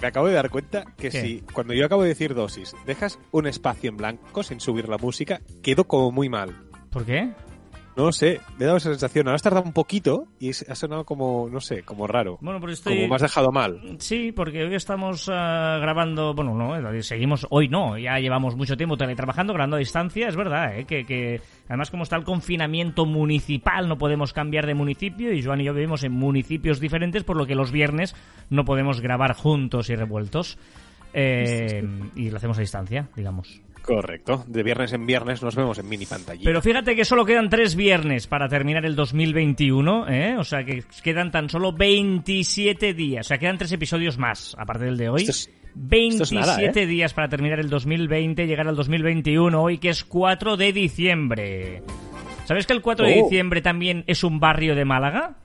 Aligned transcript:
Me 0.00 0.08
acabo 0.08 0.26
de 0.26 0.34
dar 0.34 0.50
cuenta 0.50 0.84
que 0.96 1.10
¿Qué? 1.10 1.20
si 1.20 1.40
cuando 1.52 1.74
yo 1.74 1.86
acabo 1.86 2.02
de 2.02 2.08
decir 2.08 2.34
dosis 2.34 2.74
dejas 2.86 3.18
un 3.30 3.46
espacio 3.46 3.90
en 3.90 3.96
blanco 3.96 4.42
sin 4.42 4.60
subir 4.60 4.88
la 4.88 4.98
música, 4.98 5.40
quedo 5.62 5.84
como 5.84 6.10
muy 6.10 6.28
mal. 6.28 6.54
¿Por 6.90 7.04
qué? 7.04 7.32
No 7.96 8.10
sé, 8.10 8.40
me 8.58 8.64
he 8.64 8.66
dado 8.66 8.78
esa 8.78 8.90
sensación. 8.90 9.28
Ahora 9.28 9.36
has 9.36 9.42
tardado 9.42 9.64
un 9.64 9.72
poquito 9.72 10.26
y 10.40 10.50
ha 10.50 10.74
sonado 10.74 11.04
como, 11.04 11.48
no 11.48 11.60
sé, 11.60 11.82
como 11.82 12.08
raro. 12.08 12.38
Bueno, 12.40 12.58
pues 12.60 12.74
estoy... 12.74 12.96
Como 12.96 13.08
me 13.08 13.14
has 13.14 13.22
dejado 13.22 13.52
mal. 13.52 13.80
Sí, 13.98 14.32
porque 14.32 14.64
hoy 14.64 14.74
estamos 14.74 15.30
ah, 15.32 15.78
grabando, 15.80 16.34
bueno, 16.34 16.54
no, 16.54 16.92
eh, 16.92 17.02
seguimos, 17.02 17.46
hoy 17.50 17.68
no, 17.68 17.96
ya 17.96 18.18
llevamos 18.18 18.56
mucho 18.56 18.76
tiempo 18.76 18.96
teletrabajando, 18.96 19.52
grabando 19.52 19.76
a 19.76 19.78
distancia, 19.78 20.26
es 20.26 20.34
verdad, 20.34 20.76
eh, 20.76 20.86
que, 20.86 21.04
que 21.04 21.40
además 21.68 21.90
como 21.90 22.02
está 22.02 22.16
el 22.16 22.24
confinamiento 22.24 23.06
municipal 23.06 23.88
no 23.88 23.96
podemos 23.96 24.32
cambiar 24.32 24.66
de 24.66 24.74
municipio 24.74 25.32
y 25.32 25.42
Joan 25.42 25.60
y 25.60 25.64
yo 25.64 25.74
vivimos 25.74 26.02
en 26.02 26.12
municipios 26.12 26.80
diferentes, 26.80 27.22
por 27.22 27.36
lo 27.36 27.46
que 27.46 27.54
los 27.54 27.70
viernes 27.70 28.16
no 28.50 28.64
podemos 28.64 29.00
grabar 29.00 29.34
juntos 29.34 29.88
y 29.90 29.94
revueltos. 29.94 30.58
Eh, 31.16 31.86
y 32.16 32.30
lo 32.30 32.38
hacemos 32.38 32.58
a 32.58 32.62
distancia, 32.62 33.08
digamos. 33.14 33.62
Correcto. 33.84 34.44
De 34.46 34.62
viernes 34.62 34.92
en 34.94 35.04
viernes 35.06 35.42
nos 35.42 35.54
vemos 35.54 35.78
en 35.78 35.88
mini 35.88 36.06
pantalla. 36.06 36.40
Pero 36.42 36.62
fíjate 36.62 36.96
que 36.96 37.04
solo 37.04 37.24
quedan 37.24 37.50
tres 37.50 37.74
viernes 37.76 38.26
para 38.26 38.48
terminar 38.48 38.84
el 38.86 38.96
2021, 38.96 40.08
¿eh? 40.08 40.36
O 40.38 40.44
sea 40.44 40.64
que 40.64 40.84
quedan 41.02 41.30
tan 41.30 41.50
solo 41.50 41.72
27 41.72 42.94
días. 42.94 43.26
O 43.26 43.28
sea, 43.28 43.38
quedan 43.38 43.58
tres 43.58 43.72
episodios 43.72 44.16
más, 44.18 44.56
aparte 44.58 44.84
del 44.86 44.96
de 44.96 45.08
hoy. 45.10 45.22
Es- 45.24 45.50
27 45.76 46.22
esto 46.22 46.22
es 46.22 46.32
nada, 46.46 46.62
¿eh? 46.82 46.86
días 46.86 47.12
para 47.14 47.28
terminar 47.28 47.58
el 47.58 47.68
2020, 47.68 48.46
llegar 48.46 48.68
al 48.68 48.76
2021, 48.76 49.60
hoy 49.60 49.78
que 49.78 49.88
es 49.88 50.04
4 50.04 50.56
de 50.56 50.72
diciembre. 50.72 51.82
¿Sabes 52.44 52.66
que 52.66 52.72
el 52.74 52.80
4 52.80 53.06
de 53.06 53.20
Oh. 53.20 53.24
diciembre 53.24 53.60
también 53.60 54.04
es 54.06 54.22
un 54.22 54.38
barrio 54.38 54.76
de 54.76 54.84
Málaga? 54.84 55.36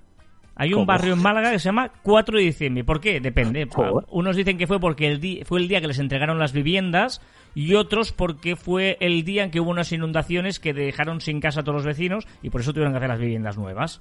Hay 0.55 0.69
un 0.69 0.81
¿Cómo? 0.81 0.85
barrio 0.87 1.13
en 1.13 1.21
Málaga 1.21 1.51
que 1.51 1.57
se 1.59 1.65
llama 1.69 1.89
4 2.03 2.37
de 2.37 2.43
diciembre. 2.43 2.83
¿Por 2.83 2.99
qué? 3.01 3.19
Depende. 3.21 3.65
¿Por? 3.65 4.05
Unos 4.11 4.35
dicen 4.35 4.57
que 4.57 4.67
fue 4.67 4.79
porque 4.79 5.07
el 5.07 5.45
fue 5.45 5.59
el 5.61 5.67
día 5.67 5.81
que 5.81 5.87
les 5.87 5.99
entregaron 5.99 6.37
las 6.37 6.51
viviendas 6.53 7.21
y 7.59 7.75
otros 7.75 8.13
porque 8.13 8.55
fue 8.55 8.95
el 9.01 9.25
día 9.25 9.43
en 9.43 9.51
que 9.51 9.59
hubo 9.59 9.69
unas 9.69 9.91
inundaciones 9.91 10.61
que 10.61 10.73
dejaron 10.73 11.19
sin 11.19 11.41
casa 11.41 11.59
a 11.59 11.63
todos 11.63 11.75
los 11.75 11.85
vecinos 11.85 12.25
y 12.41 12.51
por 12.51 12.61
eso 12.61 12.71
tuvieron 12.71 12.93
que 12.93 12.99
hacer 12.99 13.09
las 13.09 13.19
viviendas 13.19 13.57
nuevas. 13.57 13.99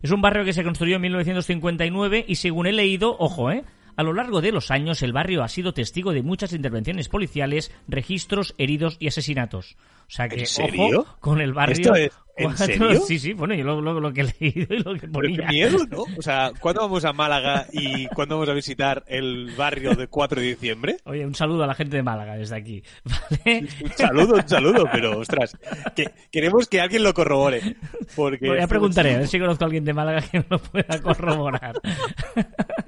Es 0.00 0.12
un 0.12 0.22
barrio 0.22 0.44
que 0.44 0.52
se 0.52 0.62
construyó 0.62 0.94
en 0.94 1.02
1959 1.02 2.24
y 2.28 2.36
según 2.36 2.68
he 2.68 2.72
leído, 2.72 3.16
ojo, 3.18 3.50
¿eh? 3.50 3.64
A 4.00 4.02
lo 4.02 4.14
largo 4.14 4.40
de 4.40 4.50
los 4.50 4.70
años 4.70 5.02
el 5.02 5.12
barrio 5.12 5.42
ha 5.42 5.48
sido 5.48 5.74
testigo 5.74 6.14
de 6.14 6.22
muchas 6.22 6.54
intervenciones 6.54 7.10
policiales, 7.10 7.70
registros, 7.86 8.54
heridos 8.56 8.96
y 8.98 9.08
asesinatos. 9.08 9.76
O 10.08 10.12
sea 10.12 10.26
que, 10.26 10.40
¿En 10.40 10.46
serio? 10.46 11.00
ojo, 11.00 11.16
con 11.20 11.38
el 11.42 11.52
barrio... 11.52 11.74
¿Esto 11.76 11.94
es- 11.96 12.12
en 12.36 12.56
serio? 12.56 13.00
Sí, 13.06 13.18
sí, 13.18 13.34
bueno, 13.34 13.54
yo 13.54 13.62
lo, 13.64 13.82
lo- 13.82 14.00
lo 14.00 14.10
que 14.14 14.22
he 14.22 14.34
leído 14.40 14.74
y 14.74 14.78
lo 14.78 14.94
que 14.94 15.00
Pero 15.00 15.12
ponía. 15.12 15.40
qué 15.42 15.46
miedo, 15.48 15.78
¿no? 15.90 16.04
O 16.16 16.22
sea, 16.22 16.50
¿cuándo 16.58 16.80
vamos 16.80 17.04
a 17.04 17.12
Málaga 17.12 17.66
y 17.72 18.06
cuándo 18.06 18.36
vamos 18.36 18.48
a 18.48 18.54
visitar 18.54 19.04
el 19.06 19.50
barrio 19.54 19.94
de 19.94 20.06
4 20.06 20.40
de 20.40 20.46
diciembre? 20.46 20.96
Oye, 21.04 21.26
un 21.26 21.34
saludo 21.34 21.64
a 21.64 21.66
la 21.66 21.74
gente 21.74 21.96
de 21.98 22.02
Málaga 22.02 22.36
desde 22.36 22.56
aquí, 22.56 22.82
¿vale? 23.04 23.68
Un 23.84 23.90
saludo, 23.92 24.34
un 24.36 24.48
saludo, 24.48 24.88
pero 24.90 25.18
ostras, 25.18 25.54
que 25.94 26.06
queremos 26.32 26.66
que 26.68 26.80
alguien 26.80 27.02
lo 27.02 27.12
corrobore. 27.12 27.76
Porque 28.16 28.48
Voy 28.48 28.60
a 28.60 28.66
preguntaré, 28.66 29.16
a 29.16 29.18
ver 29.18 29.28
si 29.28 29.38
conozco 29.38 29.64
a 29.64 29.66
alguien 29.66 29.84
de 29.84 29.92
Málaga 29.92 30.22
que 30.22 30.38
me 30.38 30.46
lo 30.48 30.58
pueda 30.58 30.98
corroborar. 31.02 31.74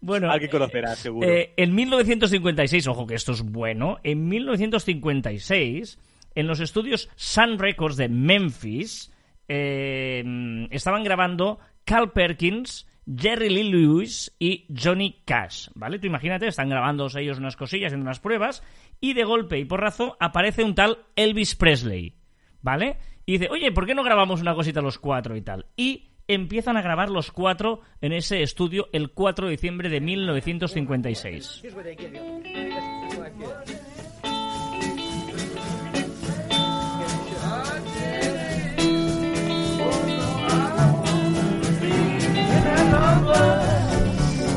bueno, 0.00 0.30
Alguien 0.30 0.50
conocerá, 0.50 0.94
seguro. 0.96 1.28
eh, 1.28 1.52
en 1.56 1.74
1956, 1.74 2.86
ojo 2.88 3.06
que 3.06 3.14
esto 3.14 3.32
es 3.32 3.42
bueno, 3.42 3.98
en 4.02 4.28
1956, 4.28 5.98
en 6.34 6.46
los 6.46 6.60
estudios 6.60 7.08
Sun 7.16 7.58
Records 7.58 7.96
de 7.96 8.08
Memphis, 8.08 9.12
eh, 9.48 10.22
estaban 10.70 11.04
grabando 11.04 11.58
Carl 11.84 12.12
Perkins, 12.12 12.86
Jerry 13.06 13.48
Lee 13.48 13.70
Lewis 13.70 14.34
y 14.38 14.66
Johnny 14.76 15.22
Cash, 15.24 15.68
¿vale? 15.74 15.98
Tú 15.98 16.06
imagínate, 16.08 16.48
están 16.48 16.68
grabando 16.68 17.06
ellos 17.16 17.38
unas 17.38 17.56
cosillas 17.56 17.92
en 17.92 18.00
unas 18.00 18.18
pruebas 18.20 18.62
y 19.00 19.12
de 19.14 19.24
golpe 19.24 19.58
y 19.58 19.64
porrazo 19.64 20.16
aparece 20.18 20.64
un 20.64 20.74
tal 20.74 20.98
Elvis 21.14 21.54
Presley, 21.54 22.16
¿vale? 22.62 22.98
Y 23.24 23.32
dice, 23.32 23.48
oye, 23.50 23.70
¿por 23.72 23.86
qué 23.86 23.94
no 23.94 24.02
grabamos 24.02 24.40
una 24.40 24.54
cosita 24.54 24.80
los 24.80 24.98
cuatro 24.98 25.36
y 25.36 25.42
tal? 25.42 25.66
Y 25.76 26.10
empiezan 26.28 26.76
a 26.76 26.82
grabar 26.82 27.10
los 27.10 27.30
cuatro 27.30 27.80
en 28.00 28.12
ese 28.12 28.42
estudio 28.42 28.88
el 28.92 29.10
4 29.10 29.46
de 29.46 29.50
diciembre 29.52 29.88
de 29.88 30.00
1956. 30.00 31.62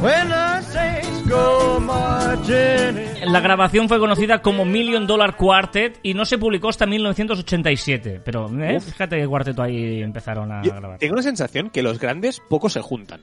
When 0.02 0.29
the 0.29 0.62
saints 0.62 1.28
go 1.28 1.78
marching 1.81 3.09
La 3.25 3.40
grabación 3.40 3.88
fue 3.90 4.00
conocida 4.00 4.41
como 4.41 4.66
Million 4.66 5.06
Dollar 5.07 5.35
Quartet 5.35 6.00
y 6.03 6.13
no 6.13 6.25
se 6.25 6.38
publicó 6.38 6.69
hasta 6.69 6.85
1987. 6.85 8.22
Pero 8.24 8.47
¿eh? 8.62 8.80
fíjate 8.80 9.18
qué 9.18 9.28
cuarteto 9.28 9.62
ahí 9.62 10.02
empezaron 10.02 10.52
a 10.52 10.62
Yo 10.63 10.72
grabar. 10.75 10.97
tengo 11.00 11.16
la 11.16 11.22
sensación 11.22 11.69
que 11.69 11.81
los 11.84 12.00
grandes 12.00 12.41
poco 12.50 12.69
se 12.69 12.81
juntan. 12.81 13.22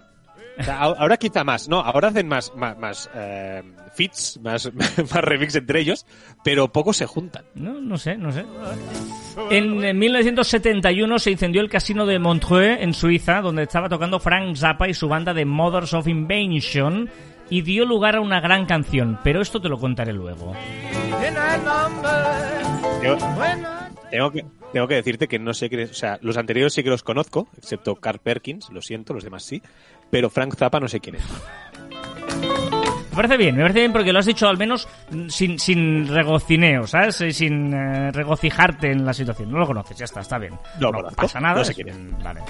O 0.58 0.62
sea, 0.62 0.78
a- 0.78 0.84
ahora 0.84 1.18
quizá 1.18 1.44
más, 1.44 1.68
no, 1.68 1.80
ahora 1.80 2.08
hacen 2.08 2.28
más, 2.28 2.50
más, 2.56 2.78
más 2.78 3.10
eh, 3.14 3.62
fits, 3.94 4.40
más, 4.42 4.72
más 4.74 5.12
remix 5.22 5.54
entre 5.54 5.80
ellos, 5.80 6.06
pero 6.42 6.72
poco 6.72 6.94
se 6.94 7.04
juntan. 7.04 7.44
No, 7.54 7.78
no 7.78 7.98
sé, 7.98 8.16
no 8.16 8.32
sé. 8.32 8.44
En, 9.50 9.84
eh, 9.84 9.92
1971 9.92 11.18
se 11.18 11.30
incendió 11.30 11.60
el 11.60 11.68
casino 11.68 12.06
de 12.06 12.18
Montreux 12.18 12.80
en 12.80 12.94
Suiza, 12.94 13.42
donde 13.42 13.64
estaba 13.64 13.90
tocando 13.90 14.18
Frank 14.18 14.56
Zappa 14.56 14.88
y 14.88 14.94
su 14.94 15.08
banda 15.08 15.34
de 15.34 15.44
Mothers 15.44 15.92
of 15.92 16.08
Invention, 16.08 17.10
y 17.50 17.62
dio 17.62 17.84
lugar 17.84 18.16
a 18.16 18.20
una 18.20 18.40
gran 18.40 18.66
canción, 18.66 19.18
pero 19.22 19.40
esto 19.40 19.60
te 19.60 19.68
lo 19.68 19.78
contaré 19.78 20.12
luego. 20.12 20.54
Yo 23.02 23.16
tengo 24.10 24.30
que, 24.30 24.44
tengo 24.72 24.88
que 24.88 24.94
decirte 24.94 25.28
que 25.28 25.38
no 25.38 25.52
sé 25.54 25.68
qué, 25.70 25.84
o 25.84 25.94
sea, 25.94 26.18
los 26.22 26.36
anteriores 26.36 26.72
sí 26.74 26.82
que 26.82 26.90
los 26.90 27.02
conozco, 27.02 27.48
excepto 27.56 27.96
Carl 27.96 28.18
Perkins, 28.18 28.70
lo 28.70 28.80
siento, 28.82 29.14
los 29.14 29.24
demás 29.24 29.44
sí, 29.44 29.62
pero 30.10 30.30
Frank 30.30 30.54
Zappa 30.56 30.80
no 30.80 30.88
sé 30.88 31.00
quién 31.00 31.16
es. 31.16 31.22
Me 33.10 33.16
parece 33.22 33.36
bien, 33.38 33.56
me 33.56 33.62
parece 33.62 33.80
bien 33.80 33.92
porque 33.92 34.12
lo 34.12 34.18
has 34.18 34.26
dicho 34.26 34.46
al 34.46 34.58
menos 34.58 34.86
sin, 35.28 35.58
sin 35.58 36.06
regocineo, 36.06 36.86
¿sabes? 36.86 37.18
Eh, 37.22 37.32
Sin 37.32 37.72
eh, 37.72 38.10
regocijarte 38.12 38.90
en 38.90 39.06
la 39.06 39.14
situación. 39.14 39.50
No 39.50 39.58
lo 39.58 39.66
conoces, 39.66 39.96
ya 39.96 40.04
está, 40.04 40.20
está 40.20 40.36
bien. 40.38 40.52
No 40.78 40.92
pasa 41.16 41.40
nada. 41.40 41.54
no 41.56 41.64
sé 41.64 41.72
es- 41.72 41.76
quién 41.76 41.88
es. 41.88 42.22
Vale. 42.22 42.40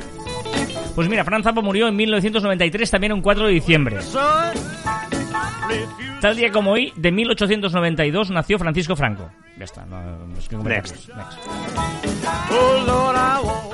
Pues 0.97 1.09
mira, 1.11 1.25
Frank 1.25 1.45
Zappa 1.45 1.61
murió 1.61 1.89
en 1.89 1.95
1993, 1.95 2.91
también 2.91 3.13
un 3.13 3.21
4 3.21 3.47
de 3.47 3.53
diciembre. 3.53 3.99
Tal 6.23 6.35
día 6.35 6.51
como 6.51 6.73
hoy, 6.73 6.91
de 6.97 7.13
1892, 7.13 8.31
nació 8.31 8.59
Francisco 8.59 8.97
Franco. 8.97 9.31
Ya 9.59 9.65
está, 9.65 9.85
no, 9.85 10.01
es 10.39 10.49
que 10.49 10.57
Next. 10.57 11.11
Next. 11.15 11.39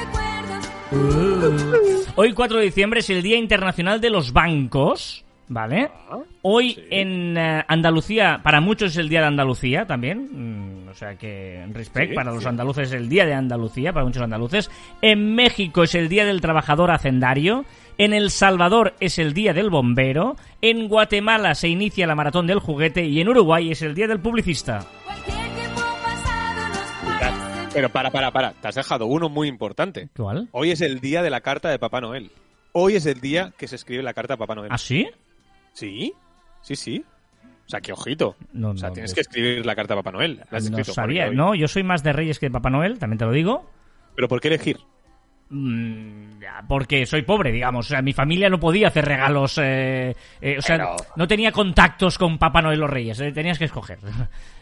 recuerdos. 0.90 1.99
Hoy, 2.22 2.34
4 2.34 2.58
de 2.58 2.64
diciembre, 2.66 3.00
es 3.00 3.08
el 3.08 3.22
Día 3.22 3.38
Internacional 3.38 3.98
de 3.98 4.10
los 4.10 4.34
Bancos. 4.34 5.24
¿Vale? 5.48 5.90
Hoy 6.42 6.78
en 6.90 7.34
eh, 7.38 7.64
Andalucía, 7.66 8.40
para 8.42 8.60
muchos 8.60 8.90
es 8.92 8.98
el 8.98 9.08
Día 9.08 9.20
de 9.20 9.26
Andalucía 9.28 9.86
también. 9.86 10.28
mm, 10.84 10.88
o 10.90 10.94
sea 10.94 11.16
que, 11.16 11.64
respect, 11.72 12.10
Sí, 12.10 12.14
para 12.14 12.30
los 12.30 12.42
sí. 12.42 12.48
andaluces 12.50 12.88
es 12.88 12.92
el 12.92 13.08
Día 13.08 13.24
de 13.24 13.32
Andalucía, 13.32 13.94
para 13.94 14.04
muchos 14.04 14.22
andaluces. 14.22 14.70
En 15.00 15.34
México 15.34 15.82
es 15.82 15.94
el 15.94 16.10
Día 16.10 16.26
del 16.26 16.42
Trabajador 16.42 16.90
Hacendario. 16.90 17.64
En 17.96 18.12
El 18.12 18.28
Salvador 18.28 18.92
es 19.00 19.18
el 19.18 19.32
Día 19.32 19.54
del 19.54 19.70
Bombero. 19.70 20.36
En 20.60 20.88
Guatemala 20.88 21.54
se 21.54 21.68
inicia 21.68 22.06
la 22.06 22.14
Maratón 22.16 22.46
del 22.46 22.58
Juguete. 22.58 23.06
Y 23.06 23.22
en 23.22 23.30
Uruguay 23.30 23.70
es 23.70 23.80
el 23.80 23.94
Día 23.94 24.08
del 24.08 24.20
Publicista. 24.20 24.86
Pero 27.72 27.88
para, 27.88 28.10
para, 28.10 28.30
para. 28.32 28.52
Te 28.52 28.68
has 28.68 28.74
dejado 28.74 29.06
uno 29.06 29.28
muy 29.28 29.48
importante. 29.48 30.08
¿Cuál? 30.16 30.48
Hoy 30.52 30.70
es 30.72 30.80
el 30.80 31.00
día 31.00 31.22
de 31.22 31.30
la 31.30 31.40
carta 31.40 31.68
de 31.70 31.78
Papá 31.78 32.00
Noel. 32.00 32.30
Hoy 32.72 32.96
es 32.96 33.06
el 33.06 33.20
día 33.20 33.52
que 33.56 33.68
se 33.68 33.76
escribe 33.76 34.02
la 34.02 34.12
carta 34.12 34.34
a 34.34 34.36
Papá 34.36 34.54
Noel. 34.54 34.70
¿Ah, 34.72 34.78
sí? 34.78 35.08
¿Sí? 35.72 36.12
Sí, 36.62 36.76
sí. 36.76 37.04
O 37.66 37.70
sea, 37.70 37.80
que 37.80 37.92
ojito. 37.92 38.34
No, 38.52 38.70
o 38.70 38.76
sea, 38.76 38.88
no, 38.88 38.94
tienes 38.94 39.12
no. 39.12 39.14
que 39.14 39.20
escribir 39.20 39.64
la 39.64 39.76
carta 39.76 39.94
a 39.94 39.98
Papá 39.98 40.10
Noel. 40.12 40.42
La 40.50 40.58
has 40.58 40.64
No 40.70 40.78
escrito, 40.78 40.92
sabía. 40.92 41.30
No, 41.30 41.54
yo 41.54 41.68
soy 41.68 41.84
más 41.84 42.02
de 42.02 42.12
Reyes 42.12 42.38
que 42.40 42.46
de 42.46 42.50
Papá 42.50 42.70
Noel, 42.70 42.98
también 42.98 43.18
te 43.18 43.24
lo 43.24 43.32
digo. 43.32 43.70
Pero 44.16 44.26
¿por 44.26 44.40
qué 44.40 44.48
elegir? 44.48 44.78
Mm, 45.50 46.40
porque 46.68 47.06
soy 47.06 47.22
pobre, 47.22 47.52
digamos. 47.52 47.86
O 47.86 47.88
sea, 47.90 48.02
mi 48.02 48.12
familia 48.12 48.48
no 48.50 48.58
podía 48.58 48.88
hacer 48.88 49.04
regalos. 49.04 49.58
eh, 49.62 50.16
eh, 50.40 50.58
o 50.58 50.62
sea, 50.62 50.76
Pero- 50.76 50.96
no 51.14 51.28
tenía 51.28 51.52
contactos 51.52 52.18
con 52.18 52.36
Papá 52.38 52.62
Noel 52.62 52.82
o 52.82 52.88
Reyes. 52.88 53.20
eh, 53.20 53.30
tenías 53.30 53.58
que 53.58 53.66
escoger. 53.66 53.98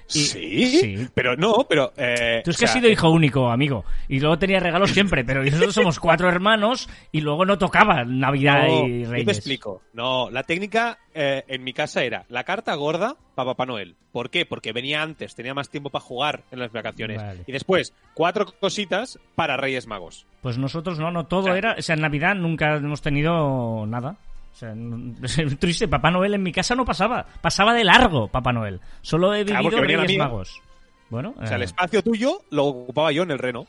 Y- 0.09 0.25
¿Sí? 0.25 0.67
sí. 0.81 1.09
Pero 1.15 1.37
no, 1.37 1.67
pero... 1.69 1.93
eh, 1.97 2.41
Tú 2.45 2.51
es 2.51 2.57
que 2.57 2.65
has 2.65 2.73
sido 2.73 2.89
hijo 2.89 3.11
único, 3.11 3.51
amigo. 3.51 3.85
Y 4.09 4.21
luego 4.21 4.39
tenía 4.39 4.59
regalos 4.61 4.91
siempre, 4.93 5.25
pero 5.25 5.45
nosotros 5.45 5.75
somos 5.75 6.01
cuatro 6.01 6.29
hermanos 6.29 6.89
y 7.13 7.21
luego 7.21 7.45
no 7.45 7.59
tocaba 7.59 8.05
Navidad 8.05 8.67
No, 8.69 8.87
y 8.89 9.03
yo 9.05 9.11
Reyes. 9.11 9.27
te 9.27 9.33
explico. 9.33 9.83
No, 9.93 10.31
la 10.31 10.43
técnica 10.45 10.99
eh, 11.15 11.45
en 11.49 11.63
mi 11.65 11.73
casa 11.73 12.03
era 12.05 12.25
la 12.29 12.45
carta 12.45 12.75
gorda 12.75 13.17
para 13.35 13.51
Papá 13.51 13.67
Noel. 13.67 13.97
¿Por 14.13 14.31
qué? 14.31 14.47
Porque 14.47 14.73
venía 14.73 15.03
antes, 15.03 15.35
tenía 15.35 15.55
más 15.55 15.69
tiempo 15.69 15.91
para 15.91 16.05
jugar 16.05 16.43
en 16.51 16.59
las 16.61 16.73
vacaciones. 16.73 17.23
Vale. 17.23 17.45
Y 17.47 17.53
después, 17.53 17.93
cuatro 18.15 18.47
cositas 18.61 19.19
para 19.35 19.57
Reyes 19.57 19.87
Magos. 19.87 20.27
Pues 20.43 20.57
nosotros 20.59 20.99
no, 20.99 21.11
no, 21.11 21.27
todo 21.27 21.41
O 21.41 21.45
sea, 21.45 21.57
era. 21.59 21.77
O 21.79 21.83
sea, 21.83 21.95
en 21.95 22.01
Navidad 22.01 22.35
nunca 22.35 22.77
hemos 22.77 23.03
tenido 23.03 23.85
nada. 23.87 24.17
O 24.53 24.57
sea, 24.57 24.75
triste. 25.59 25.89
Papá 25.89 26.11
Noel 26.11 26.35
en 26.35 26.43
mi 26.43 26.53
casa 26.53 26.75
no 26.75 26.85
pasaba. 26.85 27.27
Pasaba 27.41 27.73
de 27.75 27.85
largo, 27.85 28.29
Papá 28.29 28.53
Noel. 28.53 28.81
Solo 29.03 29.35
he 29.35 29.45
Claro, 29.45 29.65
vivido 29.71 29.83
la 29.83 30.03
Reyes. 30.05 30.19
Magos. 30.19 30.63
Bueno, 31.11 31.35
O 31.41 31.47
sea, 31.47 31.57
el 31.57 31.63
eh, 31.63 31.67
espacio 31.67 32.03
tuyo 32.03 32.43
lo 32.51 32.65
ocupaba 32.67 33.13
yo 33.13 33.23
en 33.23 33.31
el 33.31 33.39
reno. 33.39 33.67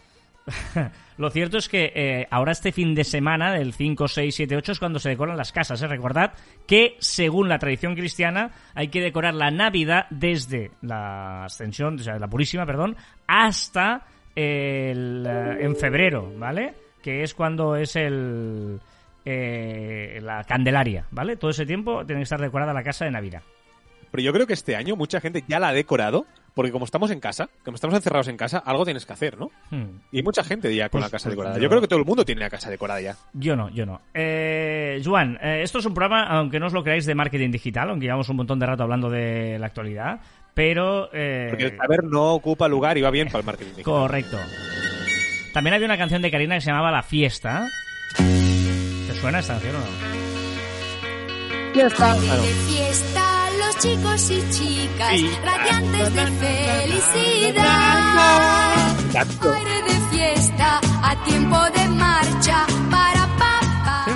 lo 1.18 1.30
cierto 1.30 1.58
es 1.58 1.70
que 1.70 1.92
eh, 1.96 2.28
ahora 2.32 2.52
este 2.52 2.72
fin 2.72 2.96
de 2.96 3.04
semana, 3.04 3.54
del 3.54 3.74
5, 3.74 4.08
6, 4.08 4.36
7, 4.36 4.56
8, 4.58 4.72
es 4.74 4.80
cuando 4.80 5.00
se 5.00 5.10
decoran 5.10 5.38
las 5.38 5.52
casas. 5.52 5.82
¿eh? 5.82 5.88
Recordad 5.88 6.34
que, 6.68 6.96
según 7.00 7.48
la 7.48 7.60
tradición 7.60 7.96
cristiana, 7.96 8.52
hay 8.74 8.88
que 8.90 9.02
decorar 9.02 9.36
la 9.36 9.52
Navidad 9.52 10.08
desde 10.10 10.72
la 10.82 11.46
ascensión, 11.46 11.96
o 11.96 12.04
sea, 12.04 12.18
la 12.20 12.28
Purísima, 12.28 12.66
perdón, 12.66 12.96
hasta 13.28 14.06
el, 14.36 15.26
en 15.60 15.76
febrero, 15.76 16.32
¿vale? 16.38 16.74
Que 17.02 17.24
es 17.24 17.34
cuando 17.34 17.76
es 17.76 17.96
el 17.96 18.80
eh, 19.32 20.20
la 20.22 20.44
Candelaria, 20.44 21.06
¿vale? 21.12 21.36
Todo 21.36 21.52
ese 21.52 21.66
tiempo 21.66 22.06
tiene 22.06 22.20
que 22.22 22.24
estar 22.24 22.42
decorada 22.42 22.74
la 22.74 22.84
casa 22.84 23.06
de 23.06 23.12
Navidad. 23.12 23.42
Pero 24.12 24.24
yo 24.24 24.34
creo 24.34 24.48
que 24.48 24.54
este 24.54 24.76
año 24.76 24.96
mucha 24.96 25.22
gente 25.22 25.44
ya 25.48 25.60
la 25.60 25.68
ha 25.68 25.74
decorado, 25.74 26.26
porque 26.56 26.72
como 26.72 26.86
estamos 26.86 27.12
en 27.12 27.20
casa, 27.20 27.48
como 27.64 27.76
estamos 27.76 27.96
encerrados 27.96 28.28
en 28.28 28.38
casa, 28.38 28.58
algo 28.58 28.84
tienes 28.84 29.06
que 29.06 29.14
hacer, 29.14 29.38
¿no? 29.38 29.52
Hmm. 29.70 30.00
Y 30.12 30.18
hay 30.18 30.24
mucha 30.24 30.44
gente 30.44 30.74
ya 30.76 30.90
con 30.90 31.00
Pues- 31.00 31.04
la 31.12 31.12
casa 31.16 31.26
pues 31.30 31.34
decorada. 31.34 31.60
yo- 31.60 31.70
creo 31.70 31.80
que 31.82 31.88
todo 31.88 32.00
el 32.00 32.06
mundo 32.06 32.26
tiene 32.26 32.42
la 32.42 32.50
casa 32.50 32.72
decorada 32.72 33.00
ya. 33.02 33.16
Yo 33.34 33.56
no, 33.56 33.70
yo 33.70 33.86
no. 33.86 34.02
Eh, 34.16 35.00
Joan, 35.06 35.38
eh, 35.44 35.62
esto 35.64 35.78
es 35.78 35.86
un 35.86 35.94
programa, 35.94 36.24
aunque 36.26 36.60
no 36.60 36.66
os 36.66 36.74
lo 36.74 36.84
creáis, 36.84 37.06
de 37.06 37.14
marketing 37.14 37.52
digital, 37.52 37.90
aunque 37.92 38.06
llevamos 38.08 38.28
un 38.30 38.38
montón 38.38 38.58
de 38.58 38.66
rato 38.66 38.82
hablando 38.82 39.12
de 39.12 39.60
la 39.60 39.68
actualidad, 39.68 40.22
pero... 40.56 41.10
eh, 41.14 41.48
Porque 41.52 41.66
el 41.66 41.78
saber 41.78 42.04
no 42.04 42.34
ocupa 42.34 42.68
lugar 42.68 42.98
y 42.98 43.02
va 43.02 43.12
bien 43.12 43.28
para 43.28 43.40
el 43.42 43.46
marketing. 43.46 43.70
digital. 43.76 43.84
correcto. 43.94 44.38
También 45.54 45.74
había 45.76 45.86
una 45.86 45.98
canción 45.98 46.22
de 46.24 46.32
Karina 46.32 46.56
que 46.56 46.62
se 46.62 46.72
llamaba 46.72 46.92
La 46.92 47.04
Fiesta. 47.04 47.68
¿Te 49.10 49.20
suena 49.20 49.40
esta 49.40 49.54
canción 49.54 49.76
o 49.76 49.80
no? 49.80 49.86
Ah, 51.98 52.14
no. 52.16 52.42
de 52.42 52.54
fiesta 52.68 53.50
los 53.58 53.76
chicos 53.78 54.30
y 54.30 54.50
chicas, 54.52 55.12
Sí. 55.16 55.32
radiantes 55.44 56.14
de 56.14 56.26
felicidad. 56.28 57.66
Aire 59.56 59.82
de 59.82 60.00
fiesta, 60.12 60.80
a 61.02 61.24
tiempo 61.26 61.58
de 61.76 61.88
marcha, 61.90 62.68
para 62.92 63.26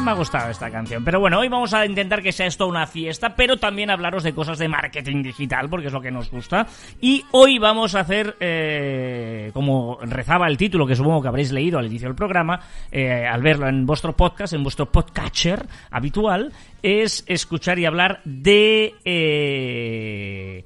me 0.03 0.11
ha 0.11 0.15
gustado 0.15 0.51
esta 0.51 0.69
canción. 0.69 1.03
Pero 1.03 1.19
bueno, 1.19 1.39
hoy 1.39 1.47
vamos 1.47 1.73
a 1.73 1.85
intentar 1.85 2.21
que 2.21 2.31
sea 2.31 2.45
esto 2.45 2.67
una 2.67 2.85
fiesta, 2.85 3.35
pero 3.35 3.57
también 3.57 3.89
hablaros 3.89 4.23
de 4.23 4.33
cosas 4.33 4.57
de 4.57 4.67
marketing 4.67 5.23
digital, 5.23 5.69
porque 5.69 5.87
es 5.87 5.93
lo 5.93 6.01
que 6.01 6.11
nos 6.11 6.29
gusta. 6.29 6.67
Y 6.99 7.23
hoy 7.31 7.57
vamos 7.57 7.95
a 7.95 8.01
hacer, 8.01 8.35
eh, 8.39 9.51
como 9.53 9.97
rezaba 10.01 10.47
el 10.47 10.57
título, 10.57 10.85
que 10.85 10.95
supongo 10.95 11.21
que 11.21 11.27
habréis 11.29 11.51
leído 11.51 11.79
al 11.79 11.85
inicio 11.85 12.09
del 12.09 12.15
programa, 12.15 12.59
eh, 12.91 13.25
al 13.25 13.41
verlo 13.41 13.67
en 13.67 13.85
vuestro 13.85 14.15
podcast, 14.15 14.53
en 14.53 14.63
vuestro 14.63 14.91
podcatcher 14.91 15.65
habitual, 15.89 16.51
es 16.81 17.23
escuchar 17.27 17.79
y 17.79 17.85
hablar 17.85 18.19
de 18.25 18.95
eh, 19.05 20.65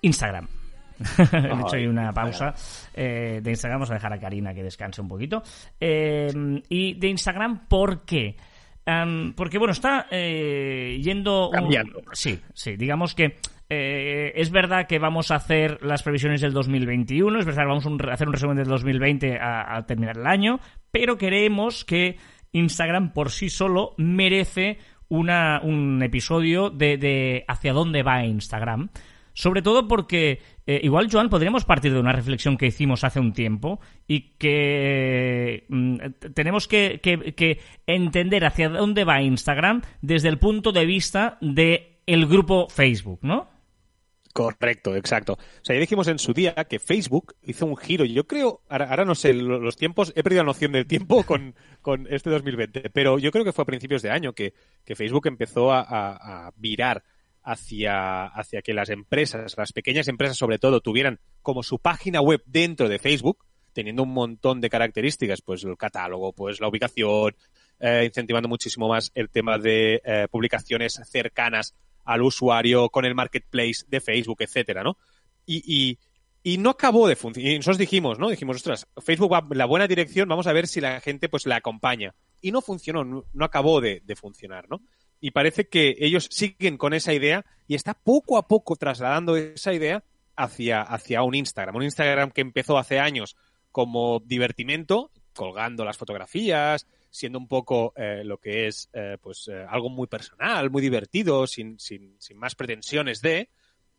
Instagram. 0.00 0.48
He 1.18 1.60
hecho 1.60 1.76
ahí 1.76 1.86
una 1.86 2.12
pausa 2.12 2.54
eh, 2.94 3.40
de 3.42 3.50
Instagram. 3.50 3.80
Vamos 3.80 3.90
a 3.90 3.94
dejar 3.94 4.12
a 4.12 4.18
Karina 4.18 4.54
que 4.54 4.62
descanse 4.62 5.00
un 5.00 5.08
poquito. 5.08 5.42
Eh, 5.80 6.62
y 6.68 6.94
de 6.94 7.08
Instagram, 7.08 7.66
¿por 7.66 8.04
qué? 8.04 8.36
Am, 8.86 9.32
porque, 9.34 9.58
bueno, 9.58 9.72
está 9.72 10.06
eh, 10.10 11.00
yendo... 11.02 11.46
un- 11.48 11.52
Cambiando. 11.54 12.02
sí, 12.12 12.38
sí. 12.52 12.76
Digamos 12.76 13.14
que 13.14 13.36
eh, 13.70 14.32
es 14.36 14.50
verdad 14.50 14.86
que 14.86 14.98
vamos 14.98 15.30
a 15.30 15.36
hacer 15.36 15.82
las 15.82 16.02
previsiones 16.02 16.40
del 16.42 16.52
2021, 16.52 17.38
es 17.38 17.46
verdad 17.46 17.62
que 17.62 17.68
vamos 17.68 17.86
a 17.86 17.88
un- 17.88 18.10
hacer 18.10 18.26
un 18.28 18.34
resumen 18.34 18.56
del 18.58 18.68
2020 18.68 19.38
a- 19.38 19.62
al 19.62 19.86
terminar 19.86 20.18
el 20.18 20.26
año, 20.26 20.60
pero 20.90 21.16
queremos 21.16 21.84
que 21.84 22.18
Instagram 22.52 23.12
por 23.12 23.30
sí 23.30 23.48
solo 23.48 23.94
merece 23.96 24.78
una, 25.08 25.60
un 25.62 26.02
episodio 26.02 26.70
de, 26.70 26.98
de 26.98 27.44
hacia 27.48 27.72
dónde 27.72 28.02
va 28.02 28.24
Instagram. 28.24 28.90
Sobre 29.32 29.62
todo 29.62 29.88
porque, 29.88 30.40
eh, 30.66 30.80
igual, 30.82 31.08
Joan, 31.10 31.28
podríamos 31.28 31.64
partir 31.64 31.92
de 31.92 32.00
una 32.00 32.12
reflexión 32.12 32.56
que 32.56 32.66
hicimos 32.66 33.04
hace 33.04 33.20
un 33.20 33.32
tiempo 33.32 33.80
y 34.06 34.36
que 34.38 35.64
mm, 35.68 35.96
tenemos 36.34 36.66
que, 36.68 37.00
que- 37.02 37.34
que 37.34 37.60
entender 37.86 38.44
hacia 38.44 38.68
dónde 38.68 39.04
va 39.04 39.22
Instagram 39.22 39.82
desde 40.00 40.28
el 40.28 40.38
punto 40.38 40.72
de 40.72 40.86
vista 40.86 41.38
de 41.40 42.00
el 42.06 42.26
grupo 42.26 42.68
Facebook, 42.68 43.20
¿no? 43.22 43.52
Correcto, 44.32 44.96
exacto. 44.96 45.34
O 45.34 45.38
sea, 45.64 45.76
ya 45.76 45.80
dijimos 45.80 46.08
en 46.08 46.18
su 46.18 46.32
día 46.34 46.52
que 46.68 46.80
Facebook 46.80 47.36
hizo 47.44 47.66
un 47.66 47.76
giro. 47.76 48.04
Yo 48.04 48.26
creo, 48.26 48.62
ahora, 48.68 48.90
ahora 48.90 49.04
no 49.04 49.14
sé 49.14 49.32
lo- 49.32 49.60
los 49.60 49.76
tiempos, 49.76 50.12
he 50.16 50.24
perdido 50.24 50.42
la 50.42 50.48
noción 50.48 50.72
del 50.72 50.86
tiempo 50.88 51.22
con, 51.22 51.54
con 51.82 52.08
este 52.10 52.30
2020, 52.30 52.90
pero 52.90 53.18
yo 53.20 53.30
creo 53.30 53.44
que 53.44 53.52
fue 53.52 53.62
a 53.62 53.66
principios 53.66 54.02
de 54.02 54.10
año 54.10 54.32
que, 54.32 54.52
que 54.84 54.96
Facebook 54.96 55.28
empezó 55.28 55.72
a, 55.72 55.80
a- 55.82 56.46
a 56.48 56.52
virar 56.56 57.04
hacia, 57.44 58.24
hacia 58.26 58.62
que 58.62 58.74
las 58.74 58.88
empresas, 58.88 59.54
las 59.56 59.72
pequeñas 59.72 60.08
empresas 60.08 60.36
sobre 60.36 60.58
todo, 60.58 60.80
tuvieran 60.80 61.20
como 61.42 61.62
su 61.62 61.78
página 61.78 62.20
web 62.20 62.42
dentro 62.46 62.88
de 62.88 62.98
Facebook, 62.98 63.44
teniendo 63.72 64.02
un 64.02 64.12
montón 64.12 64.60
de 64.60 64.70
características, 64.70 65.42
pues 65.42 65.64
el 65.64 65.76
catálogo, 65.76 66.32
pues 66.32 66.60
la 66.60 66.68
ubicación, 66.68 67.36
eh, 67.80 68.04
incentivando 68.06 68.48
muchísimo 68.48 68.88
más 68.88 69.12
el 69.14 69.28
tema 69.28 69.58
de 69.58 70.00
eh, 70.04 70.26
publicaciones 70.30 71.00
cercanas 71.04 71.74
al 72.04 72.22
usuario 72.22 72.88
con 72.88 73.04
el 73.04 73.14
marketplace 73.14 73.84
de 73.88 74.00
Facebook, 74.00 74.40
etcétera, 74.40 74.82
¿no? 74.82 74.96
Y, 75.44 75.62
y, 75.66 75.98
y 76.42 76.58
no 76.58 76.70
acabó 76.70 77.08
de 77.08 77.16
funcionar. 77.16 77.52
Y 77.52 77.56
nosotros 77.56 77.78
dijimos, 77.78 78.18
¿no? 78.18 78.30
Dijimos, 78.30 78.56
ostras, 78.56 78.86
Facebook 79.02 79.32
va 79.32 79.46
la 79.50 79.66
buena 79.66 79.86
dirección, 79.86 80.28
vamos 80.28 80.46
a 80.46 80.52
ver 80.52 80.66
si 80.66 80.80
la 80.80 81.00
gente 81.00 81.28
pues 81.28 81.46
la 81.46 81.56
acompaña. 81.56 82.14
Y 82.40 82.52
no 82.52 82.60
funcionó, 82.60 83.04
no, 83.04 83.24
no 83.32 83.44
acabó 83.44 83.80
de, 83.80 84.02
de 84.04 84.16
funcionar, 84.16 84.66
¿no? 84.68 84.80
Y 85.24 85.30
parece 85.30 85.68
que 85.68 85.96
ellos 86.00 86.28
siguen 86.30 86.76
con 86.76 86.92
esa 86.92 87.14
idea 87.14 87.46
y 87.66 87.76
está 87.76 87.94
poco 87.94 88.36
a 88.36 88.46
poco 88.46 88.76
trasladando 88.76 89.38
esa 89.38 89.72
idea 89.72 90.04
hacia, 90.36 90.82
hacia 90.82 91.22
un 91.22 91.34
Instagram. 91.34 91.76
Un 91.76 91.84
Instagram 91.84 92.30
que 92.30 92.42
empezó 92.42 92.76
hace 92.76 92.98
años 92.98 93.34
como 93.72 94.20
divertimento, 94.20 95.10
colgando 95.32 95.82
las 95.82 95.96
fotografías, 95.96 96.86
siendo 97.08 97.38
un 97.38 97.48
poco 97.48 97.94
eh, 97.96 98.20
lo 98.22 98.36
que 98.36 98.66
es 98.66 98.90
eh, 98.92 99.16
pues 99.18 99.48
eh, 99.48 99.64
algo 99.66 99.88
muy 99.88 100.08
personal, 100.08 100.68
muy 100.68 100.82
divertido, 100.82 101.46
sin, 101.46 101.80
sin, 101.80 102.16
sin 102.18 102.36
más 102.36 102.54
pretensiones 102.54 103.22
de, 103.22 103.48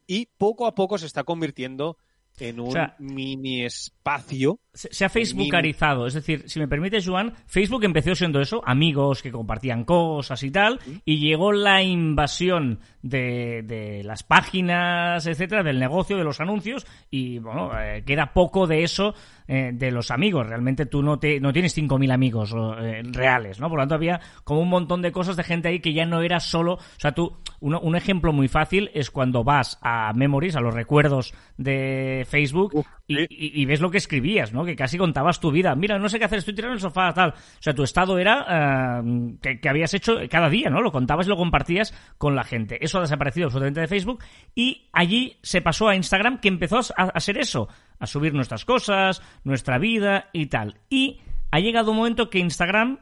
y 0.06 0.28
poco 0.38 0.68
a 0.68 0.76
poco 0.76 1.00
se 1.00 1.08
está 1.08 1.24
convirtiendo 1.24 1.98
en 2.40 2.60
un 2.60 2.72
sea, 2.72 2.96
mini 3.00 3.64
espacio. 3.64 4.60
Se, 4.74 4.94
se 4.94 5.06
ha 5.06 5.10
facebookarizado, 5.10 6.06
es 6.06 6.14
decir, 6.14 6.44
si 6.48 6.60
me 6.60 6.68
permites, 6.68 7.08
Joan, 7.08 7.34
Facebook 7.46 7.84
empezó 7.86 8.14
siendo 8.14 8.42
eso, 8.42 8.62
amigos 8.66 9.22
que 9.22 9.32
compartían 9.32 9.86
cosas 9.86 10.44
y 10.44 10.52
tal, 10.52 10.80
y 11.06 11.20
llegó 11.20 11.52
la 11.54 11.82
invasión 11.82 12.80
de, 13.02 13.64
de 13.64 14.04
las 14.04 14.24
páginas, 14.24 15.26
etcétera, 15.26 15.64
del 15.64 15.80
negocio, 15.80 16.18
de 16.18 16.24
los 16.24 16.42
anuncios, 16.42 16.86
y 17.10 17.40
bueno, 17.40 17.72
eh, 17.80 18.04
queda 18.06 18.34
poco 18.34 18.68
de 18.68 18.84
eso 18.84 19.14
eh, 19.48 19.72
de 19.74 19.92
los 19.92 20.12
amigos. 20.12 20.48
Realmente 20.48 20.86
tú 20.86 21.02
no, 21.04 21.20
te, 21.20 21.40
no 21.40 21.54
tienes 21.54 21.78
5.000 21.78 22.12
amigos 22.12 22.54
eh, 22.82 23.02
reales, 23.04 23.60
¿no? 23.60 23.70
Por 23.70 23.78
lo 23.80 23.82
tanto, 23.84 23.96
había 23.96 24.20
como 24.44 24.62
un 24.62 24.70
montón 24.70 25.02
de 25.02 25.12
cosas 25.12 25.36
de 25.36 25.44
gente 25.44 25.68
ahí 25.68 25.80
que 25.80 25.94
ya 25.94 26.06
no 26.06 26.22
era 26.22 26.40
solo. 26.40 26.74
O 26.74 26.80
sea, 27.00 27.14
tú, 27.14 27.38
uno- 27.60 27.80
un 27.80 27.96
ejemplo 27.96 28.34
muy 28.34 28.48
fácil 28.48 28.90
es 28.94 29.12
cuando 29.12 29.44
vas 29.44 29.78
a 29.82 30.12
Memories, 30.14 30.56
a 30.56 30.62
los 30.62 30.74
recuerdos 30.74 31.34
de 31.58 32.26
Facebook, 32.30 32.72
Uf, 32.76 32.88
y, 33.08 33.16
sí. 33.18 33.28
y- 33.30 33.62
y 33.62 33.66
ves 33.66 33.82
lo 33.82 33.92
que 33.92 33.98
escribías, 33.98 34.54
¿no? 34.54 34.66
Que 34.66 34.76
casi 34.76 34.98
contabas 34.98 35.40
tu 35.40 35.52
vida. 35.52 35.76
Mira, 35.76 35.98
no 36.00 36.10
sé 36.10 36.20
qué 36.20 36.26
hacer, 36.26 36.40
estoy 36.40 36.56
tirado 36.56 36.74
en 36.74 36.78
el 36.78 36.82
sofá, 36.82 37.14
tal. 37.14 37.30
O 37.32 37.34
sea, 37.62 37.74
tu 37.74 37.84
estado 37.84 38.18
era 38.18 39.02
eh, 39.04 39.36
que, 39.42 39.60
que 39.60 39.70
habías 39.70 39.94
hecho 39.94 40.16
cada 40.30 40.50
día, 40.50 40.70
¿no? 40.70 40.82
Lo 40.82 40.92
contabas 40.92 41.28
y 41.28 41.30
lo 41.30 41.38
compartías 41.38 41.94
con 42.18 42.36
la 42.36 42.44
gente. 42.44 42.78
Eso 42.84 42.98
ha 42.98 43.02
desaparecido 43.02 43.46
absolutamente 43.48 43.82
de 43.82 43.88
Facebook 43.88 44.24
y 44.54 44.88
allí 44.94 45.38
se 45.42 45.62
pasó 45.62 45.88
a 45.90 45.96
Instagram 45.96 46.40
que 46.40 46.48
empezó 46.48 46.80
a, 46.98 47.04
a 47.04 47.20
ser 47.20 47.38
eso. 47.38 47.68
A 48.00 48.08
subir 48.08 48.34
nuestras 48.34 48.66
cosas, 48.66 49.22
nuestra 49.44 49.78
vida 49.78 50.30
y 50.34 50.48
tal. 50.48 50.76
Y 50.90 51.20
ha 51.52 51.60
llegado 51.60 51.92
un 51.92 51.98
momento 51.98 52.30
que 52.30 52.40
Instagram, 52.40 53.00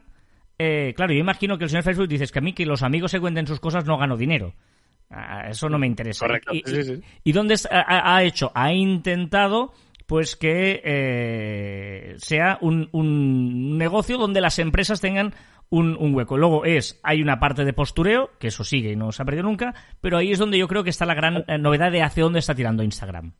eh, 0.58 0.92
claro, 0.96 1.12
yo 1.12 1.20
imagino 1.20 1.58
que 1.58 1.64
el 1.64 1.70
señor 1.70 1.84
Facebook 1.84 2.08
dice 2.08 2.24
"Es 2.24 2.32
que 2.32 2.38
a 2.38 2.42
mí 2.42 2.52
que 2.52 2.66
los 2.66 2.82
amigos 2.82 3.10
se 3.10 3.20
cuenten 3.20 3.46
sus 3.46 3.60
cosas 3.60 3.84
no 3.86 3.98
gano 3.98 4.16
dinero. 4.16 4.54
Ah, 5.10 5.48
Eso 5.50 5.68
no 5.68 5.78
me 5.78 5.86
interesa. 5.86 6.26
Correcto, 6.26 6.54
Y, 6.54 6.62
sí, 6.64 6.82
sí, 6.82 6.96
sí. 6.96 7.02
¿Y 7.24 7.32
dónde 7.32 7.54
es- 7.54 7.68
ha, 7.70 7.80
ha- 7.80 8.16
ha 8.16 8.22
hecho? 8.24 8.50
Ha 8.54 8.72
intentado 8.72 9.72
pues 10.06 10.36
que 10.36 10.82
eh, 10.84 12.14
sea 12.18 12.58
un, 12.60 12.88
un 12.92 13.78
negocio 13.78 14.18
donde 14.18 14.40
las 14.40 14.58
empresas 14.58 15.00
tengan 15.00 15.34
un, 15.70 15.96
un 15.98 16.14
hueco. 16.14 16.36
Luego 16.36 16.64
es, 16.64 17.00
hay 17.02 17.22
una 17.22 17.40
parte 17.40 17.64
de 17.64 17.72
postureo, 17.72 18.30
que 18.38 18.48
eso 18.48 18.64
sigue 18.64 18.92
y 18.92 18.96
no 18.96 19.12
se 19.12 19.22
ha 19.22 19.24
perdido 19.24 19.44
nunca, 19.44 19.74
pero 20.00 20.18
ahí 20.18 20.30
es 20.32 20.38
donde 20.38 20.58
yo 20.58 20.68
creo 20.68 20.84
que 20.84 20.90
está 20.90 21.06
la 21.06 21.14
gran 21.14 21.44
eh, 21.48 21.58
novedad 21.58 21.90
de 21.90 22.02
hacia 22.02 22.22
dónde 22.22 22.38
está 22.40 22.54
tirando 22.54 22.82
Instagram. 22.82 23.32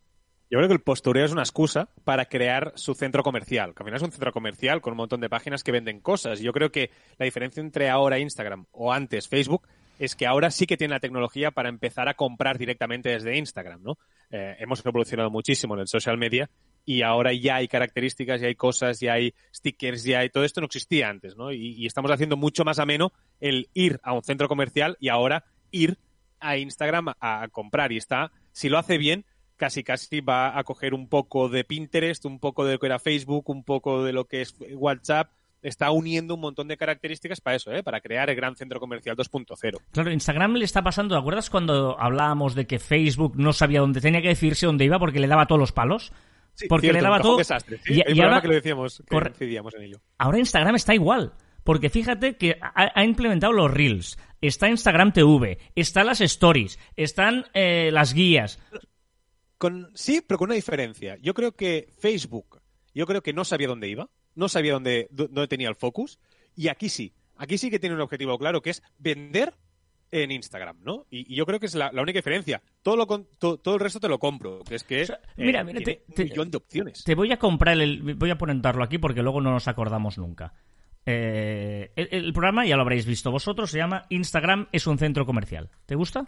Yo 0.55 0.59
creo 0.61 0.69
que 0.69 0.75
el 0.75 0.83
postureo 0.83 1.25
es 1.25 1.33
una 1.33 1.43
excusa 1.43 1.89
para 2.05 2.27
crear 2.27 2.73
su 2.77 2.95
centro 2.95 3.25
comercial. 3.25 3.75
Al 3.77 3.85
final 3.85 3.97
es 3.97 4.03
un 4.03 4.13
centro 4.13 4.31
comercial 4.31 4.81
con 4.81 4.93
un 4.93 4.99
montón 4.99 5.21
de 5.21 5.29
páginas 5.29 5.65
que 5.65 5.73
venden 5.73 5.99
cosas. 5.99 6.39
Yo 6.39 6.53
creo 6.53 6.71
que 6.71 6.93
la 7.19 7.25
diferencia 7.25 7.61
entre 7.61 7.91
ahora 7.91 8.21
Instagram 8.21 8.67
o 8.71 8.93
antes 8.93 9.27
Facebook 9.27 9.67
es 9.99 10.15
que 10.15 10.29
ahora 10.29 10.53
sí 10.53 10.69
que 10.69 10.77
tiene 10.77 10.95
la 10.95 11.01
tecnología 11.01 11.51
para 11.51 11.69
empezar 11.69 12.09
a 12.09 12.15
comprar 12.15 12.57
directamente 12.57 13.09
desde 13.09 13.37
Instagram, 13.37 13.83
¿no? 13.83 13.99
Eh, 14.31 14.55
hemos 14.61 14.87
evolucionado 14.87 15.29
muchísimo 15.29 15.75
en 15.75 15.81
el 15.81 15.89
social 15.89 16.19
media 16.19 16.49
y 16.85 17.03
ahora 17.03 17.33
ya 17.33 17.57
hay 17.57 17.67
características, 17.67 18.41
ya 18.41 18.47
hay 18.47 18.55
cosas, 18.55 19.01
ya 19.01 19.15
hay 19.15 19.35
stickers, 19.53 20.05
ya 20.05 20.21
hay 20.21 20.31
todo 20.31 20.45
esto 20.45 20.61
no 20.61 20.67
existía 20.67 21.09
antes, 21.09 21.37
¿no? 21.37 21.51
Y, 21.51 21.85
estamos 21.85 22.13
haciendo 22.13 22.37
mucho 22.37 22.65
más 22.65 22.79
ameno 22.79 23.13
el 23.41 23.71
ir 23.75 23.99
a 24.05 24.13
un 24.13 24.23
centro 24.23 24.47
comercial 24.47 24.97
y 25.01 25.09
ahora 25.09 25.47
ir 25.73 25.99
a 26.39 26.59
Instagram 26.59 27.09
a 27.19 27.49
comprar 27.51 27.91
y 27.91 27.97
está, 27.97 28.31
si 28.53 28.69
lo 28.69 28.79
hace 28.79 28.99
bien, 28.99 29.25
casi 29.57 29.83
casi 29.85 30.21
va 30.21 30.59
a 30.59 30.65
coger 30.65 30.95
un 30.95 31.09
poco 31.09 31.49
de 31.49 31.65
Pinterest, 31.65 32.25
un 32.25 32.39
poco 32.41 32.65
de 32.65 32.75
lo 32.75 32.79
que 32.79 32.87
era 32.87 32.99
Facebook, 32.99 33.49
un 33.51 33.65
poco 33.65 34.05
de 34.05 34.13
lo 34.13 34.25
que 34.27 34.43
es 34.43 34.55
WhatsApp, 34.73 35.31
está 35.63 35.91
uniendo 35.91 36.35
un 36.35 36.41
montón 36.41 36.69
de 36.69 36.77
características 36.77 37.41
para 37.41 37.57
eso, 37.57 37.73
¿eh? 37.73 37.83
para 37.83 38.01
crear 38.01 38.29
el 38.29 38.37
gran 38.37 38.55
centro 38.57 38.79
comercial 38.81 39.17
2.0. 39.17 39.79
Claro, 39.93 40.11
Instagram 40.13 40.55
le 40.55 40.65
está 40.65 40.83
pasando, 40.83 41.15
¿te 41.15 41.21
acuerdas 41.21 41.49
cuando 41.51 41.99
hablábamos 41.99 42.55
de 42.55 42.67
que 42.67 42.79
Facebook 42.79 43.35
no 43.37 43.53
sabía 43.53 43.81
dónde 43.81 44.01
tenía 44.01 44.21
que 44.21 44.29
decirse 44.29 44.67
dónde 44.67 44.85
iba 44.85 44.99
porque 44.99 45.21
le 45.21 45.27
daba 45.27 45.47
todos 45.47 45.59
los 45.61 45.73
palos? 45.73 46.13
porque 46.69 46.87
Cierto, 46.87 46.99
le 46.99 47.03
daba 47.03 47.17
un 47.17 47.23
todo. 47.23 47.37
desastre, 47.39 47.79
¿sí? 47.85 48.01
Y- 48.07 48.21
ahora- 48.21 48.41
que 48.41 48.47
lo 48.49 48.55
decíamos, 48.55 48.99
que 48.99 49.17
Corre- 49.17 49.33
en 49.41 49.83
ello. 49.83 50.01
Ahora 50.19 50.39
Instagram 50.39 50.77
está 50.77 50.95
igual. 50.95 51.33
Porque 51.65 51.89
fíjate 51.89 52.37
que 52.37 52.59
ha, 52.61 52.93
ha 52.95 53.05
implementado 53.05 53.53
los 53.55 53.71
Reels, 53.71 54.19
está 54.43 54.69
Instagram 54.69 55.13
TV, 55.15 55.59
están 55.75 56.07
las 56.07 56.21
stories, 56.21 56.79
están 56.95 57.47
eh, 57.55 57.89
las 57.91 58.13
guías. 58.13 58.61
Con, 59.65 59.91
sí, 59.95 60.23
pero 60.27 60.39
con 60.39 60.49
una 60.49 60.55
diferencia. 60.57 61.17
Yo 61.23 61.33
creo 61.33 61.53
que 61.53 61.89
Facebook, 61.99 62.61
yo 62.95 63.07
creo 63.07 63.23
que 63.23 63.33
no 63.33 63.45
sabía 63.45 63.69
dónde 63.69 63.89
iba, 63.89 64.11
no 64.35 64.49
sabía 64.49 64.73
dónde, 64.75 65.09
dó- 65.11 65.29
dónde 65.29 65.49
tenía 65.49 65.69
el 65.69 65.75
focus, 65.75 66.19
y 66.55 66.69
aquí 66.69 66.89
sí. 66.89 67.15
Aquí 67.37 67.57
sí 67.59 67.71
que 67.71 67.79
tiene 67.79 67.95
un 67.95 68.01
objetivo 68.03 68.39
claro, 68.39 68.61
que 68.63 68.71
es 68.71 68.83
vender 68.99 69.55
en 70.11 70.31
Instagram, 70.31 70.77
¿no? 70.85 71.07
Y, 71.11 71.33
y 71.33 71.37
yo 71.37 71.47
creo 71.47 71.59
que 71.59 71.67
es 71.67 71.75
la, 71.75 71.91
la 71.93 72.03
única 72.03 72.19
diferencia. 72.19 72.63
Todo, 72.83 72.97
lo 72.97 73.07
to- 73.07 73.57
todo 73.59 73.75
el 73.75 73.81
resto 73.81 73.99
te 74.01 74.09
lo 74.09 74.19
compro, 74.19 74.61
que 74.69 74.75
es 74.77 74.85
que 74.85 75.03
O 75.03 75.07
sea, 75.07 75.19
mira, 75.37 75.65
mira, 75.65 75.79
tiene 75.81 76.03
te- 76.15 76.23
un 76.23 76.29
millón 76.29 76.51
de 76.51 76.57
opciones. 76.59 77.03
Te 77.03 77.15
voy 77.15 77.33
a 77.33 77.39
comprar 77.39 77.81
el. 77.81 78.15
Voy 78.15 78.31
a 78.31 78.37
ponerlo 78.39 78.85
aquí 78.85 78.99
porque 78.99 79.23
luego 79.23 79.41
no 79.41 79.51
nos 79.51 79.67
acordamos 79.67 80.19
nunca. 80.19 80.53
Eh, 81.07 81.91
el, 81.97 82.09
el 82.11 82.33
programa, 82.33 82.65
ya 82.67 82.77
lo 82.77 82.83
habréis 82.83 83.07
visto 83.07 83.31
vosotros, 83.31 83.71
se 83.71 83.79
llama 83.79 84.05
Instagram 84.11 84.69
es 84.73 84.87
un 84.87 84.99
centro 84.99 85.27
comercial. 85.27 85.71
¿Te 85.87 85.95
gusta? 85.97 86.27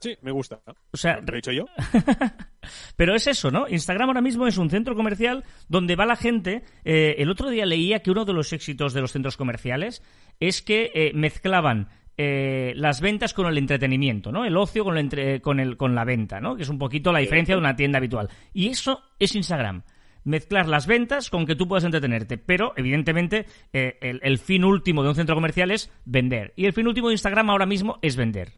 Sí, 0.00 0.16
me 0.22 0.30
gusta. 0.30 0.60
O 0.92 0.96
sea, 0.96 1.20
¿Lo 1.20 1.32
he 1.34 1.36
dicho 1.36 1.52
yo? 1.52 1.66
Pero 2.96 3.14
es 3.14 3.26
eso, 3.26 3.50
¿no? 3.50 3.66
Instagram 3.68 4.08
ahora 4.08 4.20
mismo 4.20 4.46
es 4.46 4.56
un 4.58 4.70
centro 4.70 4.94
comercial 4.94 5.44
donde 5.68 5.96
va 5.96 6.06
la 6.06 6.16
gente. 6.16 6.62
eh, 6.84 7.16
el 7.18 7.30
otro 7.30 7.50
día 7.50 7.66
leía 7.66 8.00
que 8.00 8.10
uno 8.10 8.24
de 8.24 8.32
los 8.32 8.52
éxitos 8.52 8.92
de 8.94 9.00
los 9.02 9.12
centros 9.12 9.36
comerciales 9.36 10.02
es 10.38 10.62
que 10.62 10.90
eh, 10.94 11.12
mezclaban 11.14 11.88
eh, 12.16 12.72
las 12.76 13.00
ventas 13.00 13.34
con 13.34 13.46
el 13.46 13.58
entretenimiento, 13.58 14.32
¿no? 14.32 14.44
El 14.44 14.56
ocio 14.56 14.84
con, 14.84 14.94
el 14.96 15.04
entre- 15.04 15.40
con, 15.40 15.60
el, 15.60 15.76
con 15.76 15.94
la 15.94 16.04
venta, 16.04 16.40
¿no? 16.40 16.56
Que 16.56 16.62
es 16.62 16.68
un 16.68 16.78
poquito 16.78 17.12
la 17.12 17.18
diferencia 17.20 17.54
de 17.54 17.60
una 17.60 17.76
tienda 17.76 17.98
habitual. 17.98 18.28
Y 18.52 18.68
eso 18.68 19.02
es 19.18 19.34
Instagram. 19.34 19.82
Mezclar 20.24 20.68
las 20.68 20.86
ventas 20.86 21.30
con 21.30 21.46
que 21.46 21.56
tú 21.56 21.66
puedas 21.66 21.84
entretenerte. 21.84 22.36
Pero, 22.36 22.74
evidentemente, 22.76 23.46
eh, 23.72 23.96
el, 24.02 24.20
el 24.22 24.38
fin 24.38 24.64
último 24.64 25.02
de 25.02 25.08
un 25.10 25.14
centro 25.14 25.34
comercial 25.34 25.70
es 25.70 25.90
vender. 26.04 26.52
Y 26.56 26.66
el 26.66 26.74
fin 26.74 26.86
último 26.86 27.08
de 27.08 27.14
Instagram 27.14 27.48
ahora 27.48 27.64
mismo 27.66 27.98
es 28.02 28.16
vender. 28.16 28.52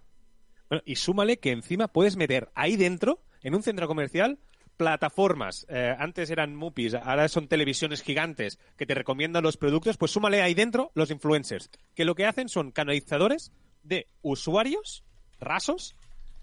Bueno, 0.72 0.84
y 0.86 0.96
súmale 0.96 1.38
que 1.38 1.50
encima 1.50 1.86
puedes 1.88 2.16
meter 2.16 2.48
ahí 2.54 2.76
dentro, 2.76 3.20
en 3.42 3.54
un 3.54 3.62
centro 3.62 3.86
comercial, 3.86 4.38
plataformas. 4.78 5.66
Eh, 5.68 5.94
antes 5.98 6.30
eran 6.30 6.56
MUPIs, 6.56 6.94
ahora 6.94 7.28
son 7.28 7.46
televisiones 7.46 8.00
gigantes 8.02 8.58
que 8.78 8.86
te 8.86 8.94
recomiendan 8.94 9.42
los 9.42 9.58
productos. 9.58 9.98
Pues 9.98 10.12
súmale 10.12 10.40
ahí 10.40 10.54
dentro 10.54 10.90
los 10.94 11.10
influencers, 11.10 11.68
que 11.94 12.06
lo 12.06 12.14
que 12.14 12.24
hacen 12.24 12.48
son 12.48 12.70
canalizadores 12.72 13.52
de 13.82 14.06
usuarios 14.22 15.04
rasos, 15.38 15.94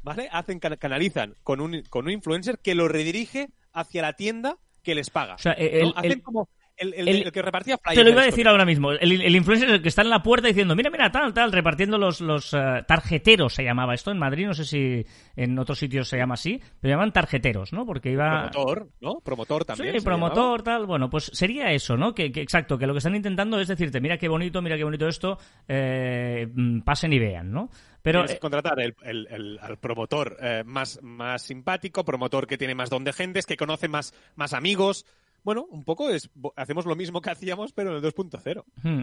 ¿vale? 0.03 0.29
Hacen, 0.31 0.59
can- 0.59 0.77
canalizan 0.77 1.33
con 1.41 1.59
un, 1.59 1.81
con 1.89 2.05
un 2.05 2.11
influencer 2.11 2.59
que 2.59 2.75
lo 2.75 2.87
redirige 2.87 3.49
hacia 3.73 4.03
la 4.03 4.13
tienda 4.13 4.57
que 4.83 4.93
les 4.93 5.09
paga. 5.09 5.35
O 5.35 5.39
sea, 5.39 5.53
¿no? 5.53 5.57
el- 5.59 5.93
Hacen 5.95 6.11
el- 6.11 6.21
como 6.21 6.49
el, 6.79 6.93
el- 6.93 7.07
el- 7.07 7.23
el 7.23 7.31
que 7.31 7.41
repartía 7.41 7.77
flyers. 7.77 7.97
Te 7.99 8.03
lo 8.03 8.09
iba 8.11 8.21
a 8.21 8.25
de 8.25 8.31
decir 8.31 8.47
ahora 8.47 8.65
mismo. 8.65 8.91
El, 8.91 9.35
influencer 9.35 9.69
es 9.69 9.75
el 9.75 9.81
que 9.81 9.89
está 9.89 10.01
en 10.01 10.09
la 10.09 10.23
puerta 10.23 10.47
diciendo, 10.47 10.75
mira, 10.75 10.89
mira, 10.89 11.11
tal, 11.11 11.33
tal, 11.33 11.51
repartiendo 11.51 11.97
los, 11.97 12.21
los 12.21 12.53
eh, 12.53 12.83
tarjeteros, 12.87 13.53
se 13.53 13.63
llamaba 13.63 13.93
esto 13.93 14.11
en 14.11 14.17
Madrid, 14.19 14.47
no 14.47 14.53
sé 14.53 14.65
si 14.65 15.05
en 15.35 15.57
otros 15.59 15.77
sitios 15.79 16.07
se 16.07 16.17
llama 16.17 16.33
así, 16.35 16.59
pero 16.79 16.93
llaman 16.93 17.11
tarjeteros, 17.13 17.73
¿no? 17.73 17.85
Porque 17.85 18.11
iba... 18.11 18.49
Promotor, 18.51 18.89
¿no? 19.01 19.19
Promotor 19.23 19.65
también. 19.65 19.93
Sí, 19.93 19.99
llamaba. 19.99 20.33
promotor, 20.33 20.63
tal. 20.63 20.85
Bueno, 20.85 21.09
pues 21.09 21.25
sería 21.33 21.71
eso, 21.71 21.97
¿no? 21.97 22.13
Que, 22.15 22.31
que- 22.31 22.41
exacto, 22.41 22.77
que 22.77 22.87
lo 22.87 22.93
que 22.93 22.99
están 22.99 23.15
intentando 23.15 23.59
es 23.59 23.67
decirte, 23.67 23.99
mira 24.01 24.17
qué 24.17 24.27
bonito, 24.27 24.61
mira 24.61 24.77
qué 24.77 24.83
bonito 24.83 25.07
esto, 25.07 25.37
eh, 25.67 26.47
mm, 26.53 26.81
pasen 26.81 27.13
y 27.13 27.19
vean, 27.19 27.51
¿no? 27.51 27.69
Pero 28.01 28.19
Tienes 28.19 28.31
que 28.31 28.37
eh, 28.37 28.39
contratar 28.39 28.79
el, 28.79 28.95
el- 29.03 29.27
el- 29.29 29.59
al 29.61 29.77
promotor 29.77 30.37
eh, 30.41 30.63
más, 30.65 30.99
más 31.03 31.41
simpático, 31.41 32.05
promotor 32.05 32.47
que 32.47 32.57
tiene 32.57 32.73
más 32.73 32.89
don 32.89 33.03
de 33.03 33.11
gentes, 33.11 33.45
que 33.45 33.57
conoce 33.57 33.87
más, 33.89 34.13
más 34.35 34.53
amigos. 34.53 35.05
Bueno, 35.43 35.65
un 35.69 35.83
poco 35.83 36.09
es 36.09 36.29
hacemos 36.55 36.85
lo 36.85 36.95
mismo 36.95 37.21
que 37.21 37.31
hacíamos, 37.31 37.73
pero 37.73 37.91
en 37.91 38.03
el 38.03 38.13
2.0. 38.13 38.63
Hmm, 38.83 39.01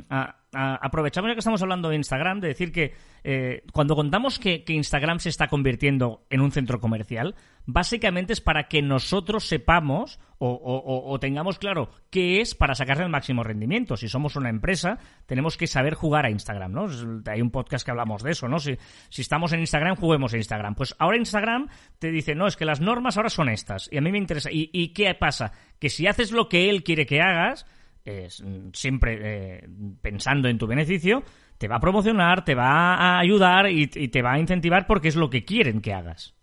aprovechamos 0.53 1.29
ya 1.29 1.35
que 1.35 1.39
estamos 1.41 1.63
hablando 1.63 1.89
de 1.89 1.97
Instagram, 1.97 2.41
de 2.41 2.49
decir 2.49 2.73
que 2.73 2.95
eh, 3.25 3.63
cuando 3.73 3.97
contamos 3.97 4.39
que 4.39 4.65
Instagram 4.69 5.19
se 5.19 5.29
está 5.29 5.49
convirtiendo 5.49 6.25
en 6.31 6.41
un 6.41 6.53
centro 6.53 6.81
comercial, 6.81 7.35
básicamente 7.67 8.33
es 8.33 8.41
para 8.41 8.69
que 8.69 8.81
nosotros 8.81 9.47
sepamos 9.47 10.21
o, 10.39 11.19
tengamos 11.21 11.59
claro 11.59 11.89
qué 12.11 12.41
es 12.41 12.55
para 12.55 12.75
sacarle 12.75 13.05
el 13.05 13.11
máximo 13.11 13.43
rendimiento. 13.43 13.97
Si 13.97 14.09
somos 14.09 14.37
una 14.37 14.51
empresa, 14.51 14.99
tenemos 15.27 15.57
que 15.57 15.67
saber 15.67 15.95
jugar 15.95 16.27
a 16.27 16.31
Instagram, 16.31 16.73
¿no? 16.73 16.87
Hay 17.27 17.41
un 17.41 17.51
podcast 17.51 17.85
que 17.85 17.91
hablamos 17.91 18.23
de 18.23 18.33
eso, 18.33 18.49
¿no? 18.49 18.59
Si, 18.59 18.77
estamos 19.17 19.53
en 19.53 19.61
Instagram, 19.61 19.97
juguemos 19.97 20.33
en 20.35 20.41
Instagram. 20.41 20.75
Pues 20.75 20.95
ahora 20.99 21.17
Instagram 21.17 21.69
te 21.99 22.11
dice, 22.11 22.35
no, 22.35 22.47
es 22.47 22.57
que 22.57 22.65
las 22.65 22.81
normas 22.81 23.17
ahora 23.17 23.31
son 23.31 23.49
estas. 23.49 23.89
Y 23.91 23.99
a 23.99 24.01
mí 24.01 24.13
me 24.13 24.19
interesa. 24.19 24.51
¿Y, 24.53 24.89
qué 24.89 25.15
pasa? 25.15 25.53
Que 25.79 25.89
si 25.89 26.07
haces 26.07 26.33
lo 26.33 26.49
que 26.49 26.71
él 26.71 26.85
quiere 26.85 27.07
que 27.07 27.21
hagas, 27.21 27.67
mm, 28.05 28.69
siempre 28.73 29.19
eh, 29.23 29.69
pensando 30.03 30.49
en 30.49 30.59
tu 30.59 30.67
beneficio, 30.67 31.25
te 31.59 31.67
va 31.67 31.77
a 31.77 31.81
promocionar, 31.81 32.45
te 32.45 32.55
va 32.55 32.95
a 32.95 33.19
ayudar 33.19 33.71
y 33.71 33.87
te 33.89 34.23
va 34.23 34.35
a 34.35 34.39
incentivar 34.39 34.87
porque 34.87 35.09
es 35.09 35.17
lo 35.17 35.31
que 35.31 35.45
quieren 35.45 35.81
que 35.81 35.95
hagas. 35.95 36.36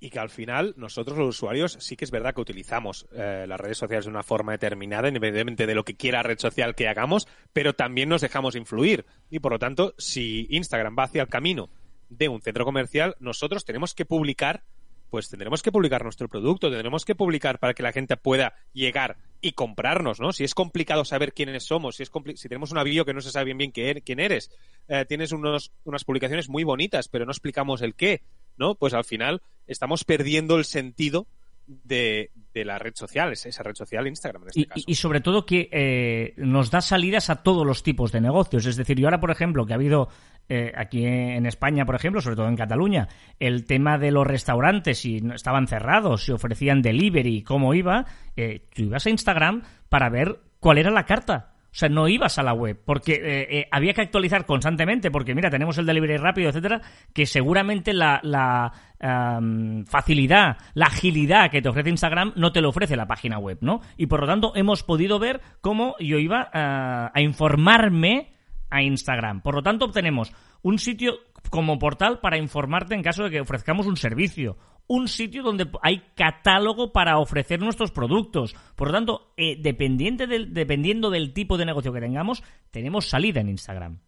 Y 0.00 0.10
que 0.10 0.20
al 0.20 0.30
final 0.30 0.74
nosotros 0.76 1.18
los 1.18 1.28
usuarios 1.36 1.76
sí 1.80 1.96
que 1.96 2.04
es 2.04 2.12
verdad 2.12 2.32
que 2.32 2.40
utilizamos 2.40 3.08
eh, 3.12 3.46
las 3.48 3.58
redes 3.58 3.78
sociales 3.78 4.04
de 4.04 4.10
una 4.12 4.22
forma 4.22 4.52
determinada, 4.52 5.08
independientemente 5.08 5.66
de 5.66 5.74
lo 5.74 5.84
que 5.84 5.96
quiera 5.96 6.22
red 6.22 6.38
social 6.38 6.76
que 6.76 6.86
hagamos, 6.86 7.26
pero 7.52 7.74
también 7.74 8.08
nos 8.08 8.20
dejamos 8.20 8.54
influir. 8.54 9.06
Y 9.28 9.40
por 9.40 9.50
lo 9.52 9.58
tanto, 9.58 9.94
si 9.98 10.46
Instagram 10.50 10.94
va 10.96 11.04
hacia 11.04 11.22
el 11.22 11.28
camino 11.28 11.68
de 12.10 12.28
un 12.28 12.40
centro 12.40 12.64
comercial, 12.64 13.16
nosotros 13.18 13.64
tenemos 13.64 13.92
que 13.92 14.04
publicar, 14.06 14.62
pues 15.10 15.28
tendremos 15.28 15.62
que 15.62 15.72
publicar 15.72 16.04
nuestro 16.04 16.28
producto, 16.28 16.70
tendremos 16.70 17.04
que 17.04 17.16
publicar 17.16 17.58
para 17.58 17.74
que 17.74 17.82
la 17.82 17.92
gente 17.92 18.16
pueda 18.16 18.54
llegar 18.72 19.16
y 19.40 19.52
comprarnos, 19.52 20.20
¿no? 20.20 20.32
Si 20.32 20.44
es 20.44 20.54
complicado 20.54 21.04
saber 21.04 21.32
quiénes 21.32 21.64
somos, 21.64 21.96
si 21.96 22.04
es 22.04 22.10
si 22.36 22.48
tenemos 22.48 22.70
una 22.70 22.84
bio 22.84 23.04
que 23.04 23.14
no 23.14 23.20
se 23.20 23.30
sabe 23.32 23.46
bien 23.52 23.58
bien 23.58 23.72
er- 23.72 24.02
quién 24.04 24.20
eres, 24.20 24.50
eh, 24.86 25.04
tienes 25.08 25.32
unos, 25.32 25.72
unas 25.84 26.04
publicaciones 26.04 26.48
muy 26.48 26.62
bonitas, 26.62 27.08
pero 27.08 27.24
no 27.24 27.32
explicamos 27.32 27.82
el 27.82 27.94
qué, 27.94 28.22
¿no? 28.58 28.74
Pues 28.74 28.94
al 28.94 29.04
final 29.04 29.40
estamos 29.66 30.04
perdiendo 30.04 30.56
el 30.56 30.64
sentido 30.64 31.26
de, 31.66 32.30
de 32.54 32.64
la 32.64 32.78
red 32.78 32.94
social, 32.94 33.30
es- 33.32 33.44
esa 33.44 33.62
red 33.62 33.74
social 33.74 34.06
Instagram 34.06 34.42
en 34.44 34.48
este 34.48 34.60
Y, 34.60 34.64
caso. 34.64 34.84
y- 34.86 34.94
sobre 34.94 35.20
todo 35.20 35.44
que 35.44 35.68
eh, 35.70 36.32
nos 36.38 36.70
da 36.70 36.80
salidas 36.80 37.28
a 37.28 37.42
todos 37.42 37.66
los 37.66 37.82
tipos 37.82 38.10
de 38.10 38.20
negocios. 38.22 38.64
Es 38.66 38.76
decir, 38.76 38.98
yo 38.98 39.06
ahora, 39.06 39.20
por 39.20 39.30
ejemplo, 39.30 39.66
que 39.66 39.72
ha 39.74 39.76
habido 39.76 40.08
eh, 40.48 40.72
aquí 40.74 41.04
en 41.04 41.44
España, 41.44 41.84
por 41.84 41.94
ejemplo, 41.94 42.22
sobre 42.22 42.36
todo 42.36 42.48
en 42.48 42.56
Cataluña, 42.56 43.08
el 43.38 43.66
tema 43.66 43.98
de 43.98 44.10
los 44.12 44.26
restaurantes, 44.26 44.98
si 44.98 45.20
no- 45.20 45.34
estaban 45.34 45.66
cerrados, 45.68 46.24
si 46.24 46.32
ofrecían 46.32 46.80
delivery, 46.80 47.42
cómo 47.42 47.74
iba, 47.74 48.06
eh, 48.34 48.64
tú 48.74 48.84
ibas 48.84 49.04
a 49.06 49.10
Instagram 49.10 49.62
para 49.90 50.08
ver 50.08 50.40
cuál 50.60 50.78
era 50.78 50.90
la 50.90 51.04
carta. 51.04 51.52
O 51.78 51.80
sea, 51.80 51.88
no 51.88 52.08
ibas 52.08 52.40
a 52.40 52.42
la 52.42 52.54
web, 52.54 52.76
porque 52.84 53.12
eh, 53.12 53.58
eh, 53.60 53.68
había 53.70 53.94
que 53.94 54.00
actualizar 54.00 54.46
constantemente, 54.46 55.12
porque 55.12 55.32
mira, 55.36 55.48
tenemos 55.48 55.78
el 55.78 55.86
delivery 55.86 56.16
rápido, 56.16 56.48
etcétera, 56.48 56.80
que 57.14 57.24
seguramente 57.24 57.94
la, 57.94 58.18
la 58.24 58.72
am, 58.98 59.86
facilidad, 59.86 60.56
la 60.74 60.86
agilidad 60.86 61.52
que 61.52 61.62
te 61.62 61.68
ofrece 61.68 61.90
Instagram 61.90 62.32
no 62.34 62.50
te 62.50 62.62
lo 62.62 62.70
ofrece 62.70 62.96
la 62.96 63.06
página 63.06 63.38
web, 63.38 63.58
¿no? 63.60 63.80
Y 63.96 64.06
por 64.06 64.22
lo 64.22 64.26
tanto 64.26 64.56
hemos 64.56 64.82
podido 64.82 65.20
ver 65.20 65.40
cómo 65.60 65.94
yo 66.00 66.18
iba 66.18 66.50
ah, 66.52 67.12
a 67.14 67.20
informarme 67.20 68.32
a 68.70 68.82
Instagram. 68.82 69.40
Por 69.42 69.54
lo 69.54 69.62
tanto, 69.62 69.84
obtenemos 69.84 70.32
un 70.62 70.80
sitio 70.80 71.20
como 71.50 71.78
portal 71.78 72.20
para 72.20 72.38
informarte 72.38 72.94
en 72.94 73.02
caso 73.02 73.24
de 73.24 73.30
que 73.30 73.40
ofrezcamos 73.40 73.86
un 73.86 73.96
servicio. 73.96 74.56
Un 74.86 75.08
sitio 75.08 75.42
donde 75.42 75.68
hay 75.82 76.02
catálogo 76.14 76.92
para 76.92 77.18
ofrecer 77.18 77.60
nuestros 77.60 77.92
productos. 77.92 78.54
Por 78.74 78.88
lo 78.88 78.94
tanto, 78.94 79.32
eh, 79.36 79.56
dependiente 79.60 80.26
dependiendo 80.26 81.10
del 81.10 81.32
tipo 81.34 81.58
de 81.58 81.66
negocio 81.66 81.92
que 81.92 82.00
tengamos, 82.00 82.42
tenemos 82.70 83.08
salida 83.08 83.40
en 83.40 83.50
Instagram. 83.50 84.00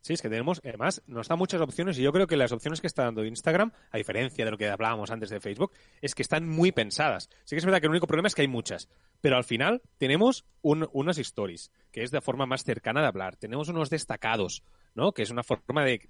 Sí, 0.00 0.14
es 0.14 0.22
que 0.22 0.28
tenemos, 0.28 0.60
además, 0.64 1.00
nos 1.06 1.28
da 1.28 1.36
muchas 1.36 1.60
opciones 1.60 1.96
y 1.96 2.02
yo 2.02 2.12
creo 2.12 2.26
que 2.26 2.36
las 2.36 2.50
opciones 2.50 2.80
que 2.80 2.88
está 2.88 3.04
dando 3.04 3.24
Instagram, 3.24 3.70
a 3.92 3.98
diferencia 3.98 4.44
de 4.44 4.50
lo 4.50 4.58
que 4.58 4.68
hablábamos 4.68 5.12
antes 5.12 5.30
de 5.30 5.38
Facebook, 5.38 5.70
es 6.00 6.16
que 6.16 6.22
están 6.22 6.48
muy 6.48 6.72
pensadas. 6.72 7.28
Sí 7.44 7.54
que 7.54 7.58
es 7.58 7.64
verdad 7.64 7.78
que 7.80 7.86
el 7.86 7.92
único 7.92 8.08
problema 8.08 8.26
es 8.26 8.34
que 8.34 8.42
hay 8.42 8.48
muchas, 8.48 8.88
pero 9.20 9.36
al 9.36 9.44
final 9.44 9.80
tenemos 9.98 10.44
un- 10.60 10.88
unas 10.92 11.18
stories, 11.18 11.70
que 11.92 12.02
es 12.02 12.10
de 12.10 12.20
forma 12.20 12.46
más 12.46 12.64
cercana 12.64 13.00
de 13.00 13.06
hablar. 13.06 13.36
Tenemos 13.36 13.68
unos 13.68 13.90
destacados, 13.90 14.64
¿no? 14.94 15.12
Que 15.12 15.22
es 15.22 15.30
una 15.30 15.42
forma 15.42 15.84
de, 15.84 16.00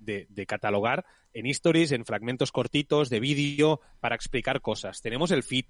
catalogar 0.47 1.05
en 1.33 1.47
stories, 1.47 1.93
en 1.93 2.05
fragmentos 2.05 2.53
cortitos 2.53 3.09
de 3.11 3.21
vídeo 3.21 3.81
para 4.01 4.15
explicar 4.15 4.61
cosas. 4.61 5.01
Tenemos 5.01 5.31
el 5.31 5.43
feed, 5.43 5.67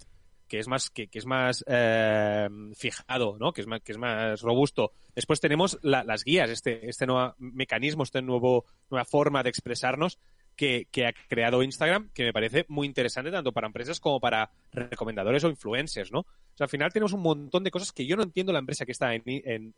que 0.48 0.58
es 0.58 0.68
más 0.68 0.90
que, 0.90 1.08
que 1.08 1.18
es 1.18 1.26
más 1.26 1.64
eh, 1.66 2.48
fijado, 2.74 3.36
¿no? 3.38 3.52
Que 3.52 3.60
es 3.62 3.66
más 3.66 3.80
que 3.82 3.92
es 3.92 3.98
más 3.98 4.40
robusto. 4.42 4.92
Después 5.14 5.40
tenemos 5.40 5.78
la- 5.82 6.04
las 6.04 6.24
guías, 6.24 6.50
este 6.50 6.88
este 6.88 7.06
nuevo 7.06 7.34
mecanismo, 7.38 8.02
esta 8.02 8.20
nuevo 8.20 8.64
nueva 8.90 9.04
forma 9.04 9.42
de 9.42 9.48
expresarnos 9.50 10.18
que, 10.54 10.86
que 10.90 11.06
ha 11.06 11.12
creado 11.28 11.62
Instagram, 11.62 12.10
que 12.12 12.24
me 12.24 12.32
parece 12.34 12.66
muy 12.68 12.86
interesante 12.86 13.30
tanto 13.30 13.52
para 13.52 13.66
empresas 13.66 13.98
como 14.00 14.20
para 14.20 14.50
recomendadores 14.72 15.42
o 15.44 15.48
influencers, 15.48 16.12
¿no? 16.12 16.26
Al 16.58 16.68
final 16.68 16.92
tenemos 16.92 17.14
un 17.14 17.22
montón 17.22 17.64
de 17.64 17.70
cosas 17.70 17.90
que 17.92 18.04
yo 18.04 18.16
no 18.16 18.22
entiendo 18.22 18.52
la 18.52 18.58
empresa 18.58 18.84
que 18.84 18.92
está 18.92 19.14
en, 19.14 19.22
en- 19.24 19.74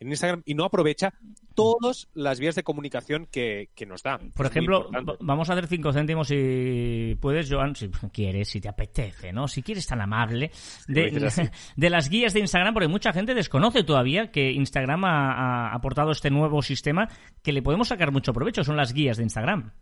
en 0.00 0.08
Instagram 0.08 0.42
y 0.44 0.54
no 0.54 0.64
aprovecha 0.64 1.14
todas 1.54 2.08
las 2.14 2.38
vías 2.38 2.54
de 2.54 2.62
comunicación 2.62 3.26
que, 3.30 3.70
que 3.74 3.86
nos 3.86 4.02
da. 4.02 4.18
Por 4.34 4.46
Es 4.46 4.52
ejemplo, 4.52 4.90
vamos 5.20 5.48
a 5.48 5.54
hacer 5.54 5.66
cinco 5.66 5.92
céntimos 5.92 6.28
si 6.28 7.16
puedes, 7.20 7.50
Joan, 7.50 7.74
si 7.74 7.88
quieres, 8.12 8.48
si 8.48 8.60
te 8.60 8.68
apetece, 8.68 9.32
¿no? 9.32 9.48
Si 9.48 9.62
quieres 9.62 9.86
tan 9.86 10.00
amable, 10.00 10.50
de, 10.86 11.50
de 11.76 11.90
las 11.90 12.08
guías 12.08 12.34
de 12.34 12.40
Instagram, 12.40 12.74
porque 12.74 12.88
mucha 12.88 13.12
gente 13.12 13.34
desconoce 13.34 13.84
todavía 13.84 14.30
que 14.30 14.52
Instagram 14.52 15.04
ha, 15.04 15.68
ha 15.68 15.74
aportado 15.74 16.10
este 16.10 16.30
nuevo 16.30 16.62
sistema 16.62 17.08
que 17.42 17.52
le 17.52 17.62
podemos 17.62 17.88
sacar 17.88 18.12
mucho 18.12 18.32
provecho, 18.32 18.64
son 18.64 18.76
las 18.76 18.92
guías 18.92 19.16
de 19.16 19.22
Instagram. 19.22 19.72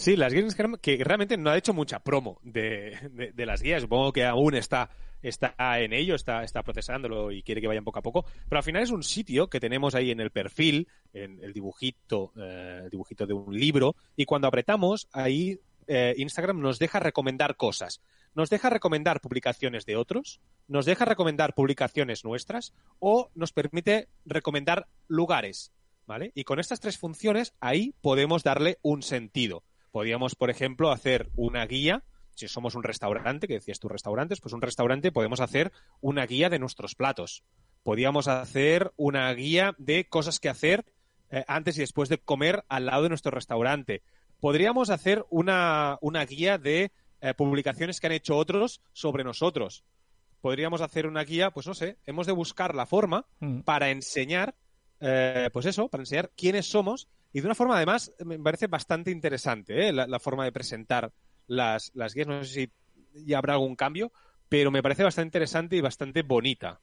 Sí, 0.00 0.16
las 0.16 0.32
guías 0.32 0.56
que 0.80 1.04
realmente 1.04 1.36
no 1.36 1.50
ha 1.50 1.58
hecho 1.58 1.74
mucha 1.74 1.98
promo 1.98 2.40
de, 2.42 2.96
de- 3.34 3.44
las 3.44 3.60
guías. 3.60 3.82
Supongo 3.82 4.14
que 4.14 4.24
aún 4.24 4.54
está, 4.54 4.88
está 5.20 5.54
en 5.78 5.92
ello, 5.92 6.14
está, 6.14 6.42
está 6.42 6.62
procesándolo 6.62 7.30
y 7.30 7.42
quiere 7.42 7.60
que 7.60 7.66
vayan 7.66 7.84
poco 7.84 7.98
a 7.98 8.02
poco. 8.02 8.24
Pero 8.48 8.56
al 8.56 8.62
final 8.62 8.82
es 8.82 8.92
un 8.92 9.02
sitio 9.02 9.50
que 9.50 9.60
tenemos 9.60 9.94
ahí 9.94 10.10
en 10.10 10.20
el 10.20 10.30
perfil, 10.30 10.88
en 11.12 11.38
el 11.44 11.52
dibujito, 11.52 12.32
eh, 12.40 12.88
dibujito 12.90 13.26
de 13.26 13.34
un 13.34 13.54
libro. 13.54 13.94
Y 14.16 14.24
cuando 14.24 14.48
apretamos, 14.48 15.06
ahí 15.12 15.60
eh, 15.86 16.14
Instagram 16.16 16.62
nos 16.62 16.78
deja 16.78 16.98
recomendar 16.98 17.56
cosas. 17.56 18.00
Nos 18.34 18.48
deja 18.48 18.70
recomendar 18.70 19.20
publicaciones 19.20 19.84
de 19.84 19.96
otros, 19.96 20.40
nos 20.66 20.86
deja 20.86 21.04
recomendar 21.04 21.52
publicaciones 21.52 22.24
nuestras 22.24 22.72
o 23.00 23.28
nos 23.34 23.52
permite 23.52 24.08
recomendar 24.24 24.86
lugares. 25.08 25.72
¿Vale? 26.06 26.32
Y 26.34 26.42
con 26.42 26.58
estas 26.58 26.80
tres 26.80 26.96
funciones, 26.98 27.52
ahí 27.60 27.94
podemos 28.00 28.42
darle 28.42 28.78
un 28.82 29.02
sentido. 29.02 29.62
Podríamos, 29.90 30.34
por 30.34 30.50
ejemplo, 30.50 30.90
hacer 30.90 31.30
una 31.36 31.66
guía. 31.66 32.04
Si 32.34 32.48
somos 32.48 32.74
un 32.74 32.82
restaurante, 32.82 33.46
que 33.48 33.54
decías 33.54 33.80
tú 33.80 33.88
restaurantes, 33.88 34.40
pues 34.40 34.54
un 34.54 34.62
restaurante 34.62 35.12
podemos 35.12 35.40
hacer 35.40 35.72
una 36.00 36.24
guía 36.26 36.48
de 36.48 36.58
nuestros 36.58 36.94
platos. 36.94 37.42
Podríamos 37.82 38.28
hacer 38.28 38.92
una 38.96 39.32
guía 39.34 39.74
de 39.78 40.08
cosas 40.08 40.38
que 40.38 40.48
hacer 40.48 40.84
eh, 41.30 41.44
antes 41.48 41.76
y 41.76 41.80
después 41.80 42.08
de 42.08 42.18
comer 42.18 42.64
al 42.68 42.86
lado 42.86 43.04
de 43.04 43.08
nuestro 43.08 43.30
restaurante. 43.30 44.02
Podríamos 44.40 44.90
hacer 44.90 45.24
una, 45.30 45.98
una 46.00 46.24
guía 46.24 46.56
de 46.56 46.92
eh, 47.20 47.34
publicaciones 47.34 48.00
que 48.00 48.06
han 48.06 48.12
hecho 48.14 48.36
otros 48.36 48.80
sobre 48.92 49.24
nosotros. 49.24 49.84
Podríamos 50.40 50.80
hacer 50.80 51.06
una 51.06 51.22
guía, 51.24 51.50
pues 51.50 51.66
no 51.66 51.74
sé, 51.74 51.98
hemos 52.06 52.26
de 52.26 52.32
buscar 52.32 52.74
la 52.74 52.86
forma 52.86 53.26
Mm. 53.40 53.60
para 53.60 53.90
enseñar, 53.90 54.54
eh, 55.00 55.50
pues 55.52 55.66
eso, 55.66 55.88
para 55.88 56.02
enseñar 56.02 56.30
quiénes 56.36 56.66
somos 56.70 57.08
y 57.32 57.40
de 57.40 57.46
una 57.46 57.54
forma 57.54 57.76
además 57.76 58.12
me 58.24 58.38
parece 58.38 58.66
bastante 58.66 59.10
interesante 59.10 59.88
¿eh? 59.88 59.92
la, 59.92 60.06
la 60.06 60.18
forma 60.18 60.44
de 60.44 60.52
presentar 60.52 61.12
las, 61.46 61.90
las 61.94 62.14
guías. 62.14 62.26
No 62.26 62.44
sé 62.44 62.52
si 62.52 62.72
ya 63.26 63.38
habrá 63.38 63.54
algún 63.54 63.76
cambio, 63.76 64.12
pero 64.48 64.70
me 64.70 64.82
parece 64.82 65.04
bastante 65.04 65.28
interesante 65.28 65.76
y 65.76 65.80
bastante 65.80 66.22
bonita, 66.22 66.80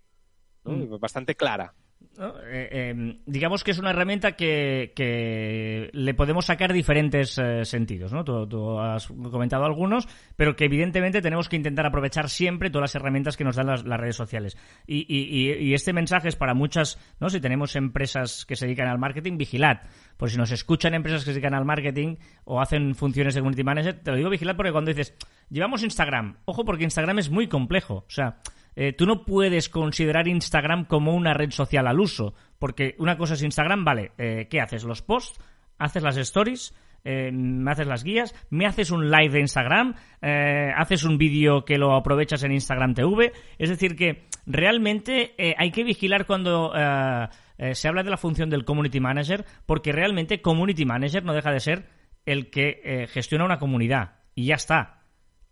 ¿no? 0.64 0.72
Mm. 0.72 1.00
bastante 1.00 1.36
clara. 1.36 1.74
Eh, 2.20 2.70
eh, 2.72 3.20
digamos 3.28 3.64
que 3.64 3.70
es 3.72 3.78
una 3.78 3.92
herramienta 3.92 4.32
que, 4.32 4.92
que 4.96 5.90
le 5.94 6.14
podemos 6.16 6.48
sacar 6.48 6.74
diferentes 6.74 7.38
eh, 7.38 7.64
sentidos, 7.64 8.12
¿no? 8.12 8.24
Tú, 8.24 8.80
has 8.80 9.08
comentado 9.08 9.66
algunos, 9.66 10.08
pero 10.36 10.56
que 10.56 10.66
evidentemente 10.66 11.22
tenemos 11.22 11.48
que 11.48 11.58
intentar 11.58 11.86
aprovechar 11.86 12.30
siempre 12.30 12.72
todas 12.72 12.84
las 12.90 12.96
herramientas 12.96 13.38
que 13.38 13.44
nos 13.44 13.56
dan 13.56 13.68
las, 13.68 13.84
redes 13.84 14.16
sociales. 14.16 14.58
Y, 14.88 15.06
y- 15.08 15.54
y- 15.54 15.74
este 15.76 15.94
mensaje 15.94 16.28
es 16.28 16.36
para 16.36 16.56
muchas, 16.56 16.98
¿no? 17.20 17.30
Si 17.30 17.40
tenemos 17.40 17.76
empresas 17.76 18.46
que 18.48 18.56
se 18.56 18.66
dedican 18.66 18.88
al 18.88 18.98
marketing, 18.98 19.38
vigilad. 19.38 19.82
Por 20.18 20.32
si 20.32 20.38
nos 20.38 20.52
escuchan 20.52 20.96
empresas 20.96 21.22
que 21.24 21.32
se 21.32 21.34
dedican 21.34 21.54
al 21.54 21.66
marketing 21.66 22.16
o 22.46 22.60
hacen 22.60 22.96
funciones 22.96 23.36
de 23.36 23.42
community 23.42 23.64
manager, 23.64 23.94
te 24.02 24.10
lo 24.10 24.18
digo 24.18 24.30
vigilad 24.32 24.56
porque 24.56 24.72
cuando 24.72 24.90
dices, 24.90 25.16
llevamos 25.52 25.84
Instagram, 25.84 26.38
ojo 26.46 26.66
porque 26.66 26.84
Instagram 26.84 27.20
es 27.20 27.30
muy 27.30 27.48
complejo. 27.48 28.06
O 28.08 28.10
sea, 28.10 28.38
eh, 28.80 28.94
tú 28.94 29.08
no 29.08 29.26
puedes 29.26 29.70
considerar 29.70 30.28
Instagram 30.28 30.86
como 30.86 31.16
una 31.16 31.34
red 31.34 31.50
social 31.50 31.88
al 31.88 32.00
uso, 32.00 32.36
porque 32.60 32.94
una 33.00 33.18
cosa 33.18 33.34
es 33.34 33.42
Instagram, 33.42 33.84
vale, 33.84 34.12
eh, 34.20 34.46
¿qué 34.52 34.62
haces? 34.62 34.84
Los 34.84 35.02
posts, 35.02 35.40
haces 35.80 36.04
las 36.04 36.16
stories, 36.18 36.76
eh, 37.04 37.32
me 37.32 37.72
haces 37.72 37.88
las 37.88 38.04
guías, 38.04 38.36
me 38.52 38.68
haces 38.68 38.92
un 38.92 39.10
live 39.10 39.30
de 39.30 39.40
Instagram, 39.40 39.96
eh, 40.22 40.72
haces 40.78 41.06
un 41.06 41.18
vídeo 41.18 41.66
que 41.66 41.80
lo 41.80 41.96
aprovechas 41.96 42.44
en 42.44 42.52
Instagram 42.52 42.94
TV, 42.94 43.34
es 43.58 43.70
decir 43.70 43.96
que 43.96 44.28
realmente 44.46 45.34
hay 45.58 45.72
que 45.72 45.84
vigilar 45.84 46.28
cuando 46.28 46.72
se 47.72 47.88
habla 47.88 48.04
de 48.04 48.12
la 48.12 48.18
función 48.18 48.52
del 48.52 48.63
community 48.63 49.00
manager, 49.00 49.44
porque 49.66 49.92
realmente 49.92 50.44
community 50.44 50.86
manager 50.86 51.26
no 51.26 51.34
deja 51.34 51.52
de 51.52 51.60
ser 51.62 51.88
el 52.28 52.52
que 52.52 53.08
gestiona 53.12 53.44
una 53.44 53.58
comunidad 53.58 54.18
y 54.36 54.46
ya 54.46 54.56
está. 54.56 54.97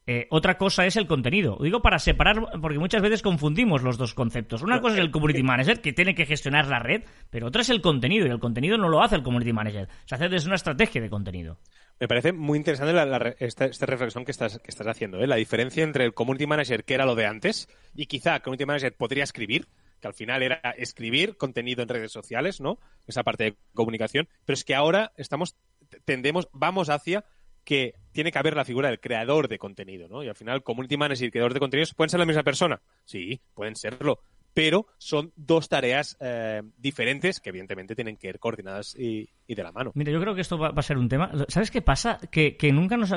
Eh, 0.07 0.27
otra 0.29 0.57
cosa 0.57 0.85
es 0.85 0.95
el 0.97 1.07
contenido. 1.07 1.57
Digo 1.61 1.81
para 1.81 1.97
separar, 1.97 2.39
porque 2.61 2.77
muchas 2.77 3.01
veces 3.01 3.23
confundimos 3.23 3.81
los 3.81 3.97
dos 3.97 4.13
conceptos. 4.13 4.61
Una 4.61 4.79
cosa 4.79 4.95
es 4.95 5.01
el 5.01 5.09
community 5.11 5.41
manager, 5.41 5.81
que 5.81 5.93
tiene 5.93 6.13
que 6.13 6.25
gestionar 6.27 6.67
la 6.67 6.77
red, 6.79 7.03
pero 7.31 7.47
otra 7.47 7.61
es 7.63 7.69
el 7.69 7.81
contenido, 7.81 8.27
y 8.27 8.29
el 8.29 8.39
contenido 8.39 8.77
no 8.77 8.87
lo 8.89 9.01
hace 9.01 9.15
el 9.15 9.23
community 9.23 9.51
manager. 9.53 9.87
Se 10.05 10.13
hace 10.15 10.29
desde 10.29 10.47
una 10.47 10.57
estrategia 10.57 11.01
de 11.01 11.09
contenido. 11.09 11.57
Me 11.99 12.07
parece 12.07 12.33
muy 12.33 12.57
interesante 12.57 12.93
la- 12.93 13.35
esta, 13.39 13.65
esta 13.65 13.85
reflexión 13.85 14.25
que 14.25 14.31
estás, 14.31 14.59
que 14.59 14.69
estás 14.69 14.85
haciendo, 14.85 15.19
¿eh? 15.21 15.27
la 15.27 15.37
diferencia 15.37 15.83
entre 15.83 16.05
el 16.05 16.13
community 16.13 16.45
manager, 16.45 16.83
que 16.83 16.93
era 16.93 17.05
lo 17.05 17.15
de 17.15 17.25
antes, 17.25 17.67
y 17.95 18.05
quizá 18.05 18.35
el 18.35 18.41
community 18.41 18.65
manager 18.65 18.93
podría 18.95 19.23
escribir, 19.23 19.67
que 20.01 20.07
al 20.07 20.13
final 20.13 20.43
era 20.43 20.59
escribir 20.77 21.37
contenido 21.37 21.81
en 21.81 21.89
redes 21.89 22.11
sociales, 22.11 22.59
¿no? 22.61 22.77
Esa 23.07 23.23
parte 23.23 23.45
de 23.45 23.55
comunicación, 23.73 24.27
pero 24.45 24.53
es 24.55 24.65
que 24.65 24.75
ahora 24.75 25.13
estamos, 25.15 25.55
tendemos, 26.03 26.49
vamos 26.51 26.89
hacia 26.89 27.23
que 27.65 27.95
tiene 28.12 28.32
que 28.32 28.39
haber 28.39 28.56
la 28.56 28.63
figura 28.63 28.88
del 28.88 29.01
creador 29.01 29.49
de 29.49 29.58
contenido, 29.58 30.08
¿no? 30.08 30.23
Y 30.23 30.30
al 30.30 30.36
final, 30.36 30.63
community 30.63 30.95
manager 30.95 31.28
y 31.28 31.32
creador 31.32 31.54
de 31.54 31.60
contenidos 31.60 31.93
pueden 31.93 32.10
ser 32.10 32.19
la 32.19 32.25
misma 32.25 32.43
persona. 32.43 32.80
Sí, 33.04 33.41
pueden 33.54 33.75
serlo. 33.75 34.19
Pero 34.54 34.88
son 34.97 35.34
dos 35.36 35.67
tareas 35.67 36.15
eh, 36.21 36.62
diferentes 36.78 37.41
que 37.41 37.49
evidentemente 37.49 37.93
tienen 37.93 38.15
que 38.15 38.30
ir 38.30 38.39
coordinadas 38.39 38.95
y, 38.97 39.28
y 39.45 39.54
de 39.54 39.63
la 39.63 39.73
mano. 39.73 39.91
Mira, 39.95 40.13
yo 40.13 40.21
creo 40.21 40.34
que 40.34 40.39
esto 40.39 40.58
va, 40.58 40.71
va 40.71 40.80
a 40.80 40.84
ser 40.84 40.97
un 40.97 41.10
tema. 41.10 41.30
¿Sabes 41.49 41.71
qué 41.71 41.82
pasa? 41.82 42.19
Que, 42.32 42.56
que 42.56 42.71
nunca 42.71 42.95
nos. 42.95 43.12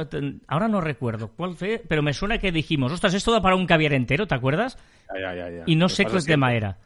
Ahora 0.49 0.67
no 0.67 0.81
recuerdo 0.81 1.31
cuál 1.37 1.55
fue, 1.55 1.81
pero 1.87 2.03
me 2.03 2.13
suena 2.13 2.39
que 2.39 2.51
dijimos, 2.51 2.91
ostras, 2.91 3.15
esto 3.15 3.31
da 3.31 3.41
para 3.41 3.55
un 3.55 3.67
caviar 3.67 3.93
entero, 3.93 4.27
¿te 4.27 4.35
acuerdas? 4.35 4.79
Ya, 5.15 5.33
ya, 5.33 5.49
ya, 5.49 5.59
ya. 5.59 5.65
Y 5.67 5.77
no 5.77 5.89
sé 5.89 6.07
qué 6.07 6.19
tema 6.27 6.53
era. 6.55 6.77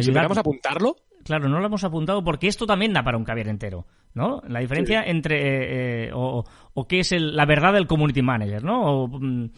Si 0.00 0.10
a 0.16 0.22
apuntarlo, 0.22 0.96
Claro, 1.24 1.48
no 1.48 1.60
lo 1.60 1.66
hemos 1.66 1.84
apuntado 1.84 2.24
porque 2.24 2.48
esto 2.48 2.66
también 2.66 2.92
da 2.92 3.04
para 3.04 3.16
un 3.16 3.24
caviar 3.24 3.48
entero. 3.48 3.86
¿no? 4.14 4.42
La 4.46 4.60
diferencia 4.60 5.02
entre 5.04 5.36
eh, 5.36 6.08
eh, 6.08 6.10
o, 6.14 6.44
o 6.74 6.86
qué 6.88 7.00
es 7.00 7.12
el- 7.12 7.36
la 7.36 7.44
verdad 7.44 7.72
del 7.74 7.86
community 7.86 8.22
manager, 8.22 8.64
¿no? 8.64 8.80
O, 9.04 9.08
mm, 9.08 9.50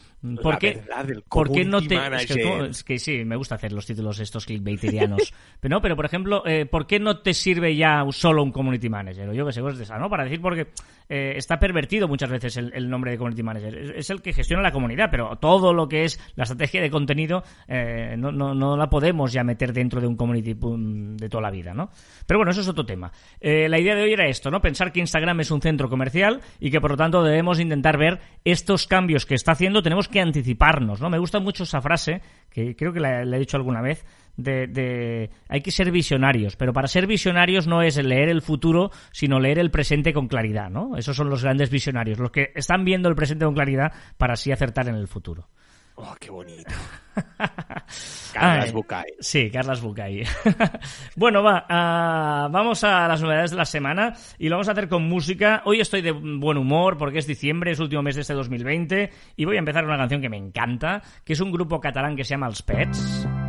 ¿por, 0.42 0.54
La 0.54 0.58
qué, 0.58 0.72
verdad 0.74 1.04
del 1.04 1.22
por 1.22 1.50
qué 1.52 1.64
no 1.64 1.78
community 1.78 1.88
te 1.88 1.94
es 2.16 2.26
que, 2.26 2.44
manager. 2.44 2.70
es 2.70 2.84
que 2.84 2.98
sí, 2.98 3.24
me 3.24 3.36
gusta 3.36 3.54
hacer 3.54 3.72
los 3.72 3.86
títulos 3.86 4.18
estos 4.20 4.46
clickbaiterianos. 4.46 5.32
pero 5.60 5.76
no, 5.76 5.80
pero 5.82 5.96
por 5.96 6.06
ejemplo, 6.06 6.42
eh, 6.46 6.66
¿por 6.66 6.86
qué 6.86 6.98
no 6.98 7.18
te 7.20 7.32
sirve 7.34 7.76
ya 7.76 8.04
solo 8.10 8.42
un 8.42 8.50
community 8.50 8.88
manager? 8.88 9.28
O 9.28 9.32
yo 9.32 9.46
que 9.46 9.52
sé, 9.52 9.60
cosas 9.60 9.78
de 9.78 9.84
esa, 9.84 9.98
¿no? 9.98 10.08
Para 10.10 10.24
decir 10.24 10.40
porque 10.40 10.68
eh, 11.08 11.34
está 11.36 11.58
pervertido 11.58 12.08
muchas 12.08 12.30
veces 12.30 12.56
el, 12.56 12.72
el 12.74 12.88
nombre 12.90 13.12
de 13.12 13.18
community 13.18 13.42
manager. 13.42 13.76
Es, 13.76 13.90
es 13.96 14.10
el 14.10 14.20
que 14.22 14.32
gestiona 14.32 14.62
la 14.62 14.72
comunidad, 14.72 15.08
pero 15.10 15.36
todo 15.36 15.72
lo 15.72 15.88
que 15.88 16.04
es 16.04 16.18
la 16.34 16.44
estrategia 16.44 16.82
de 16.82 16.90
contenido 16.90 17.44
eh, 17.68 18.16
no, 18.18 18.32
no, 18.32 18.54
no 18.54 18.76
la 18.76 18.88
podemos 18.90 19.32
ya 19.32 19.44
meter 19.44 19.72
dentro 19.72 20.00
de 20.00 20.06
un 20.06 20.16
community 20.16 20.54
de 20.54 21.28
toda 21.28 21.42
la 21.42 21.50
vida, 21.50 21.74
¿no? 21.74 21.90
Pero 22.26 22.38
bueno, 22.38 22.50
eso 22.50 22.60
es 22.62 22.68
otro 22.68 22.84
tema. 22.84 23.12
La 23.40 23.78
idea 23.78 23.94
de 23.94 24.02
hoy 24.02 24.12
era 24.12 24.26
esto, 24.26 24.50
¿no? 24.50 24.60
Pensar 24.60 24.90
que 24.90 25.00
Instagram 25.00 25.40
es 25.40 25.50
un 25.50 25.60
centro 25.60 25.88
comercial 25.88 26.40
y 26.58 26.70
que 26.70 26.80
por 26.80 26.90
lo 26.90 26.96
tanto 26.96 27.03
debemos 27.10 27.60
intentar 27.60 27.98
ver 27.98 28.20
estos 28.44 28.86
cambios 28.86 29.26
que 29.26 29.34
está 29.34 29.52
haciendo, 29.52 29.82
tenemos 29.82 30.08
que 30.08 30.20
anticiparnos, 30.20 31.00
¿no? 31.00 31.10
Me 31.10 31.18
gusta 31.18 31.40
mucho 31.40 31.64
esa 31.64 31.80
frase, 31.80 32.20
que 32.50 32.76
creo 32.76 32.92
que 32.92 33.00
la, 33.00 33.24
la 33.24 33.36
he 33.36 33.40
dicho 33.40 33.56
alguna 33.56 33.80
vez, 33.80 34.04
de, 34.36 34.66
de 34.66 35.30
hay 35.48 35.60
que 35.60 35.70
ser 35.70 35.90
visionarios, 35.90 36.56
pero 36.56 36.72
para 36.72 36.88
ser 36.88 37.06
visionarios 37.06 37.66
no 37.66 37.82
es 37.82 37.96
leer 37.96 38.28
el 38.28 38.42
futuro, 38.42 38.90
sino 39.12 39.38
leer 39.38 39.58
el 39.58 39.70
presente 39.70 40.12
con 40.12 40.28
claridad, 40.28 40.70
¿no? 40.70 40.96
Esos 40.96 41.16
son 41.16 41.30
los 41.30 41.42
grandes 41.42 41.70
visionarios, 41.70 42.18
los 42.18 42.30
que 42.30 42.50
están 42.54 42.84
viendo 42.84 43.08
el 43.08 43.14
presente 43.14 43.44
con 43.44 43.54
claridad 43.54 43.92
para 44.18 44.34
así 44.34 44.50
acertar 44.52 44.88
en 44.88 44.96
el 44.96 45.08
futuro. 45.08 45.48
Oh, 45.96 46.14
qué 46.18 46.30
bonito. 46.30 46.72
Carlas 48.32 48.72
Bucay. 48.72 49.04
Sí, 49.20 49.48
Carlas 49.50 49.80
Bucay. 49.80 50.24
bueno, 51.16 51.42
va, 51.42 51.66
ah, 51.68 52.48
vamos 52.50 52.82
a 52.82 53.06
las 53.06 53.22
novedades 53.22 53.52
de 53.52 53.56
la 53.56 53.64
semana 53.64 54.14
y 54.38 54.48
lo 54.48 54.56
vamos 54.56 54.68
a 54.68 54.72
hacer 54.72 54.88
con 54.88 55.04
música. 55.08 55.62
Hoy 55.64 55.80
estoy 55.80 56.02
de 56.02 56.10
buen 56.10 56.58
humor 56.58 56.98
porque 56.98 57.18
es 57.18 57.26
diciembre, 57.26 57.70
es 57.70 57.78
último 57.78 58.02
mes 58.02 58.16
de 58.16 58.22
este 58.22 58.34
2020 58.34 59.10
y 59.36 59.44
voy 59.44 59.56
a 59.56 59.60
empezar 59.60 59.84
una 59.84 59.96
canción 59.96 60.20
que 60.20 60.28
me 60.28 60.36
encanta, 60.36 61.02
que 61.24 61.34
es 61.34 61.40
un 61.40 61.52
grupo 61.52 61.80
catalán 61.80 62.16
que 62.16 62.24
se 62.24 62.30
llama 62.30 62.48
Els 62.48 62.62
Pets 62.62 63.43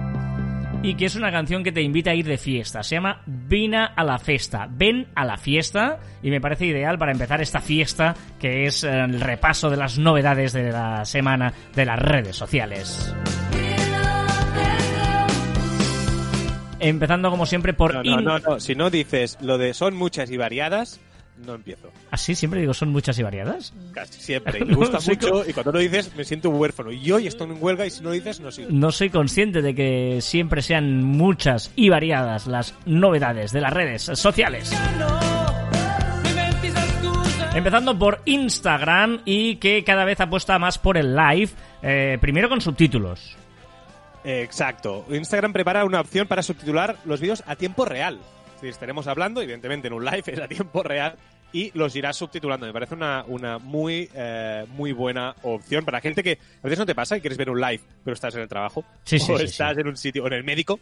y 0.86 0.94
que 0.94 1.06
es 1.06 1.16
una 1.16 1.32
canción 1.32 1.64
que 1.64 1.72
te 1.72 1.82
invita 1.82 2.12
a 2.12 2.14
ir 2.14 2.28
de 2.28 2.38
fiesta. 2.38 2.84
Se 2.84 2.96
llama 2.96 3.24
Vina 3.26 3.86
a 3.96 4.04
la 4.04 4.20
Festa. 4.20 4.68
Ven 4.70 5.08
a 5.16 5.26
la 5.26 5.36
fiesta 5.36 6.00
y 6.22 6.30
me 6.30 6.40
parece 6.40 6.68
ideal 6.68 7.00
para 7.00 7.12
empezar 7.12 7.42
esta 7.42 7.60
fiesta 7.60 8.14
que 8.40 8.68
es 8.68 8.84
eh, 8.84 8.92
el 8.92 9.20
repaso 9.20 9.72
de 9.72 9.78
las 9.78 9.98
novedades 9.98 10.54
de 10.54 10.72
la 10.72 11.04
semana 11.04 11.52
de 11.74 11.86
las 11.86 11.98
redes 11.98 12.36
sociales. 12.36 13.16
Empezando 16.80 17.32
como 17.32 17.48
siempre 17.48 17.74
por 17.74 17.96
No, 17.96 18.04
no, 18.04 18.22
no, 18.22 18.40
no. 18.40 18.60
Si 18.60 18.76
no 18.76 18.92
dices 18.92 19.40
lo 19.42 19.58
de 19.58 19.74
son 19.74 19.96
muchas 19.96 20.30
y 20.30 20.38
variadas, 20.38 21.02
no 21.38 21.54
empiezo. 21.54 21.92
Así 22.12 22.36
siempre 22.36 22.62
digo, 22.62 22.74
son 22.74 22.90
muchas 22.90 23.18
y 23.20 23.24
variadas. 23.24 23.74
Casi 23.94 24.22
siempre. 24.22 24.60
Y 24.66 24.66
me 24.66 24.76
gusta 24.76 25.00
mucho 25.06 25.48
y 25.48 25.54
cuando 25.54 25.74
lo 25.74 25.80
dices 25.80 26.16
me 26.16 26.24
siento 26.24 26.50
huérfano. 26.50 26.92
Y 26.92 27.12
hoy 27.12 27.28
estoy 27.28 27.50
en 27.50 27.58
huelga 27.62 27.86
y 27.86 27.90
si 27.90 28.02
no 28.02 28.10
lo 28.10 28.16
dices 28.16 28.40
no 28.40 28.52
sigo. 28.52 28.70
No 28.72 28.92
soy 28.92 29.10
consciente 29.10 29.62
de 29.62 29.76
que 29.76 30.20
siempre 30.22 30.62
sean 30.62 31.04
muchas 31.04 31.72
y 31.76 31.90
variadas 31.90 32.48
las 32.48 32.74
novedades 32.86 33.52
de 33.52 33.62
las 33.62 33.74
redes 33.74 34.04
sociales. 34.04 34.72
Empezando 37.54 37.98
por 37.98 38.22
Instagram 38.26 39.22
y 39.24 39.56
que 39.58 39.84
cada 39.86 40.04
vez 40.04 40.20
apuesta 40.20 40.60
más 40.60 40.78
por 40.78 40.98
el 40.98 41.16
live, 41.16 41.52
eh, 41.82 42.18
primero 42.20 42.50
con 42.50 42.60
subtítulos. 42.60 43.38
Exacto. 44.26 45.06
Instagram 45.10 45.54
prepara 45.54 45.86
una 45.86 46.02
opción 46.02 46.28
para 46.28 46.44
subtitular 46.44 46.98
los 47.06 47.22
vídeos 47.22 47.44
a 47.46 47.56
tiempo 47.56 47.86
real. 47.86 48.20
Es 48.56 48.62
decir, 48.62 48.70
estaremos 48.70 49.08
hablando, 49.08 49.42
evidentemente 49.42 49.88
en 49.88 49.94
un 49.94 50.06
live 50.06 50.24
es 50.28 50.40
a 50.40 50.48
tiempo 50.48 50.82
real 50.82 51.16
y 51.52 51.72
los 51.74 51.96
irás 51.96 52.18
subtitulando. 52.18 52.66
Me 52.66 52.74
parece 52.74 52.96
una, 52.96 53.24
una 53.28 53.58
muy, 53.60 54.10
eh, 54.14 54.66
muy 54.70 54.92
buena 54.92 55.36
opción 55.44 55.86
para 55.86 56.02
gente 56.02 56.24
que 56.24 56.34
a 56.34 56.64
veces 56.64 56.80
no 56.80 56.86
te 56.86 56.96
pasa 56.96 57.18
y 57.18 57.22
quieres 57.22 57.38
ver 57.38 57.50
un 57.50 57.60
live, 57.62 57.82
pero 58.04 58.14
estás 58.14 58.36
en 58.36 58.42
el 58.42 58.48
trabajo. 58.50 58.84
Sí, 59.04 59.20
sí, 59.20 59.32
o 59.32 59.38
sí, 59.38 59.46
estás 59.46 59.78
en 59.78 59.88
un 59.88 59.98
sitio, 59.98 60.24
o 60.24 60.28
en 60.28 60.34
el 60.34 60.44
médico. 60.44 60.80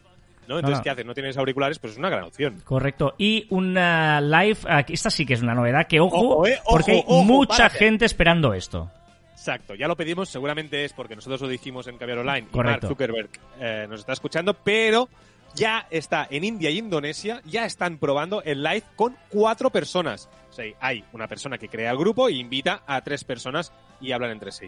¿no? 0.47 0.57
Entonces, 0.57 0.79
no. 0.79 0.83
¿qué 0.83 0.89
haces? 0.89 1.05
No 1.05 1.13
tienes 1.13 1.37
auriculares, 1.37 1.79
pues 1.79 1.93
es 1.93 1.99
una 1.99 2.09
gran 2.09 2.23
opción. 2.23 2.61
Correcto. 2.65 3.15
Y 3.17 3.45
una 3.49 4.19
live, 4.19 4.57
esta 4.89 5.09
sí 5.09 5.25
que 5.25 5.35
es 5.35 5.41
una 5.41 5.53
novedad, 5.53 5.87
que 5.87 5.99
ojo, 5.99 6.17
Ojo, 6.17 6.47
eh, 6.47 6.57
ojo, 6.65 6.71
porque 6.71 6.91
hay 6.91 7.03
ojo, 7.05 7.23
mucha 7.23 7.57
párate. 7.57 7.77
gente 7.77 8.05
esperando 8.05 8.53
esto. 8.53 8.91
Exacto, 9.31 9.75
ya 9.75 9.87
lo 9.87 9.95
pedimos, 9.95 10.29
seguramente 10.29 10.85
es 10.85 10.93
porque 10.93 11.15
nosotros 11.15 11.41
lo 11.41 11.47
dijimos 11.49 11.87
en 11.87 11.97
Caviar 11.97 12.19
Online 12.19 12.47
y 12.49 12.51
Correcto. 12.51 12.87
Mark 12.87 12.87
Zuckerberg 12.87 13.29
eh, 13.59 13.85
nos 13.89 13.99
está 13.99 14.13
escuchando, 14.13 14.53
pero 14.53 15.09
ya 15.55 15.87
está 15.89 16.27
en 16.29 16.43
India 16.43 16.69
y 16.69 16.79
Indonesia, 16.79 17.41
ya 17.45 17.65
están 17.65 17.97
probando 17.97 18.41
el 18.43 18.63
live 18.63 18.83
con 18.95 19.15
cuatro 19.29 19.69
personas. 19.69 20.29
O 20.49 20.53
sea, 20.53 20.65
hay 20.79 21.03
una 21.13 21.27
persona 21.27 21.57
que 21.57 21.69
crea 21.69 21.91
el 21.91 21.97
grupo 21.97 22.27
e 22.29 22.33
invita 22.33 22.83
a 22.87 23.01
tres 23.01 23.23
personas 23.23 23.71
y 24.01 24.11
hablan 24.11 24.31
entre 24.31 24.51
sí. 24.51 24.67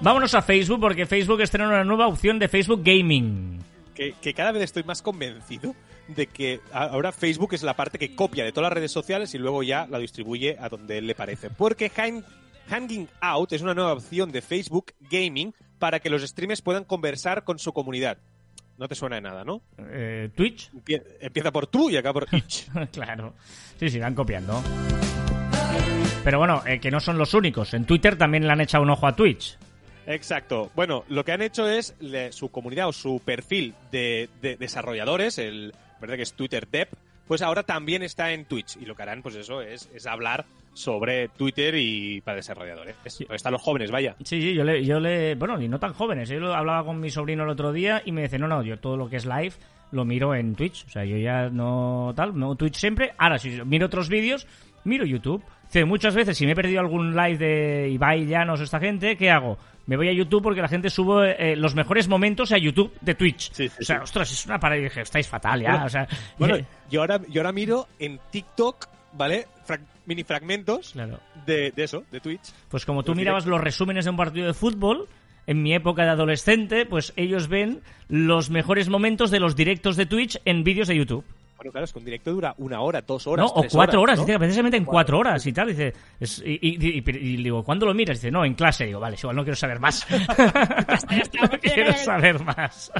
Vámonos 0.00 0.34
a 0.34 0.42
Facebook 0.42 0.80
porque 0.80 1.06
Facebook 1.06 1.40
estrena 1.40 1.68
una 1.68 1.84
nueva 1.84 2.06
opción 2.06 2.38
de 2.38 2.48
Facebook 2.48 2.82
Gaming. 2.84 3.58
Que, 3.94 4.12
que 4.20 4.34
cada 4.34 4.52
vez 4.52 4.62
estoy 4.64 4.84
más 4.84 5.00
convencido 5.00 5.74
de 6.08 6.26
que 6.26 6.60
ahora 6.72 7.10
Facebook 7.12 7.54
es 7.54 7.62
la 7.62 7.74
parte 7.74 7.98
que 7.98 8.14
copia 8.14 8.44
de 8.44 8.52
todas 8.52 8.68
las 8.70 8.74
redes 8.74 8.92
sociales 8.92 9.34
y 9.34 9.38
luego 9.38 9.62
ya 9.62 9.86
la 9.90 9.98
distribuye 9.98 10.56
a 10.60 10.68
donde 10.68 11.00
le 11.00 11.14
parece. 11.14 11.48
Porque 11.50 11.90
Hang- 11.90 12.24
Hanging 12.68 13.08
Out 13.20 13.54
es 13.54 13.62
una 13.62 13.74
nueva 13.74 13.94
opción 13.94 14.30
de 14.30 14.42
Facebook 14.42 14.92
Gaming 15.10 15.54
para 15.78 16.00
que 16.00 16.10
los 16.10 16.22
streamers 16.22 16.62
puedan 16.62 16.84
conversar 16.84 17.44
con 17.44 17.58
su 17.58 17.72
comunidad. 17.72 18.18
No 18.78 18.88
te 18.88 18.94
suena 18.94 19.16
de 19.16 19.22
nada, 19.22 19.44
¿no? 19.44 19.62
Eh, 19.78 20.28
Twitch. 20.34 20.70
Empie- 20.72 21.02
Empieza 21.20 21.50
por 21.50 21.66
tú 21.66 21.88
y 21.90 21.96
acaba 21.96 22.20
por 22.20 22.28
itch. 22.34 22.66
claro. 22.92 23.34
Sí, 23.80 23.88
sí, 23.88 23.98
van 23.98 24.14
copiando. 24.14 24.62
Pero 26.24 26.38
bueno, 26.38 26.62
eh, 26.66 26.80
que 26.80 26.90
no 26.90 27.00
son 27.00 27.18
los 27.18 27.34
únicos. 27.34 27.72
En 27.74 27.84
Twitter 27.84 28.16
también 28.18 28.46
le 28.46 28.52
han 28.52 28.60
echado 28.60 28.82
un 28.82 28.90
ojo 28.90 29.06
a 29.06 29.14
Twitch. 29.14 29.56
Exacto. 30.06 30.70
Bueno, 30.74 31.04
lo 31.08 31.24
que 31.24 31.32
han 31.32 31.42
hecho 31.42 31.68
es 31.68 31.94
le- 32.00 32.32
su 32.32 32.50
comunidad 32.50 32.88
o 32.88 32.92
su 32.92 33.20
perfil 33.24 33.74
de, 33.90 34.28
de 34.42 34.56
desarrolladores, 34.56 35.38
el 35.38 35.72
verdad 36.00 36.16
que 36.16 36.22
es 36.22 36.34
Twitter 36.34 36.68
Dev, 36.70 36.88
pues 37.26 37.42
ahora 37.42 37.62
también 37.62 38.02
está 38.02 38.32
en 38.32 38.44
Twitch. 38.44 38.76
Y 38.76 38.84
lo 38.84 38.94
que 38.94 39.02
harán, 39.02 39.22
pues 39.22 39.34
eso, 39.34 39.60
es, 39.62 39.90
es 39.94 40.06
hablar 40.06 40.46
sobre 40.74 41.28
Twitter 41.28 41.74
y 41.76 42.20
para 42.20 42.36
desarrolladores. 42.36 42.96
Están 43.30 43.52
los 43.52 43.62
jóvenes, 43.62 43.90
vaya. 43.90 44.14
Sí, 44.22 44.40
sí, 44.42 44.54
yo 44.54 44.62
le, 44.62 44.84
yo 44.84 45.00
le... 45.00 45.34
Bueno, 45.34 45.60
y 45.60 45.68
no 45.68 45.80
tan 45.80 45.94
jóvenes. 45.94 46.28
Yo 46.28 46.38
lo 46.38 46.54
hablaba 46.54 46.84
con 46.84 47.00
mi 47.00 47.10
sobrino 47.10 47.44
el 47.44 47.50
otro 47.50 47.72
día 47.72 48.02
y 48.04 48.12
me 48.12 48.22
dice, 48.22 48.38
no, 48.38 48.46
no, 48.46 48.62
yo 48.62 48.78
todo 48.78 48.96
lo 48.96 49.08
que 49.08 49.16
es 49.16 49.24
live 49.24 49.54
lo 49.92 50.04
miro 50.04 50.34
en 50.34 50.54
Twitch. 50.54 50.84
O 50.86 50.90
sea, 50.90 51.04
yo 51.04 51.16
ya 51.16 51.48
no 51.48 52.12
tal, 52.14 52.38
no 52.38 52.54
Twitch 52.56 52.76
siempre. 52.76 53.12
Ahora, 53.16 53.38
si 53.38 53.50
miro 53.64 53.86
otros 53.86 54.08
vídeos, 54.08 54.46
miro 54.84 55.04
YouTube. 55.06 55.42
Dice, 55.66 55.84
muchas 55.84 56.14
veces, 56.14 56.36
si 56.36 56.46
me 56.46 56.52
he 56.52 56.54
perdido 56.54 56.80
algún 56.80 57.14
live 57.14 57.38
de 57.38 57.88
Ibai 57.90 58.26
Llanos 58.26 58.60
o 58.60 58.64
esta 58.64 58.80
gente, 58.80 59.16
¿qué 59.16 59.30
hago? 59.30 59.58
Me 59.86 59.96
voy 59.96 60.08
a 60.08 60.12
YouTube 60.12 60.42
porque 60.42 60.60
la 60.60 60.68
gente 60.68 60.90
sube 60.90 61.36
eh, 61.38 61.56
los 61.56 61.74
mejores 61.74 62.08
momentos 62.08 62.50
a 62.52 62.58
YouTube 62.58 62.92
de 63.00 63.14
Twitch. 63.14 63.52
Sí, 63.52 63.68
sí, 63.68 63.76
o 63.80 63.84
sea, 63.84 63.96
sí. 63.98 64.02
ostras, 64.02 64.32
es 64.32 64.46
una 64.46 64.58
parada 64.58 64.80
y 64.80 64.84
dije, 64.84 65.02
estáis 65.02 65.28
fatal 65.28 65.60
ya. 65.60 65.70
Bueno, 65.70 65.86
o 65.86 65.88
sea, 65.88 66.08
Bueno, 66.38 66.56
yo 66.90 67.00
ahora, 67.00 67.20
yo 67.28 67.40
ahora 67.40 67.52
miro 67.52 67.86
en 67.98 68.18
TikTok, 68.30 68.88
¿vale? 69.12 69.46
Mini 70.06 70.24
fragmentos 70.24 70.92
claro. 70.92 71.20
de, 71.46 71.72
de 71.72 71.84
eso, 71.84 72.04
de 72.10 72.20
Twitch. 72.20 72.52
Pues 72.68 72.84
como 72.84 73.02
tú 73.02 73.12
Los 73.12 73.18
mirabas 73.18 73.46
los 73.46 73.60
resúmenes 73.60 74.04
de 74.04 74.10
un 74.10 74.16
partido 74.16 74.46
de 74.46 74.54
fútbol, 74.54 75.08
en 75.46 75.62
mi 75.62 75.74
época 75.74 76.04
de 76.04 76.10
adolescente, 76.10 76.86
pues 76.86 77.12
ellos 77.16 77.48
ven 77.48 77.80
los 78.08 78.50
mejores 78.50 78.88
momentos 78.88 79.30
de 79.30 79.40
los 79.40 79.56
directos 79.56 79.96
de 79.96 80.06
Twitch 80.06 80.40
en 80.44 80.64
vídeos 80.64 80.88
de 80.88 80.96
YouTube. 80.96 81.24
Claro, 81.70 81.84
es 81.84 81.92
que 81.92 81.98
un 81.98 82.04
directo 82.04 82.32
dura 82.32 82.54
una 82.58 82.80
hora, 82.80 83.02
dos 83.02 83.26
horas. 83.26 83.46
¿No? 83.46 83.60
O 83.60 83.64
cuatro 83.70 84.00
horas, 84.02 84.18
¿no? 84.18 84.24
dice, 84.24 84.38
precisamente 84.38 84.76
en 84.76 84.84
cuatro 84.84 85.18
horas 85.18 85.44
y 85.46 85.52
tal. 85.52 85.68
Dice, 85.68 85.92
es- 86.20 86.42
y, 86.44 86.58
y- 86.60 86.98
y- 86.98 87.02
y 87.06 87.36
digo, 87.42 87.62
¿cuándo 87.64 87.86
lo 87.86 87.94
miras? 87.94 88.18
Dice, 88.18 88.30
no, 88.30 88.44
en 88.44 88.54
clase. 88.54 88.86
Digo, 88.86 89.00
vale, 89.00 89.16
igual 89.18 89.36
no 89.36 89.42
quiero 89.42 89.56
saber 89.56 89.80
más. 89.80 90.06
no 90.10 91.48
quiero 91.60 91.92
saber 91.94 92.42
más. 92.44 92.90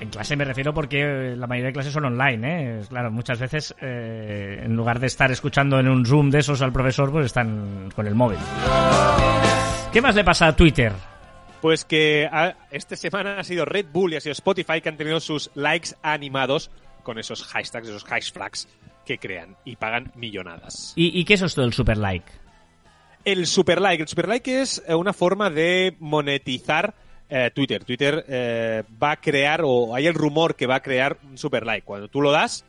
En 0.00 0.08
clase 0.08 0.34
me 0.36 0.44
refiero 0.44 0.72
porque 0.72 1.02
eh, 1.32 1.36
la 1.36 1.46
mayoría 1.46 1.68
de 1.68 1.72
clases 1.74 1.92
son 1.92 2.04
online, 2.06 2.78
¿eh? 2.78 2.82
Claro, 2.88 3.10
muchas 3.10 3.38
veces 3.38 3.74
eh, 3.80 4.60
en 4.64 4.74
lugar 4.74 4.98
de 4.98 5.06
estar 5.06 5.30
escuchando 5.30 5.78
en 5.78 5.88
un 5.88 6.04
Zoom 6.06 6.30
de 6.30 6.38
esos 6.38 6.62
al 6.62 6.72
profesor, 6.72 7.10
pues 7.12 7.26
están 7.26 7.90
con 7.94 8.06
el 8.06 8.14
móvil. 8.14 8.38
¿Qué 9.92 10.00
más 10.00 10.14
le 10.14 10.24
pasa 10.24 10.48
a 10.48 10.56
Twitter? 10.56 10.92
Pues 11.60 11.84
que 11.84 12.28
ha- 12.30 12.56
esta 12.70 12.96
semana 12.96 13.38
ha 13.38 13.44
sido 13.44 13.64
Red 13.64 13.86
Bull 13.92 14.12
y 14.12 14.16
ha 14.16 14.20
sido 14.20 14.32
Spotify 14.32 14.80
que 14.80 14.88
han 14.88 14.96
tenido 14.96 15.20
sus 15.20 15.50
likes 15.54 15.90
animados 16.02 16.70
con 17.02 17.18
esos 17.18 17.42
hashtags, 17.44 17.88
esos 17.88 18.04
hashtags 18.04 18.68
que 19.04 19.18
crean 19.18 19.56
y 19.64 19.76
pagan 19.76 20.12
millonadas. 20.14 20.92
¿Y, 20.96 21.18
y 21.18 21.24
qué 21.24 21.34
es 21.34 21.42
esto 21.42 21.60
del 21.62 21.72
super 21.72 21.98
like? 21.98 22.30
El 23.24 23.46
super 23.46 23.80
like, 23.80 24.02
el 24.02 24.08
super 24.08 24.28
like 24.28 24.60
es 24.62 24.82
eh, 24.86 24.94
una 24.94 25.12
forma 25.12 25.50
de 25.50 25.96
monetizar 26.00 26.94
eh, 27.28 27.50
Twitter. 27.54 27.84
Twitter 27.84 28.24
eh, 28.28 28.82
va 29.02 29.12
a 29.12 29.16
crear 29.20 29.60
o 29.64 29.94
hay 29.94 30.06
el 30.06 30.14
rumor 30.14 30.56
que 30.56 30.66
va 30.66 30.76
a 30.76 30.80
crear 30.82 31.18
un 31.28 31.36
super 31.36 31.66
like. 31.66 31.84
Cuando 31.84 32.08
tú 32.08 32.22
lo 32.22 32.30
das, 32.32 32.64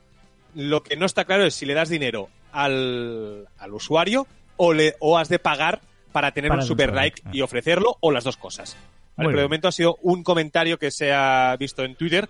lo 0.53 0.83
que 0.83 0.97
no 0.97 1.05
está 1.05 1.23
claro 1.23 1.45
es 1.45 1.53
si 1.55 1.65
le 1.65 1.73
das 1.73 1.87
dinero 1.87 2.27
al, 2.51 3.47
al 3.57 3.73
usuario 3.73 4.27
o 4.57 4.73
le 4.73 4.95
o 4.99 5.17
has 5.17 5.29
de 5.29 5.39
pagar 5.39 5.79
para 6.11 6.31
tener 6.31 6.49
Para 6.49 6.59
un 6.59 6.63
el 6.63 6.67
super 6.67 6.93
like 6.93 7.21
ah. 7.25 7.29
y 7.33 7.41
ofrecerlo 7.41 7.97
o 7.99 8.11
las 8.11 8.23
dos 8.23 8.37
cosas. 8.37 8.77
Pero 9.15 9.29
de 9.31 9.43
momento 9.43 9.67
ha 9.67 9.71
sido 9.71 9.97
un 10.01 10.23
comentario 10.23 10.77
que 10.79 10.89
se 10.89 11.13
ha 11.13 11.55
visto 11.59 11.83
en 11.83 11.95
Twitter 11.95 12.27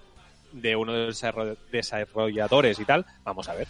de 0.52 0.76
uno 0.76 0.92
de 0.92 1.06
los 1.06 1.24
desarroll- 1.24 1.56
desarrolladores 1.72 2.80
y 2.80 2.86
tal. 2.86 3.06
Vamos 3.24 3.48
a 3.48 3.54
ver. 3.54 3.68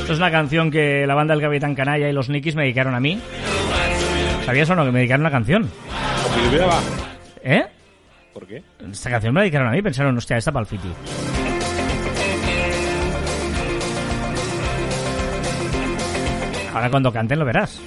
Esto 0.00 0.12
es 0.12 0.18
una 0.18 0.30
canción 0.30 0.70
que 0.70 1.06
la 1.06 1.14
banda 1.14 1.34
del 1.34 1.42
Capitán 1.42 1.74
Canalla 1.74 2.08
y 2.08 2.12
los 2.12 2.28
Nikis 2.28 2.54
me 2.54 2.62
dedicaron 2.62 2.94
a 2.94 3.00
mí. 3.00 3.20
¿Sabías 4.44 4.70
o 4.70 4.76
no 4.76 4.84
que 4.84 4.92
me 4.92 4.98
dedicaron 5.00 5.22
una 5.22 5.30
canción? 5.30 5.68
¿Eh? 7.42 7.64
¿Por 8.32 8.46
qué? 8.46 8.62
Esta 8.90 9.10
canción 9.10 9.32
me 9.34 9.40
la 9.40 9.44
dedicaron 9.44 9.68
a 9.68 9.72
mí, 9.72 9.82
pensaron, 9.82 10.16
hostia, 10.16 10.36
esta 10.36 10.52
para 10.52 10.62
el 10.62 10.66
Fiti. 10.68 10.88
Ahora 16.72 16.90
cuando 16.90 17.12
canten 17.12 17.38
lo 17.38 17.44
verás. 17.44 17.80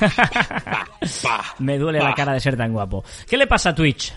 Me 1.58 1.78
duele 1.78 1.98
la 1.98 2.14
cara 2.14 2.32
de 2.32 2.40
ser 2.40 2.56
tan 2.56 2.72
guapo. 2.72 3.04
¿Qué 3.28 3.36
le 3.36 3.46
pasa 3.46 3.70
a 3.70 3.74
Twitch? 3.74 4.12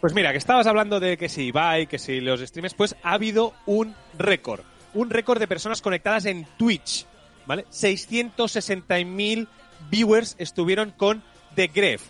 Pues 0.00 0.12
mira, 0.12 0.32
que 0.32 0.38
estabas 0.38 0.66
hablando 0.66 1.00
de 1.00 1.16
que 1.16 1.28
si 1.28 1.44
Ibai, 1.44 1.86
que 1.86 1.98
si 1.98 2.20
los 2.20 2.40
streamers, 2.40 2.74
pues 2.74 2.94
ha 3.02 3.12
habido 3.12 3.54
un 3.66 3.94
récord. 4.18 4.60
Un 4.92 5.10
récord 5.10 5.38
de 5.40 5.48
personas 5.48 5.80
conectadas 5.80 6.26
en 6.26 6.46
Twitch. 6.58 7.06
¿Vale? 7.46 7.64
660.000 7.66 9.48
viewers 9.90 10.36
estuvieron 10.38 10.90
con 10.90 11.22
The 11.54 11.68
Gref. 11.68 12.02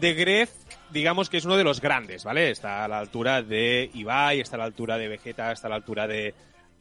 The 0.00 0.14
Gref, 0.14 0.50
digamos 0.90 1.30
que 1.30 1.36
es 1.36 1.44
uno 1.44 1.56
de 1.56 1.64
los 1.64 1.80
grandes, 1.80 2.24
¿vale? 2.24 2.50
Está 2.50 2.84
a 2.84 2.88
la 2.88 2.98
altura 2.98 3.42
de 3.42 3.90
Ibai, 3.94 4.40
está 4.40 4.56
a 4.56 4.60
la 4.60 4.64
altura 4.64 4.98
de 4.98 5.08
Vegeta, 5.08 5.52
está 5.52 5.68
a 5.68 5.70
la 5.70 5.76
altura 5.76 6.06
de 6.06 6.34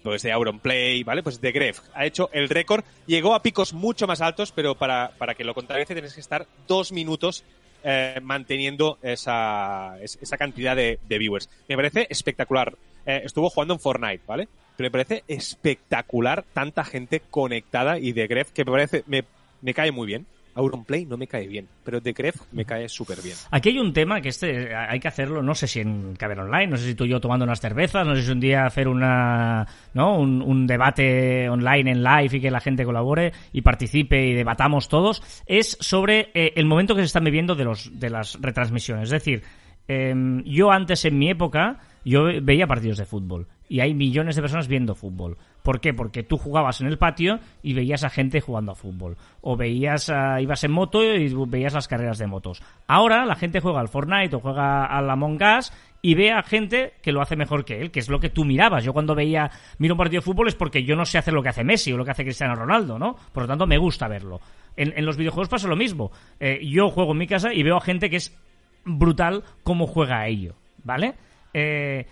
pues 0.04 0.22
de 0.22 0.32
Auronplay, 0.32 1.04
¿vale? 1.04 1.24
Pues 1.24 1.40
The 1.40 1.52
Gref 1.52 1.80
ha 1.94 2.06
hecho 2.06 2.30
el 2.34 2.50
récord, 2.50 2.84
llegó 3.08 3.34
a 3.34 3.42
picos 3.42 3.74
mucho 3.74 4.06
más 4.06 4.22
altos, 4.22 4.52
pero 4.52 4.76
para, 4.76 5.12
para 5.18 5.34
que 5.34 5.44
lo 5.44 5.54
contabilice 5.54 5.94
tienes 5.94 6.14
que 6.14 6.20
estar 6.22 6.46
dos 6.68 6.92
minutos 6.92 7.44
eh, 7.86 8.20
manteniendo 8.22 8.98
esa, 9.02 9.98
es- 10.02 10.18
esa 10.22 10.38
cantidad 10.38 10.76
de, 10.76 11.00
de 11.08 11.18
viewers. 11.18 11.50
Me 11.68 11.76
parece 11.76 12.08
espectacular. 12.10 12.76
Eh, 13.06 13.22
estuvo 13.26 13.50
jugando 13.50 13.74
en 13.74 13.80
Fortnite, 13.80 14.22
¿vale? 14.28 14.48
Pero 14.78 14.88
me 14.88 14.92
parece 14.92 15.24
espectacular 15.28 16.44
tanta 16.54 16.84
gente 16.84 17.20
conectada 17.30 18.00
y 18.00 18.12
de 18.12 18.28
Gref 18.28 18.52
que 18.52 18.66
me 18.66 18.72
parece, 18.72 19.04
me, 19.08 19.24
me 19.62 19.74
cae 19.74 19.92
muy 19.92 20.08
bien. 20.08 20.26
Auronplay 20.56 21.06
no 21.06 21.18
me 21.18 21.28
cae 21.28 21.48
bien, 21.48 21.68
pero 21.84 22.00
de 22.00 22.14
Gref 22.14 22.36
me 22.52 22.66
cae 22.66 22.88
súper 22.88 23.22
bien. 23.22 23.36
Aquí 23.52 23.70
hay 23.70 23.80
un 23.80 23.94
tema 23.94 24.22
que 24.22 24.30
este 24.30 24.76
hay 24.76 25.00
que 25.00 25.08
hacerlo, 25.08 25.42
no 25.42 25.56
sé 25.56 25.68
si 25.68 25.80
en 25.80 26.16
Caber 26.16 26.40
Online, 26.40 26.68
no 26.68 26.78
sé 26.78 26.86
si 26.86 26.96
tú 26.96 27.06
y 27.06 27.10
yo 27.10 27.20
tomando 27.20 27.44
unas 27.44 27.60
cervezas, 27.60 28.06
no 28.06 28.16
sé 28.16 28.24
si 28.24 28.32
un 28.32 28.40
día 28.40 28.66
hacer 28.66 28.88
una, 28.88 29.68
¿no? 29.94 30.20
un, 30.20 30.68
debate 30.68 31.50
online 31.50 31.92
en 31.92 32.04
live 32.04 32.38
y 32.38 32.42
que 32.42 32.52
la 32.52 32.62
gente 32.62 32.86
colabore 32.86 33.34
y 33.52 33.62
participe 33.62 34.28
y 34.28 34.34
debatamos 34.34 34.88
todos, 34.88 35.22
es 35.46 35.78
sobre 35.80 36.32
eh, 36.34 36.54
el 36.56 36.66
momento 36.66 36.96
que 36.96 37.02
se 37.02 37.08
están 37.08 37.26
viviendo 37.26 37.56
de, 37.56 37.66
los, 37.66 38.00
de 38.00 38.10
las 38.10 38.38
retransmisiones. 38.40 39.06
Es 39.06 39.10
decir, 39.10 39.44
em, 39.88 40.44
yo 40.44 40.72
antes 40.72 41.04
en 41.06 41.18
mi 41.18 41.30
época, 41.30 41.80
yo 42.06 42.26
veía 42.42 42.68
partidos 42.68 42.98
de 42.98 43.06
fútbol 43.06 43.48
y 43.70 43.80
hay 43.80 43.94
millones 43.94 44.36
de 44.36 44.42
personas 44.42 44.68
viendo 44.68 44.94
fútbol. 44.96 45.38
¿Por 45.64 45.80
qué? 45.80 45.94
Porque 45.94 46.24
tú 46.24 46.38
jugabas 46.38 46.82
en 46.82 46.88
el 46.88 46.98
patio 46.98 47.40
y 47.62 47.74
veías 47.74 48.04
a 48.04 48.10
gente 48.10 48.42
jugando 48.42 48.74
a 48.74 48.76
fútbol. 48.76 49.16
O 49.42 49.56
veías, 49.56 50.10
a- 50.10 50.42
ibas 50.42 50.64
en 50.66 50.72
moto 50.72 51.04
y 51.04 51.34
veías 51.48 51.74
las 51.74 51.88
carreras 51.88 52.18
de 52.18 52.28
motos. 52.28 52.62
Ahora 52.88 53.26
la 53.26 53.36
gente 53.36 53.62
juega 53.62 53.80
al 53.80 53.88
Fortnite 53.88 54.36
o 54.36 54.40
juega 54.42 54.86
al 54.86 55.10
Among 55.10 55.40
Us 55.58 55.72
y 56.02 56.16
ve 56.16 56.32
a 56.34 56.44
gente 56.44 56.94
que 57.02 57.14
lo 57.14 57.22
hace 57.22 57.38
mejor 57.38 57.64
que 57.64 57.80
él, 57.80 57.90
que 57.92 58.02
es 58.02 58.10
lo 58.10 58.20
que 58.20 58.30
tú 58.30 58.44
mirabas. 58.44 58.84
Yo 58.84 58.92
cuando 58.92 59.16
veía, 59.16 59.50
miro 59.78 59.94
un 59.94 59.98
partido 59.98 60.20
de 60.20 60.26
fútbol 60.26 60.50
es 60.50 60.56
porque 60.56 60.84
yo 60.84 60.98
no 60.98 61.06
sé 61.06 61.18
hacer 61.18 61.34
lo 61.34 61.42
que 61.42 61.50
hace 61.50 61.64
Messi 61.64 61.94
o 61.94 61.98
lo 61.98 62.04
que 62.04 62.12
hace 62.12 62.26
Cristiano 62.26 62.56
Ronaldo, 62.56 63.00
¿no? 63.00 63.16
Por 63.32 63.44
lo 63.44 63.48
tanto, 63.48 63.66
me 63.66 63.78
gusta 63.78 64.10
verlo. 64.10 64.42
En, 64.76 64.94
en 64.98 65.06
los 65.06 65.16
videojuegos 65.16 65.48
pasa 65.48 65.70
lo 65.70 65.78
mismo. 65.78 66.12
Eh, 66.42 66.60
yo 66.68 66.90
juego 66.90 67.14
en 67.14 67.20
mi 67.20 67.28
casa 67.28 67.54
y 67.54 67.64
veo 67.64 67.78
a 67.78 67.82
gente 67.82 68.10
que 68.10 68.18
es 68.18 68.38
brutal 68.86 69.44
cómo 69.64 69.88
juega 69.88 70.20
a 70.20 70.28
ello, 70.28 70.56
¿vale? 70.84 71.14
Eh, 71.54 72.06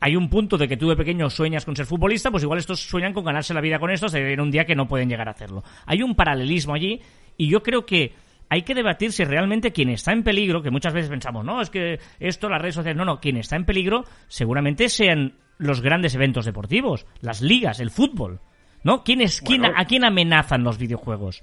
hay 0.00 0.14
un 0.16 0.28
punto 0.28 0.56
de 0.56 0.68
que 0.68 0.76
tú 0.76 0.88
de 0.88 0.96
pequeño 0.96 1.28
sueñas 1.30 1.64
con 1.64 1.74
ser 1.74 1.86
futbolista, 1.86 2.30
pues 2.30 2.42
igual 2.44 2.58
estos 2.58 2.80
sueñan 2.80 3.12
con 3.12 3.24
ganarse 3.24 3.52
la 3.54 3.60
vida 3.60 3.78
con 3.78 3.90
esto, 3.90 4.08
se 4.08 4.22
ven 4.22 4.40
un 4.40 4.50
día 4.50 4.64
que 4.64 4.76
no 4.76 4.86
pueden 4.86 5.08
llegar 5.08 5.28
a 5.28 5.32
hacerlo. 5.32 5.64
Hay 5.86 6.02
un 6.02 6.14
paralelismo 6.14 6.74
allí 6.74 7.00
y 7.36 7.48
yo 7.48 7.62
creo 7.62 7.84
que 7.84 8.12
hay 8.48 8.62
que 8.62 8.74
debatir 8.74 9.12
si 9.12 9.24
realmente 9.24 9.72
quien 9.72 9.90
está 9.90 10.12
en 10.12 10.22
peligro, 10.22 10.62
que 10.62 10.70
muchas 10.70 10.94
veces 10.94 11.10
pensamos, 11.10 11.44
no, 11.44 11.60
es 11.60 11.68
que 11.68 11.98
esto, 12.20 12.48
las 12.48 12.62
redes 12.62 12.76
sociales, 12.76 12.96
no, 12.96 13.04
no, 13.04 13.20
quien 13.20 13.36
está 13.36 13.56
en 13.56 13.64
peligro 13.64 14.04
seguramente 14.28 14.88
sean 14.88 15.34
los 15.58 15.80
grandes 15.82 16.14
eventos 16.14 16.44
deportivos, 16.46 17.04
las 17.20 17.42
ligas, 17.42 17.80
el 17.80 17.90
fútbol, 17.90 18.40
¿no? 18.84 19.02
¿Quién 19.02 19.20
es, 19.20 19.40
quién. 19.42 19.64
¿A 19.66 19.84
quién 19.84 20.04
amenazan 20.04 20.62
los 20.62 20.78
videojuegos? 20.78 21.42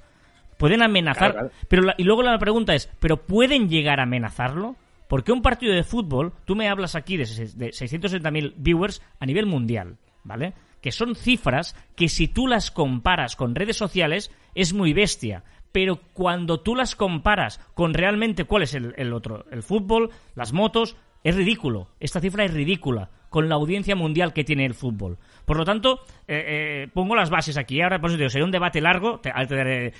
Pueden 0.58 0.82
amenazar, 0.82 1.34
Claro, 1.34 1.50
claro. 1.50 1.66
pero 1.68 1.82
la- 1.84 1.96
y 1.98 2.04
luego 2.06 2.24
la 2.24 2.40
pregunta 2.40 2.74
es, 2.74 2.90
¿pero 3.02 3.18
pueden 3.18 3.68
llegar 3.70 4.00
a 4.00 4.04
amenazarlo? 4.04 4.78
Porque 5.08 5.32
un 5.32 5.42
partido 5.42 5.74
de 5.74 5.84
fútbol, 5.84 6.34
tú 6.46 6.56
me 6.56 6.68
hablas 6.70 6.96
aquí 6.96 7.18
de, 7.18 7.26
ses- 7.26 7.54
de 7.54 7.70
660.000 7.72 8.54
viewers 8.58 9.02
a 9.20 9.26
nivel 9.26 9.46
mundial, 9.46 9.98
¿vale? 10.24 10.54
Que 10.82 10.92
son 10.92 11.16
cifras 11.16 11.76
que 11.96 12.10
si 12.10 12.28
tú 12.28 12.48
las 12.48 12.72
comparas 12.72 13.36
con 13.36 13.56
redes 13.56 13.78
sociales 13.78 14.32
es 14.56 14.74
muy 14.74 14.94
bestia. 14.94 15.44
Pero 15.72 16.00
cuando 16.14 16.62
tú 16.62 16.76
las 16.76 16.96
comparas 16.96 17.60
con 17.74 17.94
realmente 17.94 18.46
cuál 18.46 18.64
es 18.64 18.74
el, 18.76 18.94
el 18.98 19.12
otro, 19.14 19.46
el 19.52 19.62
fútbol, 19.62 20.10
las 20.36 20.54
motos, 20.54 20.96
es 21.24 21.36
ridículo. 21.36 21.90
Esta 22.00 22.20
cifra 22.22 22.46
es 22.46 22.54
ridícula 22.54 23.10
con 23.36 23.50
la 23.50 23.56
audiencia 23.56 23.98
mundial 23.98 24.32
que 24.32 24.46
tiene 24.46 24.66
el 24.66 24.74
fútbol. 24.74 25.18
Por 25.44 25.58
lo 25.58 25.66
tanto, 25.66 26.00
eh, 26.26 26.84
eh, 26.86 26.88
pongo 26.94 27.18
las 27.18 27.30
bases 27.30 27.58
aquí. 27.58 27.82
Ahora, 27.82 28.00
por 28.00 28.10
eso 28.10 28.16
digo, 28.18 28.30
sería 28.30 28.46
un 28.46 28.52
debate 28.52 28.80
largo, 28.80 29.20
te, 29.20 29.30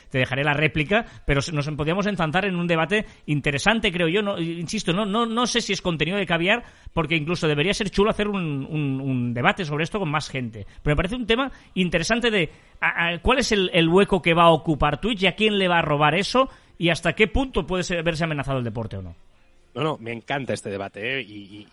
te 0.10 0.18
dejaré 0.18 0.42
la 0.46 0.54
réplica, 0.54 1.06
pero 1.26 1.42
nos 1.52 1.68
podríamos 1.72 2.08
enzanzar 2.08 2.46
en 2.46 2.56
un 2.56 2.66
debate 2.66 3.06
interesante, 3.26 3.92
creo 3.92 4.08
yo. 4.08 4.22
No, 4.22 4.40
insisto, 4.40 4.94
no, 4.94 5.48
sé 5.48 5.60
si 5.60 5.74
es 5.74 5.82
contenido 5.82 6.18
de 6.18 6.26
caviar, 6.26 6.64
porque 6.94 7.18
incluso 7.18 7.46
debería 7.46 7.74
ser 7.74 7.90
chulo 7.90 8.10
hacer 8.10 8.30
un, 8.30 9.34
debate 9.34 9.66
sobre 9.66 9.84
esto 9.84 10.00
con 10.00 10.10
más 10.10 10.30
gente. 10.30 10.66
Pero 10.82 10.94
me 10.94 10.96
parece 10.96 11.18
un 11.18 11.26
tema 11.26 11.52
interesante 11.74 12.32
de 12.32 12.50
a- 12.80 13.20
cuál 13.22 13.40
es 13.40 13.52
el, 13.52 13.70
el 13.74 13.90
hueco 13.90 14.22
que 14.22 14.34
va 14.34 14.44
a 14.44 14.52
ocupar 14.52 15.02
Twitch 15.02 15.24
y 15.24 15.28
a 15.28 15.36
quién 15.36 15.60
le 15.60 15.68
va 15.68 15.80
a 15.80 15.82
robar 15.82 16.16
eso 16.16 16.48
y 16.78 16.88
hasta 16.88 17.12
qué 17.12 17.28
punto 17.28 17.68
puede 17.68 18.02
verse 18.02 18.24
amenazado 18.24 18.60
el 18.60 18.64
deporte 18.64 18.96
o 18.96 19.02
no. 19.02 19.14
No, 19.76 19.84
no, 19.84 19.98
me 19.98 20.14
encanta 20.14 20.54
este 20.54 20.70
debate 20.70 21.20
¿eh? 21.20 21.22
y, 21.22 21.68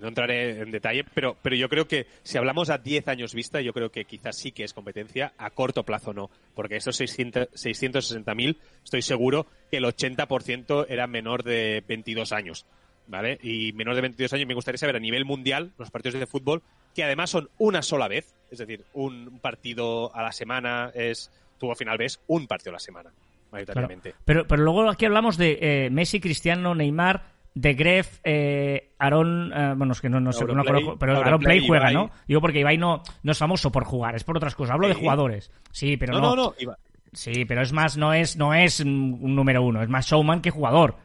no 0.00 0.08
entraré 0.08 0.62
en 0.62 0.70
detalle, 0.70 1.04
pero, 1.12 1.36
pero 1.42 1.54
yo 1.54 1.68
creo 1.68 1.86
que 1.86 2.06
si 2.22 2.38
hablamos 2.38 2.70
a 2.70 2.78
10 2.78 3.06
años 3.08 3.34
vista, 3.34 3.60
yo 3.60 3.74
creo 3.74 3.90
que 3.90 4.06
quizás 4.06 4.38
sí 4.38 4.50
que 4.50 4.64
es 4.64 4.72
competencia, 4.72 5.34
a 5.36 5.50
corto 5.50 5.82
plazo 5.82 6.14
no, 6.14 6.30
porque 6.54 6.76
esos 6.76 6.96
600 6.96 7.50
660.000 7.52 8.56
estoy 8.82 9.02
seguro 9.02 9.46
que 9.70 9.76
el 9.76 9.84
80% 9.84 10.86
era 10.88 11.06
menor 11.06 11.42
de 11.42 11.84
22 11.86 12.32
años, 12.32 12.64
¿vale? 13.08 13.38
Y 13.42 13.74
menor 13.74 13.94
de 13.94 14.00
22 14.00 14.32
años 14.32 14.48
me 14.48 14.54
gustaría 14.54 14.78
saber 14.78 14.96
a 14.96 15.00
nivel 15.00 15.26
mundial 15.26 15.72
los 15.76 15.90
partidos 15.90 16.18
de 16.18 16.26
fútbol, 16.26 16.62
que 16.94 17.04
además 17.04 17.28
son 17.28 17.50
una 17.58 17.82
sola 17.82 18.08
vez, 18.08 18.34
es 18.50 18.58
decir, 18.58 18.86
un 18.94 19.38
partido 19.40 20.16
a 20.16 20.22
la 20.22 20.32
semana 20.32 20.92
es, 20.94 21.30
tú 21.58 21.68
al 21.68 21.76
final 21.76 21.98
ves 21.98 22.22
un 22.26 22.46
partido 22.46 22.70
a 22.70 22.76
la 22.76 22.80
semana, 22.80 23.12
mayoritariamente. 23.52 24.12
Claro. 24.12 24.22
Pero, 24.24 24.46
pero 24.46 24.62
luego 24.62 24.88
aquí 24.88 25.04
hablamos 25.04 25.36
de 25.36 25.58
eh, 25.60 25.90
Messi, 25.90 26.20
Cristiano, 26.20 26.74
Neymar, 26.74 27.33
De 27.54 27.74
Gref, 27.74 28.20
eh, 28.24 28.94
Aaron, 28.98 29.52
eh, 29.54 29.74
bueno, 29.76 29.92
es 29.92 30.00
que 30.00 30.08
no, 30.08 30.18
no 30.18 30.32
sé, 30.32 30.44
no 30.44 30.64
pero 30.98 31.18
Aaron 31.18 31.40
Play 31.40 31.64
juega, 31.66 31.90
Ibai. 31.90 31.94
¿no? 31.94 32.10
Digo 32.26 32.40
porque 32.40 32.60
Ibai 32.60 32.76
no, 32.76 33.02
no 33.22 33.32
es 33.32 33.38
famoso 33.38 33.70
por 33.70 33.84
jugar, 33.84 34.16
es 34.16 34.24
por 34.24 34.36
otras 34.36 34.56
cosas. 34.56 34.74
Hablo 34.74 34.88
de 34.88 34.94
jugadores. 34.94 35.52
Sí, 35.70 35.96
pero 35.96 36.14
no, 36.14 36.20
no. 36.20 36.36
no, 36.36 36.54
no, 36.60 36.74
Sí, 37.12 37.44
pero 37.44 37.62
es 37.62 37.72
más, 37.72 37.96
no 37.96 38.12
es, 38.12 38.36
no 38.36 38.54
es 38.54 38.80
un 38.80 39.36
número 39.36 39.62
uno, 39.62 39.82
es 39.82 39.88
más 39.88 40.06
showman 40.06 40.40
que 40.40 40.50
jugador. 40.50 40.96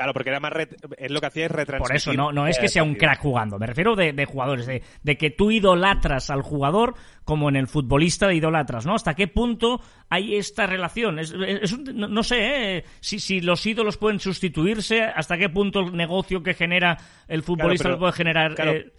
Claro, 0.00 0.14
porque 0.14 0.30
era 0.30 0.40
más 0.40 0.52
ret- 0.54 0.76
es 0.96 1.10
lo 1.10 1.20
que 1.20 1.26
hacía 1.26 1.44
es 1.44 1.50
retransmitir. 1.50 1.86
Por 1.88 1.94
eso, 1.94 2.14
no, 2.14 2.32
no 2.32 2.46
es 2.46 2.58
que 2.58 2.68
sea 2.68 2.82
un 2.82 2.94
crack 2.94 3.20
jugando. 3.20 3.58
Me 3.58 3.66
refiero 3.66 3.94
de, 3.94 4.14
de 4.14 4.24
jugadores, 4.24 4.64
de, 4.64 4.82
de 5.02 5.18
que 5.18 5.28
tú 5.28 5.50
idolatras 5.50 6.30
al 6.30 6.40
jugador 6.40 6.94
como 7.24 7.50
en 7.50 7.56
el 7.56 7.66
futbolista 7.66 8.26
de 8.26 8.36
idolatras, 8.36 8.86
¿no? 8.86 8.94
¿Hasta 8.94 9.12
qué 9.12 9.28
punto 9.28 9.78
hay 10.08 10.36
esta 10.36 10.64
relación? 10.66 11.18
Es, 11.18 11.34
es 11.36 11.72
un- 11.74 11.84
no, 11.94 12.08
no 12.08 12.22
sé, 12.22 12.78
¿eh? 12.78 12.84
si, 13.00 13.20
si 13.20 13.42
los 13.42 13.66
ídolos 13.66 13.98
pueden 13.98 14.20
sustituirse, 14.20 15.02
¿hasta 15.02 15.36
qué 15.36 15.50
punto 15.50 15.80
el 15.80 15.94
negocio 15.94 16.42
que 16.42 16.54
genera 16.54 16.96
el 17.28 17.42
futbolista 17.42 17.82
pero- 17.84 17.96
lo 17.96 17.98
puede 18.00 18.12
generar? 18.14 18.54
claro. 18.54 18.72
eh, 18.72 18.92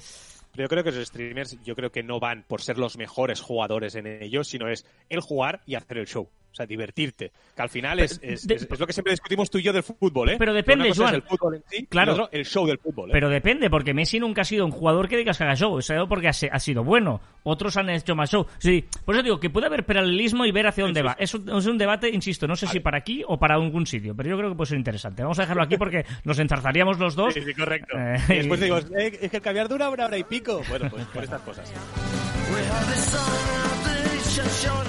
Pero 0.51 0.65
yo 0.65 0.69
creo 0.69 0.83
que 0.83 0.91
los 0.91 1.07
streamers, 1.07 1.57
yo 1.63 1.75
creo 1.75 1.91
que 1.91 2.03
no 2.03 2.19
van 2.19 2.43
por 2.47 2.61
ser 2.61 2.77
los 2.77 2.95
mejores 2.95 3.41
jugadores 3.41 3.95
en 3.95 4.05
ellos, 4.05 4.49
sino 4.49 4.67
es 4.67 4.85
el 5.09 5.21
jugar 5.21 5.61
y 5.65 5.73
hacer 5.73 5.97
el 5.97 6.05
show. 6.05 6.29
O 6.51 6.55
sea, 6.55 6.65
divertirte. 6.65 7.31
Que 7.55 7.61
al 7.61 7.69
final 7.69 7.99
es, 8.01 8.19
es, 8.21 8.45
de- 8.45 8.55
es- 8.55 8.67
es 8.69 8.79
lo 8.79 8.85
que 8.85 8.91
siempre 8.91 9.11
discutimos 9.13 9.49
tú 9.49 9.57
y 9.57 9.63
yo 9.63 9.71
del 9.71 9.83
fútbol, 9.83 10.31
¿eh? 10.31 10.35
Pero 10.37 10.53
depende, 10.53 10.85
Una 10.85 10.89
cosa 10.89 11.01
Joan. 11.03 11.15
es 11.15 11.21
el 11.21 11.27
fútbol 11.29 11.55
en 11.55 11.63
sí, 11.69 11.85
Claro. 11.85 12.11
y 12.11 12.13
otro, 12.13 12.29
el 12.33 12.45
show 12.45 12.67
del 12.67 12.77
fútbol, 12.77 13.09
¿eh? 13.09 13.13
Pero 13.13 13.29
depende, 13.29 13.69
porque 13.69 13.93
Messi 13.93 14.19
nunca 14.19 14.41
ha 14.41 14.45
sido 14.45 14.65
un 14.65 14.71
jugador 14.71 15.07
que 15.07 15.15
digas 15.17 15.37
que 15.37 15.45
haga 15.45 15.55
show, 15.55 15.77
ha 15.77 15.81
sido 15.81 16.07
porque 16.09 16.27
ha, 16.27 16.33
sido 16.59 16.83
bueno. 16.83 17.21
Otros 17.43 17.75
han 17.77 17.89
hecho 17.89 18.15
más 18.15 18.29
show. 18.29 18.45
Sí, 18.59 18.85
por 19.05 19.15
eso 19.15 19.23
digo 19.23 19.39
que 19.39 19.49
puede 19.49 19.65
haber 19.67 19.85
paralelismo 19.85 20.45
y 20.45 20.51
ver 20.51 20.67
hacia 20.67 20.83
dónde 20.83 20.99
sí, 20.99 21.05
va. 21.07 21.15
Es 21.17 21.33
un, 21.33 21.49
es 21.49 21.65
un 21.65 21.77
debate, 21.77 22.09
insisto, 22.09 22.47
no 22.47 22.55
sé 22.55 22.67
si 22.67 22.79
para 22.81 22.97
aquí 22.97 23.23
o 23.25 23.39
para 23.39 23.55
algún 23.55 23.87
sitio, 23.87 24.13
pero 24.15 24.29
yo 24.29 24.37
creo 24.37 24.49
que 24.49 24.55
puede 24.55 24.67
ser 24.69 24.77
interesante. 24.77 25.23
Vamos 25.23 25.39
a 25.39 25.43
dejarlo 25.43 25.63
aquí 25.63 25.77
porque 25.77 26.05
nos 26.25 26.37
enzarzaríamos 26.37 26.99
los 26.99 27.15
dos. 27.15 27.33
Sí, 27.33 27.41
sí, 27.41 27.53
correcto. 27.53 27.97
Eh, 27.97 28.17
y 28.29 28.33
después 28.35 28.59
digo, 28.59 28.77
"Eh, 28.77 29.17
es 29.21 29.31
que 29.31 29.37
el 29.37 29.41
caviar 29.41 29.67
dura 29.69 29.89
una 29.89 30.05
hora 30.05 30.17
y 30.17 30.23
pico. 30.25 30.61
Bueno, 30.69 30.89
pues 30.89 31.05
por 31.05 31.23
estas 31.23 31.41
cosas. 31.41 31.71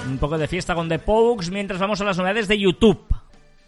Un 0.07 0.17
poco 0.19 0.37
de 0.37 0.47
fiesta 0.47 0.73
con 0.73 0.87
The 0.87 0.99
Pogues 0.99 1.49
mientras 1.49 1.77
vamos 1.77 1.99
a 1.99 2.05
las 2.05 2.17
novedades 2.17 2.47
de 2.47 2.57
YouTube. 2.57 3.05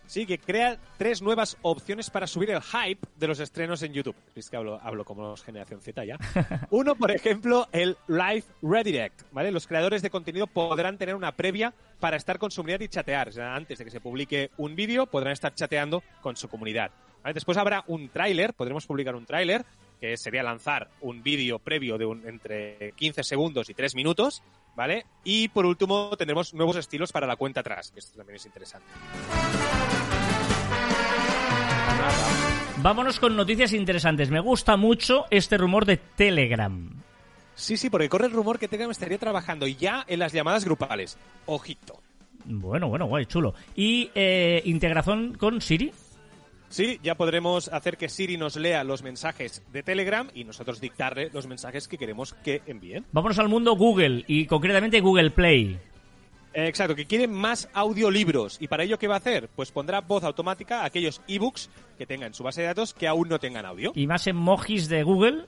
Sí, 0.07 0.25
que 0.25 0.38
crea 0.38 0.77
tres 0.97 1.21
nuevas 1.21 1.57
opciones 1.63 2.09
para 2.09 2.27
subir 2.27 2.51
el 2.51 2.61
hype 2.61 3.05
de 3.17 3.27
los 3.27 3.41
estrenos 3.41 3.81
en 3.83 3.91
YouTube. 3.91 4.15
Es 4.35 4.49
que 4.49 4.55
hablo, 4.55 4.79
hablo 4.81 5.03
como 5.03 5.23
los 5.23 5.43
generación 5.43 5.81
Z 5.81 6.05
ya. 6.05 6.17
Uno, 6.69 6.95
por 6.95 7.11
ejemplo, 7.11 7.67
el 7.73 7.97
Live 8.07 8.43
Redirect. 8.61 9.23
¿vale? 9.33 9.51
Los 9.51 9.67
creadores 9.67 10.01
de 10.01 10.09
contenido 10.09 10.47
podrán 10.47 10.97
tener 10.97 11.15
una 11.15 11.33
previa 11.33 11.73
para 11.99 12.15
estar 12.15 12.39
con 12.39 12.51
su 12.51 12.61
comunidad 12.61 12.79
y 12.79 12.88
chatear. 12.88 13.27
O 13.27 13.31
sea, 13.33 13.53
antes 13.53 13.77
de 13.77 13.83
que 13.83 13.91
se 13.91 13.99
publique 13.99 14.51
un 14.55 14.77
vídeo, 14.77 15.07
podrán 15.07 15.33
estar 15.33 15.53
chateando 15.53 16.03
con 16.21 16.38
su 16.38 16.47
comunidad. 16.47 16.91
¿vale? 17.21 17.33
Después 17.33 17.57
habrá 17.57 17.83
un 17.88 18.07
tráiler, 18.07 18.53
podremos 18.53 18.85
publicar 18.85 19.15
un 19.15 19.25
tráiler, 19.25 19.65
que 20.05 20.17
sería 20.17 20.43
lanzar 20.43 20.89
un 21.01 21.23
vídeo 21.23 21.57
previo 21.57 21.97
de 21.97 22.05
un, 22.05 22.27
entre 22.27 22.91
15 22.95 23.23
segundos 23.23 23.69
y 23.69 23.73
3 23.73 23.95
minutos, 23.95 24.43
¿vale? 24.75 25.05
Y 25.23 25.47
por 25.47 25.65
último 25.65 26.15
tendremos 26.15 26.53
nuevos 26.53 26.75
estilos 26.75 27.11
para 27.11 27.25
la 27.25 27.35
cuenta 27.35 27.61
atrás, 27.61 27.91
que 27.91 27.99
esto 27.99 28.15
también 28.17 28.35
es 28.35 28.45
interesante. 28.45 28.87
Vámonos 32.83 33.19
con 33.19 33.35
noticias 33.35 33.73
interesantes. 33.73 34.29
Me 34.29 34.39
gusta 34.39 34.77
mucho 34.77 35.25
este 35.31 35.57
rumor 35.57 35.85
de 35.85 35.97
Telegram. 35.97 36.87
Sí, 37.55 37.77
sí, 37.77 37.89
porque 37.89 38.09
corre 38.09 38.27
el 38.27 38.33
rumor 38.33 38.59
que 38.59 38.67
Telegram 38.67 38.91
estaría 38.91 39.17
trabajando 39.17 39.65
ya 39.65 40.05
en 40.07 40.19
las 40.19 40.33
llamadas 40.33 40.65
grupales. 40.65 41.17
Ojito. 41.47 41.99
Bueno, 42.45 42.89
bueno, 42.89 43.07
guay, 43.07 43.25
chulo. 43.25 43.55
¿Y 43.75 44.11
eh, 44.13 44.61
integración 44.65 45.33
con 45.33 45.61
Siri? 45.61 45.91
Sí, 46.69 46.99
ya 47.04 47.15
podremos 47.15 47.69
hacer 47.69 47.97
que 47.97 48.10
Siri 48.10 48.38
nos 48.38 48.56
lea 48.56 48.84
los 48.84 49.04
mensajes 49.04 49.63
de 49.71 49.84
Telegram 49.84 50.30
y 50.34 50.43
nosotros 50.43 50.82
dictarle 50.82 51.30
los 51.34 51.47
mensajes 51.47 51.88
que 51.88 51.97
queremos 51.97 52.34
que 52.43 52.62
envíen. 52.65 53.06
Vámonos 53.12 53.39
al 53.39 53.49
mundo 53.49 53.75
Google 53.75 54.23
y 54.28 54.45
concretamente 54.45 54.99
Google 54.99 55.32
Play. 55.32 55.80
Eh, 56.54 56.67
Exacto, 56.67 56.95
que 56.95 57.06
quieren 57.06 57.34
más 57.34 57.69
audiolibros. 57.73 58.58
¿Y 58.62 58.67
para 58.67 58.84
ello 58.84 58.97
qué 58.97 59.08
va 59.08 59.15
a 59.15 59.17
hacer? 59.17 59.49
Pues 59.56 59.71
pondrá 59.71 60.01
voz 60.01 60.23
automática 60.23 60.82
a 60.82 60.86
aquellos 60.86 61.21
ebooks 61.28 61.69
que 61.97 62.06
tengan 62.06 62.28
en 62.28 62.34
su 62.34 62.43
base 62.43 62.62
de 62.62 62.67
datos 62.67 62.93
que 62.93 63.08
aún 63.08 63.28
no 63.30 63.39
tengan 63.39 63.65
audio. 63.65 63.91
Y 63.93 64.08
más 64.08 64.25
emojis 64.28 64.88
de 64.88 65.04
Google. 65.04 65.45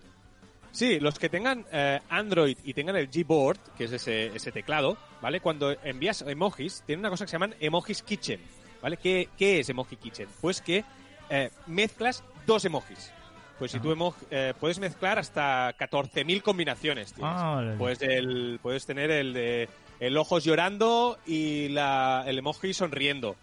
Sí, 0.72 1.00
los 1.00 1.18
que 1.18 1.30
tengan 1.30 1.66
eh, 1.72 2.00
Android 2.10 2.58
y 2.64 2.74
tengan 2.74 2.98
el 2.98 3.08
Gboard, 3.08 3.58
que 3.78 3.86
es 3.86 3.92
ese, 3.94 4.28
ese 4.28 4.52
teclado, 4.52 4.98
¿vale? 5.22 5.40
Cuando 5.40 5.72
envías 5.84 6.22
emojis, 6.22 6.84
tienen 6.86 7.00
una 7.00 7.10
cosa 7.10 7.26
que 7.26 7.30
se 7.30 7.36
llaman 7.36 7.56
emojis 7.60 8.04
kitchen, 8.04 8.42
¿vale? 8.82 8.98
¿Qué, 8.98 9.30
qué 9.38 9.60
es 9.60 9.70
emoji 9.70 9.96
kitchen? 9.96 10.28
Pues 10.42 10.62
que 10.62 10.84
eh, 11.30 11.52
mezclas 11.66 12.24
dos 12.46 12.66
emojis. 12.66 13.12
Pues 13.60 13.72
si 13.72 13.80
tú 13.80 13.96
eh, 14.30 14.54
puedes 14.60 14.78
mezclar 14.78 15.18
hasta 15.18 15.76
14.000 15.78 16.42
combinaciones. 16.44 17.16
Ah. 17.22 17.74
Pues 17.78 18.02
el, 18.04 18.60
puedes 18.62 18.86
tener 18.86 19.10
el 19.10 19.34
de 19.34 19.68
el 20.00 20.16
ojos 20.16 20.44
llorando 20.44 21.18
y 21.26 21.70
la, 21.70 22.24
el 22.28 22.38
emoji 22.38 22.74
sonriendo, 22.74 23.36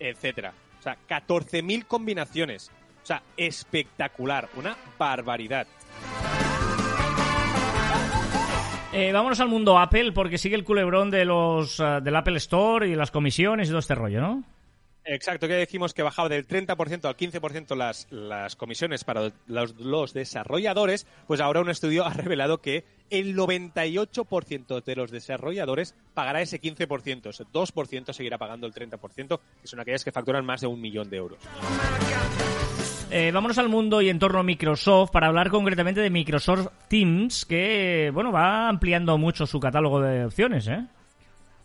etcétera. 0.00 0.52
O 0.80 0.82
sea, 0.82 0.96
14.000 1.08 1.86
combinaciones. 1.86 2.72
O 3.02 3.06
sea, 3.06 3.22
espectacular, 3.36 4.48
una 4.56 4.76
barbaridad. 4.98 5.66
Eh, 8.92 9.12
vámonos 9.12 9.38
al 9.38 9.48
mundo 9.48 9.78
Apple 9.78 10.10
porque 10.12 10.36
sigue 10.36 10.56
el 10.56 10.64
culebrón 10.64 11.10
de 11.12 11.24
los 11.24 11.78
eh, 11.78 12.00
del 12.02 12.16
Apple 12.16 12.38
Store 12.38 12.88
y 12.88 12.96
las 12.96 13.12
comisiones 13.12 13.68
y 13.68 13.70
todo 13.70 13.78
este 13.78 13.94
rollo, 13.94 14.20
¿no? 14.20 14.42
Exacto, 15.04 15.48
que 15.48 15.54
decimos 15.54 15.94
que 15.94 16.02
bajaba 16.02 16.28
del 16.28 16.46
30% 16.46 17.06
al 17.06 17.16
15% 17.16 17.74
las, 17.74 18.06
las 18.10 18.54
comisiones 18.54 19.04
para 19.04 19.32
los, 19.46 19.74
los 19.76 20.12
desarrolladores, 20.12 21.06
pues 21.26 21.40
ahora 21.40 21.60
un 21.60 21.70
estudio 21.70 22.04
ha 22.04 22.12
revelado 22.12 22.58
que 22.58 22.84
el 23.08 23.36
98% 23.36 24.84
de 24.84 24.96
los 24.96 25.10
desarrolladores 25.10 25.94
pagará 26.14 26.42
ese 26.42 26.60
15%, 26.60 27.30
ese 27.30 27.44
2% 27.44 28.12
seguirá 28.12 28.38
pagando 28.38 28.66
el 28.66 28.74
30%, 28.74 29.40
que 29.60 29.66
son 29.66 29.80
aquellas 29.80 30.04
que 30.04 30.12
facturan 30.12 30.44
más 30.44 30.60
de 30.60 30.66
un 30.66 30.80
millón 30.80 31.10
de 31.10 31.16
euros. 31.16 31.40
Eh, 33.10 33.32
vámonos 33.32 33.58
al 33.58 33.68
mundo 33.68 34.00
y 34.00 34.08
entorno 34.08 34.44
Microsoft 34.44 35.10
para 35.10 35.26
hablar 35.26 35.50
concretamente 35.50 36.00
de 36.00 36.10
Microsoft 36.10 36.68
Teams, 36.86 37.44
que 37.44 38.10
bueno 38.14 38.30
va 38.30 38.68
ampliando 38.68 39.18
mucho 39.18 39.46
su 39.46 39.58
catálogo 39.58 40.00
de 40.00 40.26
opciones, 40.26 40.68
¿eh? 40.68 40.86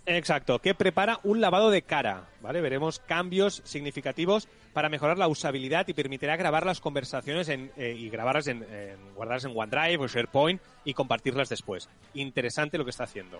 Exacto, 0.07 0.59
que 0.59 0.75
prepara 0.75 1.19
un 1.23 1.41
lavado 1.41 1.71
de 1.71 1.81
cara, 1.81 2.25
¿vale? 2.41 2.61
Veremos 2.61 2.99
cambios 2.99 3.61
significativos 3.65 4.47
para 4.71 4.87
mejorar 4.87 5.17
la 5.17 5.27
usabilidad 5.27 5.87
y 5.87 5.93
permitirá 5.93 6.35
grabar 6.35 6.63
las 6.63 6.79
conversaciones 6.79 7.49
en, 7.49 7.71
eh, 7.75 7.95
y 7.97 8.09
grabarlas 8.09 8.45
en, 8.47 8.61
en- 8.71 9.13
guardarlas 9.15 9.45
en 9.45 9.53
OneDrive 9.57 10.03
o 10.03 10.07
SharePoint 10.07 10.61
y 10.83 10.93
compartirlas 10.93 11.49
después. 11.49 11.89
Interesante 12.13 12.77
lo 12.77 12.83
que 12.83 12.91
está 12.91 13.05
haciendo. 13.05 13.39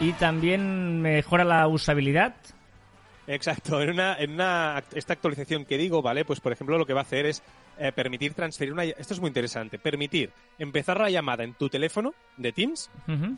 Y 0.00 0.12
también 0.14 1.00
mejora 1.00 1.44
la 1.44 1.66
usabilidad. 1.68 2.34
Exacto, 3.34 3.80
en 3.80 3.90
una, 3.90 4.16
en 4.18 4.32
una 4.32 4.76
act- 4.78 4.94
esta 4.96 5.12
actualización 5.14 5.64
que 5.64 5.78
digo, 5.78 6.02
¿vale? 6.02 6.24
Pues 6.24 6.40
por 6.40 6.52
ejemplo 6.52 6.76
lo 6.78 6.86
que 6.86 6.92
va 6.92 7.00
a 7.00 7.04
hacer 7.04 7.26
es 7.26 7.42
eh, 7.78 7.90
permitir 7.92 8.34
transferir 8.34 8.72
una 8.72 8.84
esto 8.84 9.14
es 9.14 9.20
muy 9.20 9.28
interesante, 9.28 9.78
permitir 9.78 10.30
empezar 10.58 11.00
la 11.00 11.10
llamada 11.10 11.42
en 11.44 11.54
tu 11.54 11.68
teléfono 11.68 12.12
de 12.36 12.52
Teams 12.52 12.90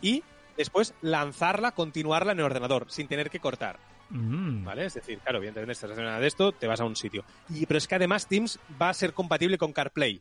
y 0.02 0.22
después 0.57 0.94
lanzarla, 1.02 1.72
continuarla 1.72 2.33
en 2.33 2.38
el 2.40 2.44
ordenador 2.44 2.87
sin 2.90 3.07
tener 3.09 3.30
que 3.30 3.40
cortar. 3.40 3.78
Mm. 4.11 4.64
¿Vale? 4.64 4.85
Es 4.87 4.94
decir, 4.94 5.18
claro, 5.20 5.38
evidentemente 5.38 5.72
estás 5.72 5.90
haciendo 5.90 6.09
nada 6.11 6.20
de 6.20 6.26
esto, 6.28 6.52
te 6.52 6.66
vas 6.66 6.80
a 6.80 6.85
un 6.85 6.94
sitio. 6.96 7.24
Y, 7.48 7.64
pero 7.66 7.78
es 7.78 7.88
que 7.88 7.94
además 7.94 8.26
Teams 8.28 8.59
va 8.80 8.90
a 8.90 8.94
ser 8.94 9.12
compatible 9.12 9.59
con 9.59 9.72
CarPlay. 9.72 10.20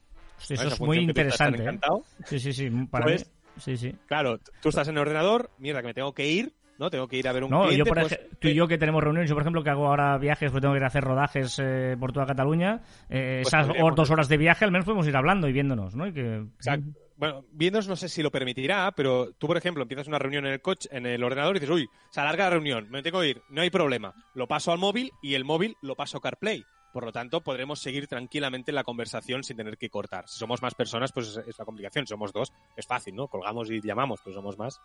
¿Vale? 0.50 0.54
eso 0.62 0.68
es 0.68 0.80
muy 0.80 0.98
interesante. 1.00 1.64
¿eh? 1.64 1.80
Sí, 2.26 2.40
sí, 2.40 2.54
sí. 2.54 2.70
Para 2.90 3.06
Pues- 3.06 3.26
mí. 3.26 3.32
Sí, 3.62 3.78
sí. 3.78 3.94
Claro, 4.08 4.40
tú 4.62 4.70
estás 4.70 4.88
en 4.88 4.96
el 4.96 5.02
ordenador, 5.02 5.52
mierda, 5.60 5.82
que 5.82 5.88
me 5.90 5.94
tengo 5.94 6.14
que 6.14 6.28
ir, 6.28 6.54
¿no? 6.84 6.90
Tengo 6.90 7.08
que 7.08 7.18
ir 7.18 7.28
a 7.28 7.32
ver 7.32 7.46
un 7.46 7.50
No, 7.50 7.62
cliente. 7.64 7.78
yo 7.78 7.86
por 7.86 8.00
pues, 8.02 8.12
ej- 8.12 8.30
tú 8.40 8.48
y 8.50 8.52
eh, 8.52 8.56
yo 8.56 8.68
que 8.68 8.78
tenemos 8.78 9.02
reuniones, 9.02 9.30
yo 9.30 9.36
por 9.36 9.42
ejemplo 9.44 9.64
que 9.64 9.70
hago 9.70 9.88
ahora 9.88 10.18
viajes, 10.18 10.52
pues 10.52 10.62
tengo 10.62 10.74
que 10.74 10.80
ir 10.80 10.84
a 10.84 10.88
hacer 10.88 11.04
rodajes 11.04 11.58
eh, 11.64 11.96
por 12.00 12.12
toda 12.12 12.26
Cataluña, 12.26 12.82
eh, 13.10 13.40
Pues 13.44 13.48
esas 13.54 13.68
podríamos 13.68 13.96
dos 13.96 14.10
horas 14.12 14.28
de 14.28 14.38
viaje 14.38 14.66
al 14.66 14.72
menos 14.72 14.86
podemos 14.86 15.08
ir 15.08 15.16
hablando 15.16 15.48
y 15.48 15.54
viéndonos, 15.54 15.96
¿no? 15.96 16.06
Y 16.08 16.14
que... 16.14 16.36
Exacto. 16.56 16.88
Bueno, 17.16 17.46
Windows 17.58 17.88
no 17.88 17.96
sé 17.96 18.10
si 18.10 18.22
lo 18.22 18.32
permitirá, 18.32 18.92
pero 18.92 19.32
tú, 19.38 19.48
por 19.48 19.56
ejemplo, 19.56 19.84
empiezas 19.84 20.08
una 20.08 20.20
reunión 20.20 20.46
en 20.46 20.54
el 20.54 20.62
coche, 20.62 20.90
en 20.92 21.06
el 21.06 21.24
ordenador 21.24 21.56
y 21.56 21.60
dices, 21.60 21.74
uy, 21.74 21.88
se 22.10 22.20
alarga 22.20 22.46
la 22.46 22.50
reunión, 22.50 22.90
me 22.90 23.02
tengo 23.02 23.22
que 23.22 23.30
ir, 23.30 23.42
no 23.50 23.62
hay 23.62 23.70
problema. 23.70 24.14
Lo 24.34 24.48
paso 24.48 24.72
al 24.74 24.80
móvil 24.80 25.12
y 25.22 25.36
el 25.36 25.46
móvil 25.46 25.78
lo 25.82 25.96
paso 25.96 26.18
a 26.18 26.22
CarPlay. 26.22 26.66
Por 26.92 27.06
lo 27.06 27.12
tanto, 27.12 27.42
podremos 27.42 27.80
seguir 27.80 28.08
tranquilamente 28.08 28.72
la 28.72 28.84
conversación 28.84 29.44
sin 29.44 29.58
tener 29.58 29.78
que 29.78 29.90
cortar. 29.90 30.28
Si 30.28 30.38
somos 30.38 30.62
más 30.62 30.76
personas, 30.76 31.12
pues 31.12 31.30
es, 31.30 31.38
es 31.48 31.58
la 31.58 31.66
complicación. 31.66 32.06
Si 32.06 32.12
somos 32.12 32.34
dos, 32.34 32.52
es 32.76 32.86
fácil, 32.86 33.16
¿no? 33.16 33.28
Colgamos 33.28 33.72
y 33.72 33.80
llamamos, 33.82 34.20
pues 34.24 34.36
somos 34.36 34.58
más. 34.58 34.80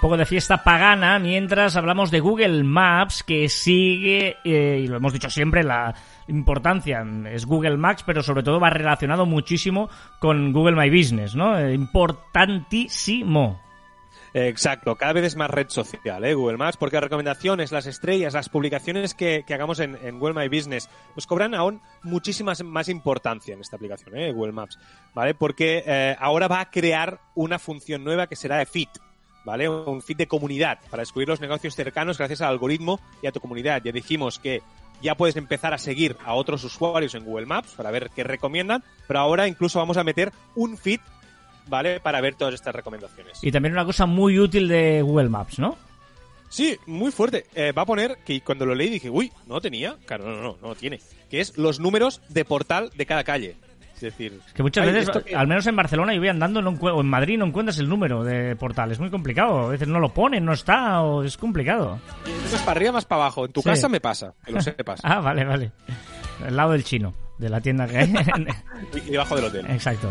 Poco 0.00 0.16
de 0.16 0.24
fiesta 0.24 0.64
pagana 0.64 1.18
mientras 1.18 1.76
hablamos 1.76 2.10
de 2.10 2.20
Google 2.20 2.64
Maps 2.64 3.22
que 3.22 3.50
sigue, 3.50 4.38
eh, 4.44 4.80
y 4.82 4.86
lo 4.86 4.96
hemos 4.96 5.12
dicho 5.12 5.28
siempre, 5.28 5.62
la 5.62 5.94
importancia 6.26 7.04
es 7.30 7.44
Google 7.44 7.76
Maps, 7.76 8.02
pero 8.04 8.22
sobre 8.22 8.42
todo 8.42 8.58
va 8.58 8.70
relacionado 8.70 9.26
muchísimo 9.26 9.90
con 10.18 10.54
Google 10.54 10.74
My 10.74 10.88
Business, 10.88 11.34
¿no? 11.34 11.58
Eh, 11.58 11.74
importantísimo. 11.74 13.60
Exacto, 14.32 14.96
cada 14.96 15.12
vez 15.12 15.24
es 15.24 15.36
más 15.36 15.50
red 15.50 15.68
social, 15.68 16.24
¿eh? 16.24 16.32
Google 16.32 16.56
Maps, 16.56 16.78
porque 16.78 16.96
las 16.96 17.04
recomendaciones, 17.04 17.70
las 17.70 17.86
estrellas, 17.86 18.32
las 18.32 18.48
publicaciones 18.48 19.14
que, 19.14 19.44
hagamos 19.50 19.80
en, 19.80 20.18
Google 20.18 20.34
My 20.34 20.48
Business, 20.48 20.88
pues 21.12 21.26
cobran 21.26 21.54
aún 21.54 21.82
muchísimas 22.04 22.62
más 22.62 22.88
importancia 22.88 23.52
en 23.52 23.60
esta 23.60 23.76
aplicación, 23.76 24.16
¿eh? 24.16 24.32
Google 24.32 24.52
Maps, 24.52 24.78
¿vale? 25.14 25.34
Porque 25.34 25.82
eh, 25.86 26.16
ahora 26.18 26.48
va 26.48 26.60
a 26.60 26.70
crear 26.70 27.20
una 27.34 27.58
función 27.58 28.02
nueva 28.02 28.28
que 28.28 28.36
será 28.36 28.56
de 28.56 28.66
Fit, 28.66 28.88
¿vale? 29.44 29.68
Un 29.68 30.02
feed 30.02 30.16
de 30.16 30.26
comunidad 30.26 30.78
para 30.90 31.02
descubrir 31.02 31.28
los 31.28 31.40
negocios 31.40 31.74
cercanos 31.74 32.18
gracias 32.18 32.40
al 32.40 32.50
algoritmo 32.50 33.00
y 33.22 33.26
a 33.26 33.32
tu 33.32 33.40
comunidad. 33.40 33.82
Ya 33.84 33.92
dijimos 33.92 34.38
que 34.38 34.62
ya 35.02 35.14
puedes 35.14 35.36
empezar 35.36 35.72
a 35.72 35.78
seguir 35.78 36.16
a 36.24 36.34
otros 36.34 36.62
usuarios 36.64 37.14
en 37.14 37.24
Google 37.24 37.46
Maps 37.46 37.72
para 37.76 37.90
ver 37.90 38.10
qué 38.14 38.24
recomiendan, 38.24 38.84
pero 39.06 39.20
ahora 39.20 39.48
incluso 39.48 39.78
vamos 39.78 39.96
a 39.96 40.04
meter 40.04 40.32
un 40.54 40.76
feed, 40.76 41.00
¿vale? 41.68 42.00
Para 42.00 42.20
ver 42.20 42.34
todas 42.34 42.54
estas 42.54 42.74
recomendaciones. 42.74 43.38
Y 43.42 43.50
también 43.50 43.72
una 43.72 43.84
cosa 43.84 44.06
muy 44.06 44.38
útil 44.38 44.68
de 44.68 45.02
Google 45.02 45.28
Maps, 45.28 45.58
¿no? 45.58 45.76
Sí, 46.50 46.76
muy 46.86 47.12
fuerte. 47.12 47.46
Eh, 47.54 47.72
va 47.72 47.82
a 47.82 47.86
poner 47.86 48.18
que 48.24 48.40
cuando 48.40 48.66
lo 48.66 48.74
leí 48.74 48.90
dije, 48.90 49.08
uy, 49.08 49.32
no 49.46 49.60
tenía. 49.60 49.96
Claro, 50.04 50.24
no, 50.24 50.36
no, 50.36 50.42
no, 50.42 50.68
no 50.68 50.74
tiene. 50.74 51.00
Que 51.30 51.40
es 51.40 51.56
los 51.56 51.78
números 51.78 52.20
de 52.28 52.44
portal 52.44 52.90
de 52.96 53.06
cada 53.06 53.22
calle. 53.22 53.56
Es 54.00 54.16
decir, 54.16 54.40
que 54.54 54.62
muchas 54.62 54.86
veces, 54.86 55.10
que- 55.24 55.36
al 55.36 55.46
menos 55.46 55.66
en 55.66 55.76
Barcelona, 55.76 56.14
yo 56.14 56.20
voy 56.20 56.28
andando 56.30 56.62
no 56.62 56.70
o 56.70 57.00
en 57.02 57.06
Madrid 57.06 57.36
no 57.38 57.44
encuentras 57.44 57.78
el 57.78 57.88
número 57.88 58.24
de 58.24 58.56
portal. 58.56 58.90
Es 58.92 58.98
muy 58.98 59.10
complicado. 59.10 59.66
A 59.66 59.68
veces 59.68 59.88
no 59.88 60.00
lo 60.00 60.14
ponen, 60.14 60.44
no 60.44 60.52
está, 60.54 61.02
o 61.02 61.22
es 61.22 61.36
complicado. 61.36 61.98
más 62.50 62.62
para 62.62 62.70
arriba, 62.72 62.92
más 62.92 63.04
para 63.04 63.22
abajo. 63.24 63.44
En 63.44 63.52
tu 63.52 63.60
Sí. 63.60 63.68
casa 63.68 63.88
me 63.90 64.00
pasa, 64.00 64.32
que 64.44 64.52
lo 64.52 64.60
sepas. 64.62 65.00
Ah, 65.02 65.20
vale, 65.20 65.44
vale. 65.44 65.72
Al 66.46 66.56
lado 66.56 66.72
del 66.72 66.84
chino, 66.84 67.12
de 67.38 67.48
la 67.50 67.60
tienda 67.60 67.86
que 67.86 67.98
hay. 67.98 68.14
Y 69.06 69.10
debajo 69.10 69.36
del 69.36 69.44
hotel. 69.44 69.66
Exacto. 69.68 70.10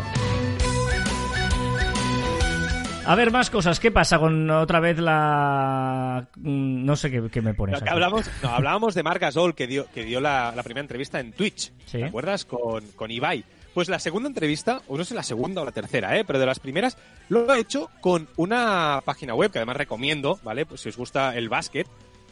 A 3.06 3.14
ver, 3.16 3.32
más 3.32 3.50
cosas. 3.50 3.80
¿Qué 3.80 3.90
pasa 3.90 4.18
con 4.20 4.48
otra 4.50 4.78
vez 4.78 4.98
la... 4.98 6.28
mm, 6.36 6.84
No 6.84 6.94
sé 6.94 7.10
qué, 7.10 7.28
qué 7.30 7.40
me 7.42 7.54
pones 7.54 7.80
aquí. 7.80 7.90
hablamos, 7.90 8.30
no, 8.42 8.50
hablábamos 8.50 8.94
de 8.94 9.02
Marc 9.02 9.20
Gasol, 9.20 9.54
que 9.56 9.66
dio, 9.66 9.86
que 9.92 10.04
dio 10.04 10.20
la, 10.20 10.52
la 10.54 10.62
primera 10.62 10.82
entrevista 10.82 11.18
en 11.18 11.32
Twitch. 11.32 11.72
Sí. 11.86 11.98
¿Te 11.98 12.04
acuerdas? 12.04 12.44
Con, 12.44 12.84
con 12.94 13.10
Ibai. 13.10 13.44
Pues 13.74 13.88
la 13.88 14.00
segunda 14.00 14.28
entrevista, 14.28 14.82
o 14.88 14.98
no 14.98 15.04
sé 15.04 15.14
la 15.14 15.22
segunda 15.22 15.62
o 15.62 15.64
la 15.64 15.70
tercera, 15.70 16.18
¿eh? 16.18 16.24
pero 16.24 16.38
de 16.38 16.46
las 16.46 16.58
primeras, 16.58 16.96
lo 17.28 17.50
ha 17.50 17.58
hecho 17.58 17.88
con 18.00 18.28
una 18.36 19.00
página 19.04 19.34
web 19.34 19.52
que 19.52 19.58
además 19.58 19.76
recomiendo, 19.76 20.40
¿vale? 20.42 20.66
Pues 20.66 20.80
si 20.80 20.88
os 20.88 20.96
gusta 20.96 21.36
el 21.36 21.48
básquet, 21.48 21.86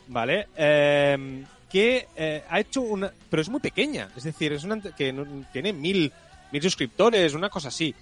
¿vale? 0.09 0.49
Eh, 0.57 1.45
que 1.71 2.09
eh, 2.17 2.43
ha 2.49 2.61
hecho 2.61 2.81
una... 2.81 3.13
Pero 3.31 3.43
es 3.43 3.49
muy 3.49 3.61
pequeña, 3.61 4.09
es 4.17 4.25
decir, 4.25 4.53
es 4.53 4.65
una 4.65 4.81
que 4.81 5.15
tiene 5.53 5.73
mil, 5.73 6.13
mil 6.51 6.63
suscriptores, 6.63 7.35
una 7.35 7.51
cosa 7.51 7.69
así. 7.69 7.95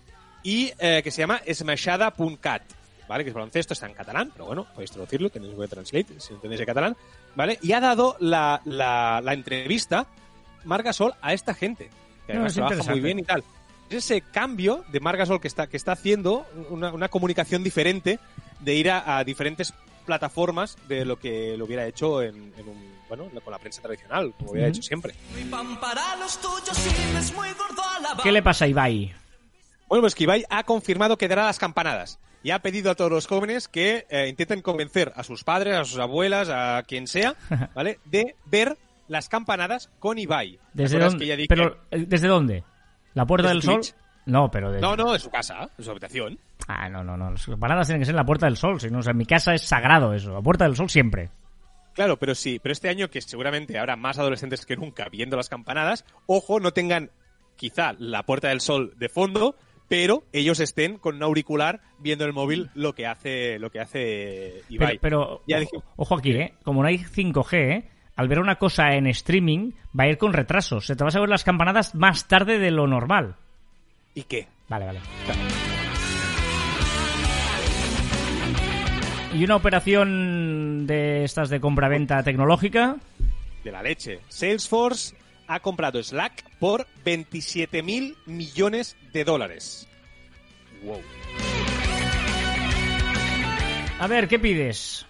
Y 0.42 0.72
eh, 0.78 1.02
que 1.02 1.10
se 1.10 1.22
llama 1.22 1.42
smashada.cat, 1.52 2.62
¿vale? 3.08 3.24
Que 3.24 3.30
es 3.30 3.34
baloncesto, 3.34 3.74
está 3.74 3.86
en 3.86 3.94
catalán, 3.94 4.30
pero 4.32 4.46
bueno, 4.46 4.66
podéis 4.72 4.92
traducirlo, 4.92 5.28
tenéis 5.28 5.52
Google 5.52 5.68
Translate, 5.68 6.20
si 6.20 6.32
entendéis 6.32 6.60
el 6.60 6.66
catalán, 6.66 6.96
¿vale? 7.34 7.58
Y 7.62 7.72
ha 7.72 7.80
dado 7.80 8.16
la, 8.20 8.62
la, 8.64 9.20
la 9.22 9.32
entrevista 9.34 10.06
Marc 10.64 10.84
Gasol 10.84 11.14
a 11.20 11.32
esta 11.32 11.54
gente, 11.54 11.90
que 12.26 12.34
No, 12.34 12.40
además 12.46 12.54
trabaja 12.54 12.90
muy 12.90 13.00
bien 13.00 13.18
y 13.20 13.22
tal. 13.22 13.42
Es 13.88 13.96
ese 14.04 14.20
cambio 14.20 14.84
de 14.88 14.98
Marc 15.00 15.18
Gasol 15.18 15.40
que 15.40 15.48
está, 15.48 15.68
que 15.68 15.76
está 15.76 15.92
haciendo 15.92 16.44
una, 16.70 16.92
una 16.92 17.08
comunicación 17.08 17.62
diferente 17.62 18.18
de 18.60 18.74
ir 18.74 18.90
a, 18.90 19.18
a 19.18 19.24
diferentes 19.24 19.72
plataformas 20.04 20.76
de 20.88 21.04
lo 21.04 21.18
que 21.18 21.56
lo 21.56 21.64
hubiera 21.66 21.86
hecho 21.86 22.22
en, 22.22 22.52
en 22.56 22.68
un, 22.68 22.94
bueno, 23.08 23.28
con 23.44 23.52
la 23.52 23.58
prensa 23.58 23.82
tradicional, 23.82 24.32
como 24.38 24.52
hubiera 24.52 24.68
Ujú. 24.68 24.76
hecho 24.76 24.82
siempre. 24.82 25.14
¿Qué 28.22 28.32
le 28.32 28.42
pasa 28.42 28.64
a 28.64 28.68
Ibai? 28.68 29.14
Bueno, 29.88 30.02
pues 30.02 30.14
que 30.14 30.24
Ibai 30.24 30.44
ha 30.50 30.64
confirmado 30.64 31.16
que 31.16 31.28
dará 31.28 31.44
las 31.46 31.58
campanadas 31.58 32.18
y 32.42 32.50
ha 32.50 32.58
pedido 32.60 32.90
a 32.90 32.94
todos 32.94 33.10
los 33.10 33.26
jóvenes 33.26 33.68
que 33.68 34.06
eh, 34.08 34.26
intenten 34.28 34.62
convencer 34.62 35.12
a 35.16 35.22
sus 35.22 35.44
padres, 35.44 35.76
a 35.76 35.84
sus 35.84 35.98
abuelas, 35.98 36.48
a 36.48 36.82
quien 36.86 37.06
sea, 37.06 37.34
¿vale? 37.74 37.98
De 38.04 38.34
ver 38.46 38.76
las 39.08 39.28
campanadas 39.28 39.90
con 39.98 40.18
Ibai. 40.18 40.56
¿Te 40.74 40.82
¿Desde 40.82 40.98
dónde? 40.98 41.18
que 41.18 41.26
ya 41.26 41.36
dije- 41.36 41.46
Pero, 41.48 41.78
eh, 41.90 42.04
¿Desde 42.06 42.28
dónde? 42.28 42.64
¿La 43.14 43.26
Puerta 43.26 43.48
¿Desde 43.52 43.68
del 43.72 43.82
Sol? 43.84 43.94
No, 44.26 44.50
pero 44.50 44.70
desde... 44.72 44.80
No, 44.80 44.96
no, 44.96 45.14
en 45.14 45.20
su 45.20 45.30
casa, 45.30 45.70
en 45.78 45.84
su 45.84 45.90
habitación. 45.90 46.38
Ah, 46.68 46.88
no, 46.88 47.04
no, 47.04 47.16
no. 47.16 47.30
Las 47.30 47.46
campanadas 47.46 47.86
tienen 47.86 48.00
que 48.00 48.06
ser 48.06 48.12
en 48.14 48.16
la 48.16 48.24
Puerta 48.26 48.46
del 48.46 48.56
Sol. 48.56 48.80
Si 48.80 48.90
no, 48.90 48.98
o 48.98 49.02
sea, 49.02 49.12
en 49.12 49.18
mi 49.18 49.26
casa 49.26 49.54
es 49.54 49.62
sagrado 49.62 50.12
eso. 50.14 50.32
La 50.32 50.42
Puerta 50.42 50.64
del 50.64 50.74
Sol 50.76 50.90
siempre. 50.90 51.30
Claro, 51.94 52.18
pero 52.18 52.34
sí, 52.34 52.58
pero 52.62 52.72
este 52.72 52.88
año 52.88 53.08
que 53.08 53.20
seguramente 53.22 53.78
habrá 53.78 53.96
más 53.96 54.18
adolescentes 54.18 54.66
que 54.66 54.76
nunca 54.76 55.08
viendo 55.08 55.36
las 55.36 55.48
campanadas, 55.48 56.04
ojo, 56.26 56.60
no 56.60 56.72
tengan 56.72 57.10
quizá 57.54 57.94
la 57.98 58.24
Puerta 58.24 58.48
del 58.48 58.60
Sol 58.60 58.92
de 58.98 59.08
fondo, 59.08 59.56
pero 59.88 60.24
ellos 60.32 60.60
estén 60.60 60.98
con 60.98 61.14
un 61.16 61.22
auricular 61.22 61.80
viendo 62.00 62.24
el 62.26 62.32
móvil 62.34 62.68
lo 62.74 62.94
que 62.94 63.06
hace 63.06 63.58
lo 63.60 63.70
que 63.70 63.80
hace 63.80 64.62
Ibai. 64.68 64.98
pero 65.00 65.42
Ya 65.46 65.56
ojo, 65.56 65.60
dije- 65.72 65.84
ojo 65.96 66.14
aquí, 66.18 66.32
¿eh? 66.32 66.54
Como 66.64 66.82
no 66.82 66.88
hay 66.88 66.98
5G, 66.98 67.54
¿eh? 67.54 67.90
Al 68.16 68.28
ver 68.28 68.40
una 68.40 68.56
cosa 68.56 68.94
en 68.94 69.06
streaming, 69.06 69.72
va 69.98 70.04
a 70.04 70.08
ir 70.08 70.18
con 70.18 70.32
retraso. 70.32 70.80
Se 70.80 70.96
te 70.96 71.04
vas 71.04 71.14
a 71.14 71.20
ver 71.20 71.28
las 71.28 71.44
campanadas 71.44 71.94
más 71.94 72.26
tarde 72.26 72.58
de 72.58 72.70
lo 72.70 72.86
normal. 72.86 73.36
¿Y 74.14 74.22
qué? 74.24 74.48
Vale, 74.68 74.86
vale. 74.86 75.00
¿Y 79.34 79.44
una 79.44 79.56
operación 79.56 80.86
de 80.86 81.24
estas 81.24 81.50
de 81.50 81.60
compra-venta 81.60 82.22
tecnológica? 82.22 82.96
de 83.66 83.72
la 83.72 83.82
leche. 83.82 84.20
Salesforce 84.28 85.14
ha 85.48 85.60
comprado 85.60 86.02
Slack 86.02 86.44
por 86.58 86.86
27 87.04 87.82
mil 87.82 88.16
millones 88.24 88.96
de 89.12 89.24
dólares. 89.24 89.88
Wow. 90.82 91.02
A 93.98 94.06
ver, 94.06 94.28
¿qué 94.28 94.38
pides? 94.38 95.04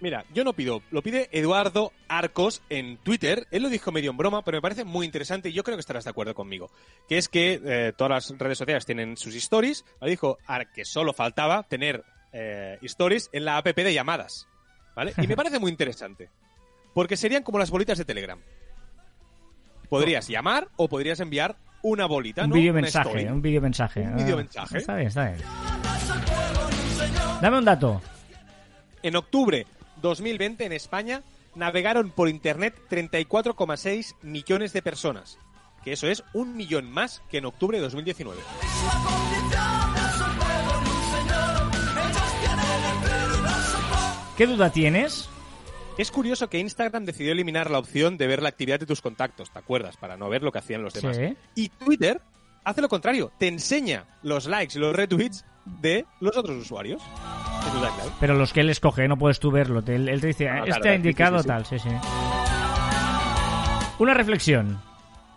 Mira, 0.00 0.24
yo 0.32 0.44
no 0.44 0.54
pido, 0.54 0.82
lo 0.90 1.02
pide 1.02 1.28
Eduardo 1.30 1.92
Arcos 2.08 2.62
en 2.70 2.96
Twitter. 2.98 3.46
Él 3.50 3.62
lo 3.62 3.68
dijo 3.68 3.92
medio 3.92 4.10
en 4.10 4.16
broma, 4.16 4.42
pero 4.42 4.56
me 4.56 4.62
parece 4.62 4.84
muy 4.84 5.04
interesante 5.04 5.50
y 5.50 5.52
yo 5.52 5.62
creo 5.62 5.76
que 5.76 5.80
estarás 5.80 6.04
de 6.04 6.10
acuerdo 6.10 6.34
conmigo. 6.34 6.70
Que 7.08 7.18
es 7.18 7.28
que 7.28 7.60
eh, 7.64 7.92
todas 7.96 8.10
las 8.30 8.38
redes 8.38 8.56
sociales 8.58 8.86
tienen 8.86 9.16
sus 9.18 9.34
stories. 9.34 9.84
Lo 10.00 10.06
dijo 10.08 10.38
Ar- 10.46 10.72
que 10.72 10.84
solo 10.86 11.12
faltaba 11.12 11.64
tener 11.64 12.02
eh, 12.32 12.78
stories 12.82 13.28
en 13.32 13.44
la 13.44 13.58
app 13.58 13.66
de 13.66 13.92
llamadas. 13.94 14.48
¿Vale? 14.96 15.12
Y 15.18 15.26
me 15.26 15.36
parece 15.36 15.58
muy 15.58 15.70
interesante. 15.70 16.30
Porque 16.94 17.16
serían 17.16 17.42
como 17.42 17.58
las 17.58 17.70
bolitas 17.70 17.98
de 17.98 18.04
Telegram. 18.06 18.40
Podrías 19.88 20.28
llamar 20.28 20.68
o 20.76 20.88
podrías 20.88 21.20
enviar 21.20 21.56
una 21.82 22.06
bolita, 22.06 22.44
Un 22.44 22.50
¿no? 22.50 22.56
video 22.56 22.72
mensaje, 22.72 23.30
un 23.30 23.42
video 23.42 23.60
mensaje. 23.60 24.02
Un 24.02 24.16
videomensaje. 24.16 24.78
Está 24.78 24.96
bien, 24.96 25.08
está 25.08 25.30
bien. 25.30 25.40
Dame 27.40 27.58
un 27.58 27.64
dato. 27.64 28.00
En 29.02 29.16
octubre 29.16 29.66
2020 30.00 30.64
en 30.64 30.72
España 30.72 31.22
navegaron 31.54 32.10
por 32.10 32.28
Internet 32.28 32.74
34,6 32.90 34.14
millones 34.22 34.72
de 34.72 34.82
personas. 34.82 35.38
Que 35.84 35.92
eso 35.92 36.06
es 36.08 36.22
un 36.34 36.56
millón 36.56 36.90
más 36.90 37.22
que 37.30 37.38
en 37.38 37.46
octubre 37.46 37.78
de 37.78 37.82
2019. 37.82 38.40
¿Qué 44.36 44.46
duda 44.46 44.70
tienes? 44.70 45.28
Es 45.98 46.10
curioso 46.10 46.48
que 46.48 46.58
Instagram 46.58 47.04
decidió 47.04 47.32
eliminar 47.32 47.70
la 47.70 47.78
opción 47.78 48.16
de 48.16 48.26
ver 48.26 48.42
la 48.42 48.48
actividad 48.48 48.80
de 48.80 48.86
tus 48.86 49.02
contactos, 49.02 49.50
¿te 49.50 49.58
acuerdas? 49.58 49.98
Para 49.98 50.16
no 50.16 50.30
ver 50.30 50.42
lo 50.42 50.50
que 50.50 50.58
hacían 50.58 50.82
los 50.82 50.94
demás. 50.94 51.16
Sí. 51.16 51.36
Y 51.54 51.68
Twitter 51.68 52.22
hace 52.64 52.80
lo 52.80 52.88
contrario, 52.88 53.32
te 53.38 53.48
enseña 53.48 54.06
los 54.22 54.46
likes 54.46 54.78
los 54.78 54.94
retweets 54.94 55.44
de 55.64 56.04
los 56.20 56.36
otros 56.36 56.56
usuarios. 56.56 57.02
Pero 58.18 58.34
los 58.34 58.52
que 58.52 58.60
él 58.60 58.70
escoge, 58.70 59.06
no 59.08 59.16
puedes 59.18 59.38
tú 59.40 59.50
verlo. 59.50 59.82
Él, 59.86 60.08
él 60.08 60.20
te 60.20 60.26
dice, 60.28 60.48
Ah, 60.48 60.58
"Ah, 60.60 60.64
claro, 60.64 60.76
este 60.76 60.88
ha 60.88 60.94
indicado 60.94 61.38
sí, 61.38 61.42
sí. 61.42 61.48
tal, 61.48 61.66
sí, 61.66 61.78
sí. 61.78 61.88
Una 63.98 64.14
reflexión. 64.14 64.80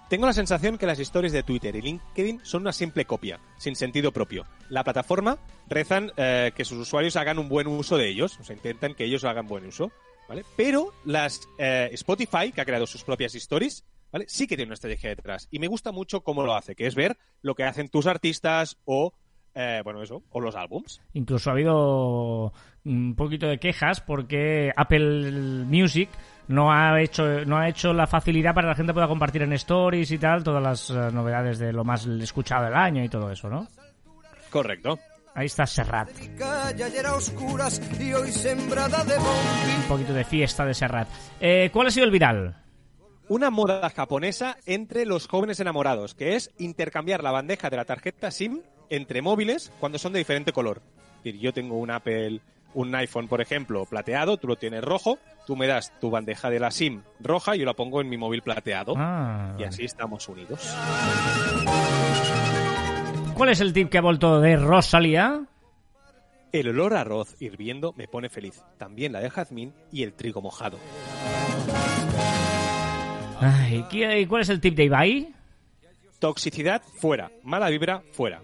Tengo 0.09 0.25
la 0.25 0.33
sensación 0.33 0.77
que 0.77 0.85
las 0.85 0.99
historias 0.99 1.33
de 1.33 1.43
Twitter 1.43 1.75
y 1.75 1.81
LinkedIn 1.81 2.41
son 2.43 2.61
una 2.61 2.71
simple 2.71 3.05
copia, 3.05 3.39
sin 3.57 3.75
sentido 3.75 4.11
propio. 4.11 4.45
La 4.69 4.83
plataforma 4.83 5.37
rezan 5.67 6.11
eh, 6.17 6.51
que 6.55 6.63
sus 6.65 6.77
usuarios 6.77 7.15
hagan 7.15 7.39
un 7.39 7.49
buen 7.49 7.67
uso 7.67 7.97
de 7.97 8.09
ellos, 8.09 8.39
o 8.39 8.43
sea, 8.43 8.55
intentan 8.55 8.93
que 8.93 9.05
ellos 9.05 9.23
hagan 9.23 9.47
buen 9.47 9.65
uso, 9.65 9.91
¿vale? 10.29 10.45
Pero 10.55 10.93
las 11.03 11.41
eh, 11.57 11.89
Spotify, 11.93 12.51
que 12.53 12.61
ha 12.61 12.65
creado 12.65 12.85
sus 12.85 13.03
propias 13.03 13.33
stories, 13.35 13.83
¿vale? 14.11 14.25
Sí 14.27 14.45
que 14.45 14.55
tiene 14.55 14.69
una 14.69 14.75
estrategia 14.75 15.09
detrás. 15.09 15.47
Y 15.51 15.59
me 15.59 15.67
gusta 15.67 15.91
mucho 15.91 16.21
cómo 16.21 16.43
lo 16.43 16.53
hace, 16.55 16.75
que 16.75 16.85
es 16.85 16.95
ver 16.95 17.17
lo 17.41 17.55
que 17.55 17.63
hacen 17.63 17.89
tus 17.89 18.05
artistas 18.05 18.77
o, 18.85 19.13
eh, 19.55 19.81
bueno, 19.83 20.01
eso, 20.01 20.23
o 20.31 20.41
los 20.41 20.55
álbums. 20.55 21.01
Incluso 21.13 21.49
ha 21.49 21.53
habido 21.53 22.53
un 22.85 23.15
poquito 23.15 23.47
de 23.47 23.59
quejas 23.59 24.01
porque 24.01 24.71
Apple 24.75 25.65
Music 25.65 26.09
no 26.47 26.71
ha 26.71 26.99
hecho 27.01 27.45
no 27.45 27.57
ha 27.57 27.69
hecho 27.69 27.93
la 27.93 28.07
facilidad 28.07 28.53
para 28.53 28.65
que 28.65 28.71
la 28.71 28.75
gente 28.75 28.93
pueda 28.93 29.07
compartir 29.07 29.43
en 29.43 29.53
stories 29.53 30.11
y 30.11 30.17
tal 30.17 30.43
todas 30.43 30.61
las 30.61 30.89
eh, 30.89 31.13
novedades 31.13 31.59
de 31.59 31.71
lo 31.71 31.83
más 31.83 32.05
escuchado 32.05 32.65
del 32.65 32.75
año 32.75 33.03
y 33.03 33.09
todo 33.09 33.31
eso, 33.31 33.49
¿no? 33.49 33.67
Correcto. 34.49 34.99
Ahí 35.35 35.47
está 35.47 35.65
Serrat. 35.65 36.09
Un 39.77 39.87
poquito 39.87 40.13
de 40.13 40.23
fiesta 40.23 40.63
de 40.65 40.73
Serrat. 40.73 41.07
Eh, 41.39 41.69
¿Cuál 41.73 41.87
ha 41.87 41.91
sido 41.91 42.05
el 42.05 42.11
viral? 42.11 42.55
Una 43.29 43.49
moda 43.49 43.89
japonesa 43.89 44.57
entre 44.65 45.05
los 45.05 45.27
jóvenes 45.27 45.59
enamorados, 45.59 46.13
que 46.13 46.35
es 46.35 46.51
intercambiar 46.57 47.23
la 47.23 47.31
bandeja 47.31 47.69
de 47.69 47.77
la 47.77 47.85
tarjeta 47.85 48.31
SIM 48.31 48.61
entre 48.89 49.21
móviles 49.21 49.71
cuando 49.79 49.97
son 49.97 50.13
de 50.13 50.19
diferente 50.19 50.51
color. 50.51 50.81
Es 51.19 51.23
decir, 51.23 51.39
yo 51.39 51.53
tengo 51.53 51.77
un 51.77 51.89
Apple, 51.89 52.41
un 52.73 52.93
iPhone, 52.95 53.27
por 53.29 53.39
ejemplo, 53.39 53.85
plateado, 53.85 54.37
tú 54.37 54.47
lo 54.47 54.57
tienes 54.57 54.83
rojo, 54.83 55.19
tú 55.47 55.55
me 55.55 55.67
das 55.67 55.97
tu 56.01 56.09
bandeja 56.09 56.49
de 56.49 56.59
la 56.59 56.69
SIM 56.69 57.01
roja 57.21 57.55
y 57.55 57.59
yo 57.59 57.65
la 57.65 57.73
pongo 57.75 58.01
en 58.01 58.09
mi 58.09 58.17
móvil 58.17 58.41
plateado. 58.41 58.93
Ah, 58.97 59.55
Y 59.57 59.63
así 59.63 59.85
estamos 59.85 60.27
unidos. 60.27 60.75
¿Cuál 63.35 63.49
es 63.49 63.61
el 63.61 63.71
tip 63.73 63.89
que 63.89 63.97
ha 63.97 64.01
vuelto 64.01 64.41
de 64.41 64.57
Rosalía? 64.57 65.45
El 66.51 66.67
olor 66.69 66.93
a 66.93 67.01
arroz 67.01 67.41
hirviendo 67.41 67.93
me 67.93 68.07
pone 68.07 68.29
feliz. 68.29 68.61
También 68.77 69.11
la 69.13 69.21
de 69.21 69.29
jazmín 69.29 69.73
y 69.91 70.03
el 70.03 70.13
trigo 70.13 70.41
mojado. 70.41 70.77
Ay, 73.39 73.85
¿qué- 73.89 74.25
¿Cuál 74.27 74.41
es 74.41 74.49
el 74.49 74.61
tip 74.61 74.75
de 74.75 74.85
Ibai? 74.85 75.33
Toxicidad 76.19 76.81
fuera, 76.81 77.31
mala 77.43 77.69
vibra 77.69 78.01
fuera. 78.13 78.41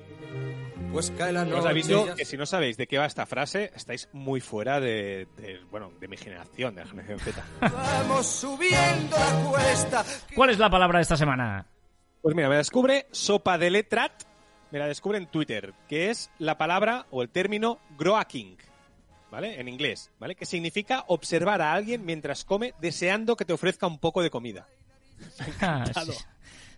Pues 0.91 1.11
cae 1.17 1.31
la 1.31 1.43
Os 1.43 1.47
noche. 1.49 1.69
aviso 1.69 2.15
que 2.15 2.25
si 2.25 2.35
no 2.35 2.45
sabéis 2.45 2.75
de 2.75 2.87
qué 2.87 2.97
va 2.97 3.05
esta 3.05 3.25
frase, 3.25 3.71
estáis 3.75 4.09
muy 4.11 4.41
fuera 4.41 4.79
de, 4.79 5.27
de, 5.37 5.59
bueno, 5.69 5.91
de 5.99 6.07
mi 6.07 6.17
generación, 6.17 6.73
de 6.75 6.81
la 6.81 6.87
generación 6.89 7.19
Z. 7.19 7.43
Vamos 7.61 8.25
subiendo 8.25 9.15
la 9.15 9.49
cuesta. 9.49 10.03
¿Cuál 10.35 10.49
es 10.49 10.57
la 10.57 10.69
palabra 10.69 10.97
de 10.97 11.03
esta 11.03 11.15
semana? 11.15 11.67
Pues 12.21 12.35
mira, 12.35 12.49
me 12.49 12.57
descubre 12.57 13.05
sopa 13.11 13.57
de 13.57 13.69
letrat, 13.69 14.11
me 14.71 14.79
la 14.79 14.87
descubre 14.87 15.19
en 15.19 15.27
Twitter, 15.27 15.73
que 15.87 16.09
es 16.09 16.31
la 16.39 16.57
palabra 16.57 17.05
o 17.11 17.21
el 17.21 17.29
término 17.29 17.79
groaking, 17.97 18.57
¿vale? 19.31 19.59
En 19.61 19.67
inglés, 19.69 20.11
¿vale? 20.19 20.33
Que 20.35 20.45
significa 20.47 21.03
observar 21.07 21.61
a 21.61 21.71
alguien 21.71 22.03
mientras 22.03 22.43
come 22.43 22.73
deseando 22.81 23.37
que 23.37 23.45
te 23.45 23.53
ofrezca 23.53 23.85
un 23.87 23.99
poco 23.99 24.21
de 24.23 24.31
comida. 24.31 24.67
Ah, 25.61 25.84
sí. 26.03 26.11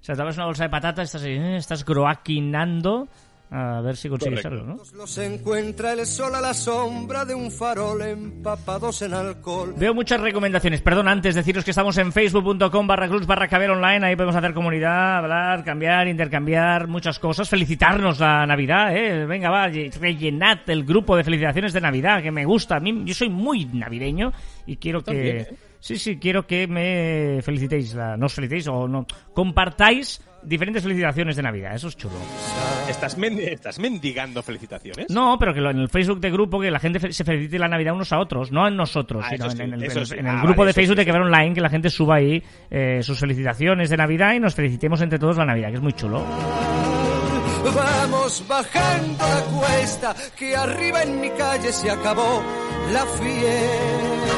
O 0.02 0.04
sea, 0.04 0.16
te 0.16 0.22
una 0.24 0.46
bolsa 0.46 0.64
de 0.64 0.70
patatas, 0.70 1.06
estás, 1.06 1.24
ahí, 1.24 1.34
eh, 1.34 1.58
estás 1.58 1.86
groaquinando 1.86 3.08
A 3.52 3.82
ver 3.82 3.96
si 3.98 4.10
consigues 4.10 4.42
Correcto. 4.42 4.64
algo, 4.64 4.78
¿no? 4.78 4.98
Los 4.98 5.18
encuentra 5.20 5.94
el 5.94 6.08
sol 6.08 6.34
a 6.34 6.42
la 6.42 6.56
sombra 6.56 7.24
de 7.24 7.36
un 7.36 7.52
farol 7.52 8.02
empapados 8.02 9.04
en 9.04 9.14
alcohol. 9.14 9.76
Veo 9.78 9.94
muchas 9.94 10.22
recomendaciones. 10.22 10.82
Perdón, 10.82 11.08
antes 11.08 11.36
deciros 11.36 11.64
que 11.64 11.72
estamos 11.72 11.98
en 11.98 12.12
facebook.com 12.14 12.88
barra 12.88 13.10
cruz 13.10 13.28
barra 13.28 13.48
caber 13.48 13.70
online. 13.70 14.08
Ahí 14.08 14.16
podemos 14.16 14.36
hacer 14.36 14.54
comunidad, 14.56 15.18
hablar, 15.18 15.64
cambiar, 15.64 16.08
intercambiar 16.08 16.88
muchas 16.88 17.20
cosas. 17.20 17.48
Felicitarnos 17.48 18.20
la 18.20 18.48
Navidad, 18.48 18.96
¿eh? 18.96 19.26
Venga, 19.28 19.52
va, 19.52 19.68
rellenad 19.68 20.68
el 20.68 20.84
grupo 20.84 21.16
de 21.16 21.24
felicitaciones 21.24 21.74
de 21.74 21.82
Navidad, 21.82 22.24
que 22.24 22.32
me 22.32 22.46
gusta. 22.46 22.78
A 22.78 22.80
mí, 22.80 23.04
yo 23.06 23.14
soy 23.14 23.30
muy 23.30 23.66
navideño 23.66 24.32
y 24.66 24.78
quiero 24.78 25.04
que... 25.04 25.12
también, 25.12 25.38
¿eh? 25.38 25.71
Sí, 25.82 25.98
sí, 25.98 26.18
quiero 26.18 26.46
que 26.48 26.68
me 26.68 27.42
felicitéis. 27.42 27.94
La... 27.96 28.16
No 28.16 28.28
os 28.28 28.34
felicitéis 28.34 28.68
o 28.68 28.88
no. 28.88 29.06
Compartáis 29.34 30.22
diferentes 30.44 30.82
felicitaciones 30.84 31.36
de 31.36 31.42
Navidad. 31.44 31.76
Eso 31.76 31.88
es 31.88 31.98
chulo. 31.98 32.14
¿Estás, 32.88 33.18
men- 33.18 33.40
¿Estás 33.40 33.80
mendigando 33.80 34.42
felicitaciones? 34.44 35.08
No, 35.10 35.38
pero 35.40 35.54
que 35.54 35.60
lo- 35.62 35.72
en 35.72 35.80
el 35.80 35.90
Facebook 35.90 36.20
de 36.20 36.30
grupo 36.32 36.60
que 36.60 36.70
la 36.72 36.80
gente 36.80 37.12
se 37.12 37.24
felicite 37.24 37.58
la 37.60 37.68
Navidad 37.68 37.94
unos 37.96 38.14
a 38.14 38.20
otros, 38.20 38.52
no 38.52 38.68
en 38.68 38.76
nosotros, 38.78 39.24
Ah, 39.26 39.30
sino 39.32 39.46
en, 39.46 39.52
sí, 39.52 39.62
en 39.64 39.74
el, 39.74 39.84
eso 39.84 40.00
en- 40.00 40.06
sí. 40.06 40.14
en 40.18 40.28
el 40.28 40.36
Ah, 40.38 40.42
grupo 40.44 40.60
vale, 40.60 40.70
de 40.70 40.74
Facebook 40.74 40.96
sí, 40.96 41.00
de 41.02 41.06
Quever 41.06 41.22
Online, 41.22 41.54
que 41.56 41.62
la 41.62 41.70
gente 41.70 41.90
suba 41.90 42.16
ahí 42.16 42.42
eh, 42.70 43.00
sus 43.04 43.20
felicitaciones 43.20 43.90
de 43.90 43.98
Navidad 43.98 44.34
y 44.34 44.40
nos 44.40 44.54
felicitemos 44.56 45.02
entre 45.02 45.18
todos 45.20 45.38
la 45.38 45.46
Navidad, 45.46 45.70
que 45.70 45.76
es 45.76 45.82
muy 45.82 45.94
chulo. 45.94 46.24
Vamos 47.64 48.44
bajando 48.48 49.24
la 49.24 49.42
cuesta, 49.60 50.16
que 50.38 50.56
arriba 50.56 51.04
en 51.04 51.22
mi 51.22 51.30
calle 51.32 51.72
se 51.72 51.90
acabó 51.92 52.42
la 52.92 53.06
fiesta. 53.06 54.36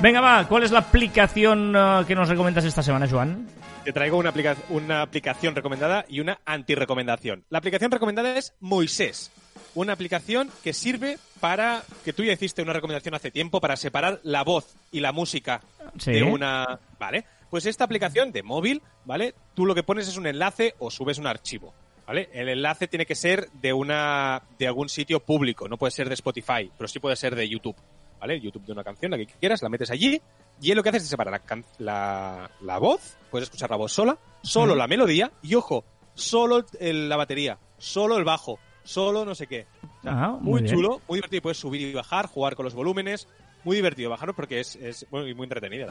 Venga, 0.00 0.20
va, 0.20 0.46
¿cuál 0.48 0.62
es 0.62 0.70
la 0.70 0.78
aplicación 0.80 1.74
eh, 1.76 2.04
que 2.06 2.14
nos 2.14 2.28
recomiendas 2.28 2.64
esta 2.64 2.82
semana, 2.82 3.06
Joan? 3.08 3.48
Te 3.84 3.92
traigo 3.92 4.16
una, 4.16 4.30
aplica- 4.30 4.56
una 4.70 5.02
aplicación 5.02 5.54
recomendada 5.54 6.04
y 6.08 6.20
una 6.20 6.38
antirecomendación. 6.46 7.44
La 7.50 7.58
aplicación 7.58 7.90
recomendada 7.90 8.36
es 8.36 8.54
Moisés, 8.60 9.30
una 9.74 9.92
aplicación 9.92 10.50
que 10.62 10.72
sirve 10.72 11.18
para, 11.40 11.82
que 12.04 12.12
tú 12.12 12.22
ya 12.24 12.32
hiciste 12.32 12.62
una 12.62 12.72
recomendación 12.72 13.14
hace 13.14 13.30
tiempo, 13.30 13.60
para 13.60 13.76
separar 13.76 14.20
la 14.22 14.42
voz 14.44 14.74
y 14.92 15.00
la 15.00 15.12
música 15.12 15.60
Sí. 15.98 16.12
de 16.12 16.22
una... 16.22 16.78
¿Vale? 16.98 17.24
Pues 17.50 17.66
esta 17.66 17.84
aplicación 17.84 18.32
de 18.32 18.42
móvil, 18.42 18.82
¿vale? 19.04 19.34
Tú 19.54 19.64
lo 19.66 19.74
que 19.74 19.82
pones 19.82 20.06
es 20.08 20.16
un 20.16 20.26
enlace 20.26 20.74
o 20.78 20.90
subes 20.90 21.18
un 21.18 21.26
archivo, 21.26 21.72
¿vale? 22.06 22.28
El 22.32 22.48
enlace 22.48 22.88
tiene 22.88 23.06
que 23.06 23.14
ser 23.14 23.48
de 23.52 23.72
una 23.72 24.42
de 24.58 24.66
algún 24.66 24.88
sitio 24.88 25.20
público, 25.20 25.66
no 25.68 25.76
puede 25.78 25.90
ser 25.92 26.08
de 26.08 26.14
Spotify, 26.14 26.70
pero 26.76 26.86
sí 26.88 26.98
puede 26.98 27.16
ser 27.16 27.34
de 27.34 27.48
YouTube, 27.48 27.76
¿vale? 28.20 28.38
YouTube 28.40 28.64
de 28.66 28.72
una 28.72 28.84
canción, 28.84 29.10
la 29.10 29.16
que 29.16 29.26
quieras, 29.26 29.62
la 29.62 29.68
metes 29.68 29.90
allí 29.90 30.20
y 30.60 30.70
él 30.70 30.76
lo 30.76 30.82
que 30.82 30.88
hace 30.90 30.98
es 30.98 31.08
separar 31.08 31.40
la, 31.48 31.62
la, 31.78 32.50
la 32.62 32.78
voz, 32.78 33.16
puedes 33.30 33.46
escuchar 33.46 33.70
la 33.70 33.76
voz 33.76 33.92
sola, 33.92 34.18
solo 34.42 34.74
la 34.74 34.86
melodía 34.86 35.30
y 35.42 35.54
ojo, 35.54 35.84
solo 36.14 36.64
el- 36.80 37.08
la 37.08 37.16
batería, 37.16 37.58
solo 37.78 38.18
el 38.18 38.24
bajo, 38.24 38.58
solo 38.82 39.24
no 39.24 39.34
sé 39.34 39.46
qué. 39.46 39.66
O 39.82 40.02
sea, 40.02 40.12
Ah, 40.24 40.38
muy 40.40 40.60
chulo, 40.66 41.00
muy 41.08 41.18
divertido, 41.18 41.42
puedes 41.42 41.58
subir 41.58 41.80
y 41.80 41.92
bajar, 41.94 42.26
jugar 42.26 42.56
con 42.56 42.64
los 42.64 42.74
volúmenes, 42.74 43.26
muy 43.64 43.76
divertido 43.76 44.10
bajarlo 44.10 44.34
porque 44.34 44.60
es, 44.60 44.76
es 44.76 45.06
muy, 45.10 45.32
muy 45.34 45.44
entretenida. 45.44 45.88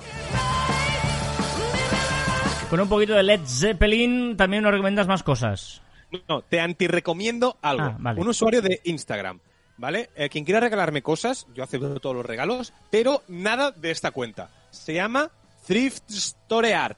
Con 2.69 2.81
un 2.81 2.89
poquito 2.89 3.13
de 3.13 3.23
Led 3.23 3.41
Zeppelin 3.45 4.35
también 4.35 4.63
nos 4.63 4.71
recomiendas 4.71 5.07
más 5.07 5.23
cosas. 5.23 5.81
No, 6.27 6.41
te 6.41 6.59
antirecomiendo 6.59 7.57
algo. 7.61 7.83
Ah, 7.85 7.97
vale. 7.99 8.19
Un 8.19 8.27
usuario 8.27 8.61
de 8.61 8.81
Instagram, 8.83 9.39
¿vale? 9.77 10.09
Eh, 10.15 10.27
quien 10.29 10.43
quiera 10.43 10.59
regalarme 10.59 11.01
cosas, 11.01 11.47
yo 11.53 11.63
acepto 11.63 11.99
todos 12.01 12.15
los 12.15 12.25
regalos, 12.25 12.73
pero 12.89 13.23
nada 13.29 13.71
de 13.71 13.91
esta 13.91 14.11
cuenta. 14.11 14.49
Se 14.71 14.93
llama 14.93 15.31
Thrift 15.65 16.09
Store 16.09 16.73
Art. 16.73 16.97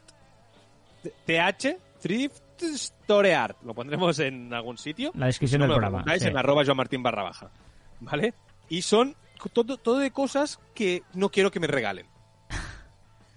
TH, 1.25 1.77
Thrift 2.01 2.63
Store 2.63 3.35
Art. 3.35 3.57
Lo 3.63 3.73
pondremos 3.75 4.17
en 4.19 4.51
algún 4.53 4.77
sitio. 4.77 5.11
La 5.13 5.27
descripción 5.27 5.61
Si 5.61 5.67
no 5.67 5.73
del 5.73 5.81
programa, 5.81 6.17
sí. 6.17 6.25
en 6.27 6.37
arroba 6.37 6.65
Joan 6.65 6.77
Martín 6.77 7.03
barra 7.03 7.23
baja. 7.23 7.51
¿Vale? 7.99 8.33
Y 8.69 8.81
son 8.81 9.15
todo, 9.53 9.77
todo 9.77 9.99
de 9.99 10.11
cosas 10.11 10.59
que 10.73 11.03
no 11.13 11.29
quiero 11.29 11.51
que 11.51 11.59
me 11.59 11.67
regalen. 11.67 12.07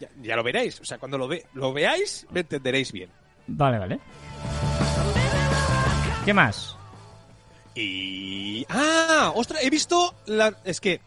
Ya, 0.02 0.08
ya 0.20 0.34
lo 0.36 0.42
veréis. 0.42 0.80
O 0.80 0.84
sea, 0.84 0.98
cuando 0.98 1.16
lo, 1.16 1.28
ve, 1.28 1.46
lo 1.54 1.72
veáis, 1.72 2.26
me 2.32 2.40
entenderéis 2.40 2.90
bien. 2.90 3.08
Vale, 3.46 3.78
vale. 3.78 4.00
¿Qué 6.24 6.34
más? 6.34 6.76
Y. 7.74 8.64
¡Ah! 8.68 9.32
¡Ostras! 9.34 9.62
He 9.64 9.70
visto. 9.70 10.14
La... 10.26 10.56
Es 10.64 10.80
que. 10.80 11.00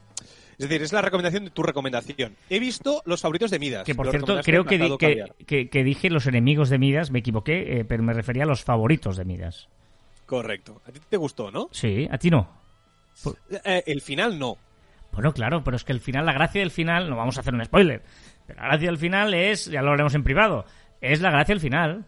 Es 0.58 0.70
decir, 0.70 0.82
es 0.82 0.94
la 0.94 1.02
recomendación 1.02 1.44
de 1.46 1.52
tu 1.52 1.64
recomendación. 1.64 2.38
He 2.50 2.60
visto 2.60 3.02
los 3.06 3.20
favoritos 3.22 3.52
de 3.52 3.60
Midas. 3.60 3.84
Que 3.84 3.94
por 3.96 4.10
cierto, 4.10 4.40
creo 4.42 4.64
que, 4.64 4.78
di- 4.78 4.98
que- 5.46 5.70
que 5.70 5.84
dije 5.84 6.10
los 6.10 6.28
enemigos 6.28 6.70
de 6.70 6.78
Midas, 6.80 7.12
me 7.12 7.20
equivoqué, 7.20 7.80
eh, 7.80 7.86
pero 7.86 8.02
me 8.04 8.14
refería 8.14 8.44
a 8.44 8.48
los 8.48 8.64
favoritos 8.64 9.18
de 9.18 9.26
Midas. 9.26 9.68
Correcto. 10.26 10.82
A 10.88 10.92
ti 10.94 11.02
te 11.10 11.18
gustó, 11.18 11.52
¿no? 11.52 11.68
Sí, 11.74 12.08
a 12.10 12.18
ti 12.18 12.30
no. 12.30 12.50
Eh, 13.66 13.84
el 13.86 14.00
final 14.02 14.40
no. 14.40 14.58
Bueno, 15.12 15.34
claro, 15.34 15.62
pero 15.64 15.76
es 15.76 15.84
que 15.84 15.92
el 15.92 16.00
final, 16.00 16.26
la 16.26 16.34
gracia 16.34 16.62
del 16.62 16.72
final, 16.72 17.10
no 17.10 17.18
vamos 17.18 17.38
a 17.38 17.42
hacer 17.42 17.54
un 17.54 17.64
spoiler, 17.64 18.02
pero 18.46 18.62
la 18.62 18.68
gracia 18.70 18.88
del 18.88 18.98
final 18.98 19.34
es, 19.34 19.66
ya 19.66 19.82
lo 19.82 19.92
haremos 19.92 20.14
en 20.16 20.24
privado, 20.24 20.66
es 21.02 21.22
la 21.22 21.32
gracia 21.32 21.54
del 21.56 21.62
final. 21.62 22.06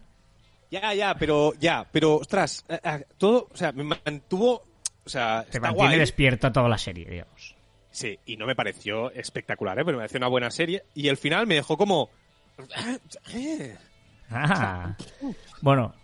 Ya, 0.69 0.93
ya, 0.93 1.15
pero. 1.15 1.53
Ya, 1.59 1.87
pero. 1.91 2.17
Ostras. 2.17 2.65
eh, 2.67 2.79
eh, 2.83 3.05
todo. 3.17 3.47
O 3.53 3.55
sea, 3.55 3.71
me 3.71 3.83
mantuvo. 3.83 4.65
O 5.05 5.09
sea, 5.09 5.43
Te 5.43 5.57
está 5.57 5.61
mantiene 5.61 5.89
guay. 5.91 5.99
despierta 5.99 6.51
toda 6.51 6.67
la 6.67 6.77
serie, 6.77 7.05
digamos. 7.09 7.55
Sí, 7.89 8.19
y 8.25 8.35
no 8.35 8.45
me 8.45 8.53
pareció 8.55 9.09
espectacular, 9.11 9.79
¿eh? 9.79 9.85
Pero 9.85 9.97
me 9.97 10.01
pareció 10.01 10.17
una 10.17 10.27
buena 10.27 10.51
serie. 10.51 10.83
Y 10.93 11.07
el 11.07 11.15
final 11.15 11.47
me 11.47 11.55
dejó 11.55 11.77
como. 11.77 12.09
Ah. 14.29 14.95
Bueno, 15.61 15.95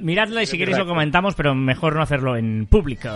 miradla 0.00 0.42
y 0.42 0.46
si 0.46 0.56
queréis 0.56 0.78
lo 0.78 0.86
comentamos, 0.86 1.34
pero 1.34 1.54
mejor 1.54 1.96
no 1.96 2.02
hacerlo 2.02 2.36
en 2.36 2.66
público. 2.66 3.08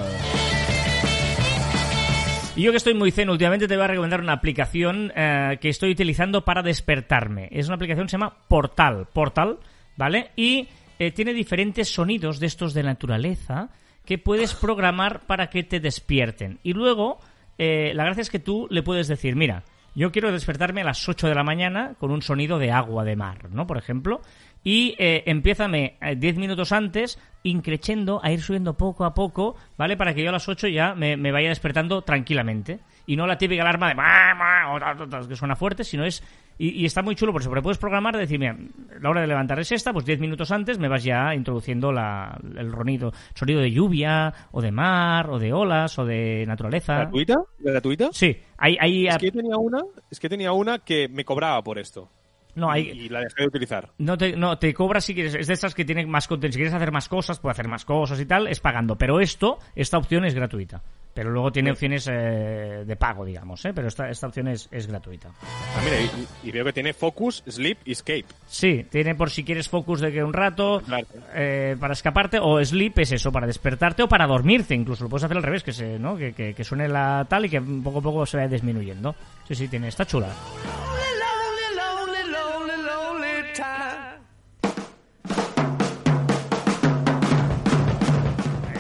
Y 2.58 2.62
yo 2.64 2.72
que 2.72 2.78
estoy 2.78 2.94
muy 2.94 3.12
zen, 3.12 3.30
últimamente 3.30 3.68
te 3.68 3.76
voy 3.76 3.84
a 3.84 3.86
recomendar 3.86 4.20
una 4.20 4.32
aplicación 4.32 5.12
eh, 5.14 5.58
que 5.60 5.68
estoy 5.68 5.92
utilizando 5.92 6.44
para 6.44 6.60
despertarme. 6.60 7.48
Es 7.52 7.68
una 7.68 7.76
aplicación 7.76 8.06
que 8.06 8.10
se 8.10 8.16
llama 8.16 8.36
Portal. 8.48 9.06
Portal, 9.12 9.60
¿vale? 9.96 10.32
Y 10.34 10.66
eh, 10.98 11.12
tiene 11.12 11.34
diferentes 11.34 11.88
sonidos 11.88 12.40
de 12.40 12.48
estos 12.48 12.74
de 12.74 12.82
naturaleza 12.82 13.68
que 14.04 14.18
puedes 14.18 14.54
programar 14.54 15.20
para 15.20 15.50
que 15.50 15.62
te 15.62 15.78
despierten. 15.78 16.58
Y 16.64 16.72
luego, 16.72 17.20
eh, 17.58 17.92
la 17.94 18.02
gracia 18.02 18.22
es 18.22 18.30
que 18.30 18.40
tú 18.40 18.66
le 18.70 18.82
puedes 18.82 19.06
decir, 19.06 19.36
mira, 19.36 19.62
yo 19.94 20.10
quiero 20.10 20.32
despertarme 20.32 20.80
a 20.80 20.86
las 20.86 21.08
8 21.08 21.28
de 21.28 21.36
la 21.36 21.44
mañana 21.44 21.94
con 22.00 22.10
un 22.10 22.22
sonido 22.22 22.58
de 22.58 22.72
agua 22.72 23.04
de 23.04 23.14
mar, 23.14 23.50
¿no? 23.52 23.68
Por 23.68 23.78
ejemplo. 23.78 24.20
Y 24.64 24.94
eh, 24.98 25.22
empiézame 25.26 25.96
eh, 26.00 26.16
10 26.16 26.36
minutos 26.36 26.72
antes, 26.72 27.18
increchendo, 27.42 28.20
a 28.22 28.32
ir 28.32 28.40
subiendo 28.40 28.76
poco 28.76 29.04
a 29.04 29.14
poco, 29.14 29.56
¿vale? 29.76 29.96
Para 29.96 30.14
que 30.14 30.22
yo 30.22 30.28
a 30.28 30.32
las 30.32 30.48
8 30.48 30.68
ya 30.68 30.94
me, 30.94 31.16
me 31.16 31.32
vaya 31.32 31.48
despertando 31.48 32.02
tranquilamente. 32.02 32.80
Y 33.06 33.16
no 33.16 33.26
la 33.26 33.38
típica 33.38 33.62
alarma 33.62 33.88
de 33.88 35.28
que 35.28 35.36
suena 35.36 35.56
fuerte, 35.56 35.84
sino 35.84 36.04
es... 36.04 36.22
Y, 36.60 36.70
y 36.82 36.86
está 36.86 37.02
muy 37.02 37.14
chulo 37.14 37.30
por 37.30 37.40
eso, 37.40 37.50
porque 37.50 37.62
puedes 37.62 37.78
programar, 37.78 38.16
decir, 38.16 38.38
mira, 38.38 38.56
la 39.00 39.10
hora 39.10 39.20
de 39.20 39.28
levantar 39.28 39.60
es 39.60 39.70
esta, 39.70 39.92
pues 39.92 40.04
10 40.04 40.18
minutos 40.18 40.50
antes 40.50 40.76
me 40.76 40.88
vas 40.88 41.04
ya 41.04 41.32
introduciendo 41.32 41.92
la, 41.92 42.36
el 42.56 42.72
ronido, 42.72 43.12
sonido 43.34 43.60
de 43.60 43.70
lluvia, 43.70 44.34
o 44.50 44.60
de 44.60 44.72
mar, 44.72 45.30
o 45.30 45.38
de 45.38 45.52
olas, 45.52 45.96
o 46.00 46.04
de 46.04 46.44
naturaleza. 46.48 46.96
¿Gratuita? 46.96 47.36
¿Gratuita? 47.60 48.08
Sí, 48.10 48.36
hay... 48.56 48.76
hay 48.80 49.06
Es 49.06 49.18
que 49.18 49.30
tenía 49.30 49.56
una, 49.56 49.82
es 50.10 50.18
que 50.18 50.28
tenía 50.28 50.52
una 50.52 50.80
que 50.80 51.08
me 51.08 51.24
cobraba 51.24 51.62
por 51.62 51.78
esto. 51.78 52.10
No, 52.54 52.70
hay, 52.70 52.88
Y 52.90 53.08
la 53.08 53.20
dejé 53.20 53.42
de 53.42 53.46
utilizar. 53.48 53.88
No 53.98 54.16
te, 54.18 54.36
no, 54.36 54.58
te 54.58 54.72
cobra 54.74 55.00
si 55.00 55.14
quieres, 55.14 55.34
es 55.34 55.46
de 55.46 55.54
estas 55.54 55.74
que 55.74 55.84
tienen 55.84 56.08
más 56.10 56.26
contenido. 56.28 56.52
Si 56.54 56.58
quieres 56.58 56.74
hacer 56.74 56.90
más 56.92 57.08
cosas, 57.08 57.38
puede 57.38 57.52
hacer 57.52 57.68
más 57.68 57.84
cosas 57.84 58.18
y 58.20 58.26
tal, 58.26 58.48
es 58.48 58.60
pagando. 58.60 58.96
Pero 58.96 59.20
esto, 59.20 59.58
esta 59.76 59.98
opción 59.98 60.24
es 60.24 60.34
gratuita. 60.34 60.82
Pero 61.14 61.30
luego 61.30 61.50
tiene 61.50 61.70
Sí. 61.70 61.72
opciones 61.72 62.08
eh, 62.08 62.84
de 62.86 62.96
pago, 62.96 63.24
digamos, 63.24 63.64
¿eh? 63.64 63.72
Pero 63.74 63.88
esta, 63.88 64.08
esta 64.08 64.28
opción 64.28 64.46
es, 64.46 64.68
es 64.70 64.86
gratuita. 64.86 65.30
Ah, 65.42 65.80
mira, 65.84 66.00
y, 66.00 66.48
y 66.48 66.52
veo 66.52 66.64
que 66.64 66.72
tiene 66.72 66.92
Focus, 66.92 67.42
Sleep 67.48 67.78
y 67.84 67.92
Escape. 67.92 68.26
Sí, 68.46 68.86
tiene 68.88 69.16
por 69.16 69.28
si 69.30 69.42
quieres 69.42 69.68
focus 69.68 70.00
de 70.00 70.12
que 70.12 70.22
un 70.22 70.32
rato 70.32 70.80
Claro. 70.86 71.06
eh, 71.34 71.76
para 71.80 71.94
escaparte, 71.94 72.38
o 72.40 72.64
sleep 72.64 73.00
es 73.00 73.10
eso, 73.12 73.32
para 73.32 73.48
despertarte 73.48 74.04
o 74.04 74.08
para 74.08 74.28
dormirte, 74.28 74.74
incluso 74.76 75.04
lo 75.04 75.10
puedes 75.10 75.24
hacer 75.24 75.36
al 75.38 75.42
revés, 75.42 75.64
que 75.64 75.72
se, 75.72 75.98
¿no? 75.98 76.16
que, 76.16 76.32
que, 76.34 76.54
que 76.54 76.62
suene 76.64 76.86
la 76.88 77.26
tal 77.28 77.46
y 77.46 77.48
que 77.48 77.60
poco 77.60 77.98
a 77.98 78.02
poco 78.02 78.24
se 78.26 78.36
vaya 78.36 78.48
disminuyendo. 78.48 79.16
Sí, 79.48 79.56
sí, 79.56 79.66
tiene, 79.66 79.88
está 79.88 80.04
chula. 80.06 80.28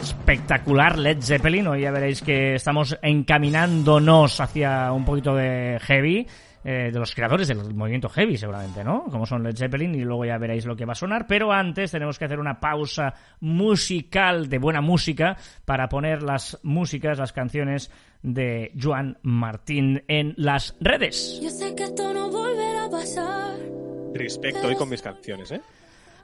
Espectacular 0.00 0.98
Led 0.98 1.22
Zeppelin. 1.22 1.66
Hoy 1.66 1.82
ya 1.82 1.90
veréis 1.90 2.22
que 2.22 2.54
estamos 2.54 2.98
encaminándonos 3.02 4.40
hacia 4.40 4.92
un 4.92 5.04
poquito 5.04 5.34
de 5.34 5.78
heavy. 5.80 6.26
eh, 6.64 6.90
de 6.92 6.98
los 6.98 7.14
creadores 7.14 7.48
del 7.48 7.74
movimiento 7.74 8.08
heavy, 8.08 8.36
seguramente, 8.36 8.84
¿no? 8.84 9.04
Como 9.04 9.24
son 9.24 9.42
Led 9.42 9.56
Zeppelin, 9.56 9.94
y 9.94 10.00
luego 10.00 10.24
ya 10.24 10.38
veréis 10.38 10.66
lo 10.66 10.76
que 10.76 10.84
va 10.84 10.92
a 10.92 10.96
sonar. 10.96 11.26
Pero 11.26 11.52
antes 11.52 11.90
tenemos 11.90 12.18
que 12.18 12.26
hacer 12.26 12.38
una 12.38 12.60
pausa 12.60 13.14
musical, 13.40 14.48
de 14.48 14.58
buena 14.58 14.80
música, 14.80 15.36
para 15.64 15.88
poner 15.88 16.22
las 16.22 16.58
músicas, 16.62 17.18
las 17.18 17.32
canciones 17.32 17.90
de 18.22 18.72
Joan 18.80 19.18
Martín 19.22 20.04
en 20.08 20.34
las 20.36 20.76
redes. 20.80 21.40
Yo 21.42 21.50
sé 21.50 21.74
que 21.74 21.84
esto 21.84 22.12
no 22.12 22.28
volverá 22.30 22.84
a 22.84 22.90
pasar. 22.90 23.77
Respecto 24.14 24.66
hoy 24.68 24.74
con 24.76 24.88
mis 24.88 25.02
canciones, 25.02 25.50
¿eh? 25.52 25.60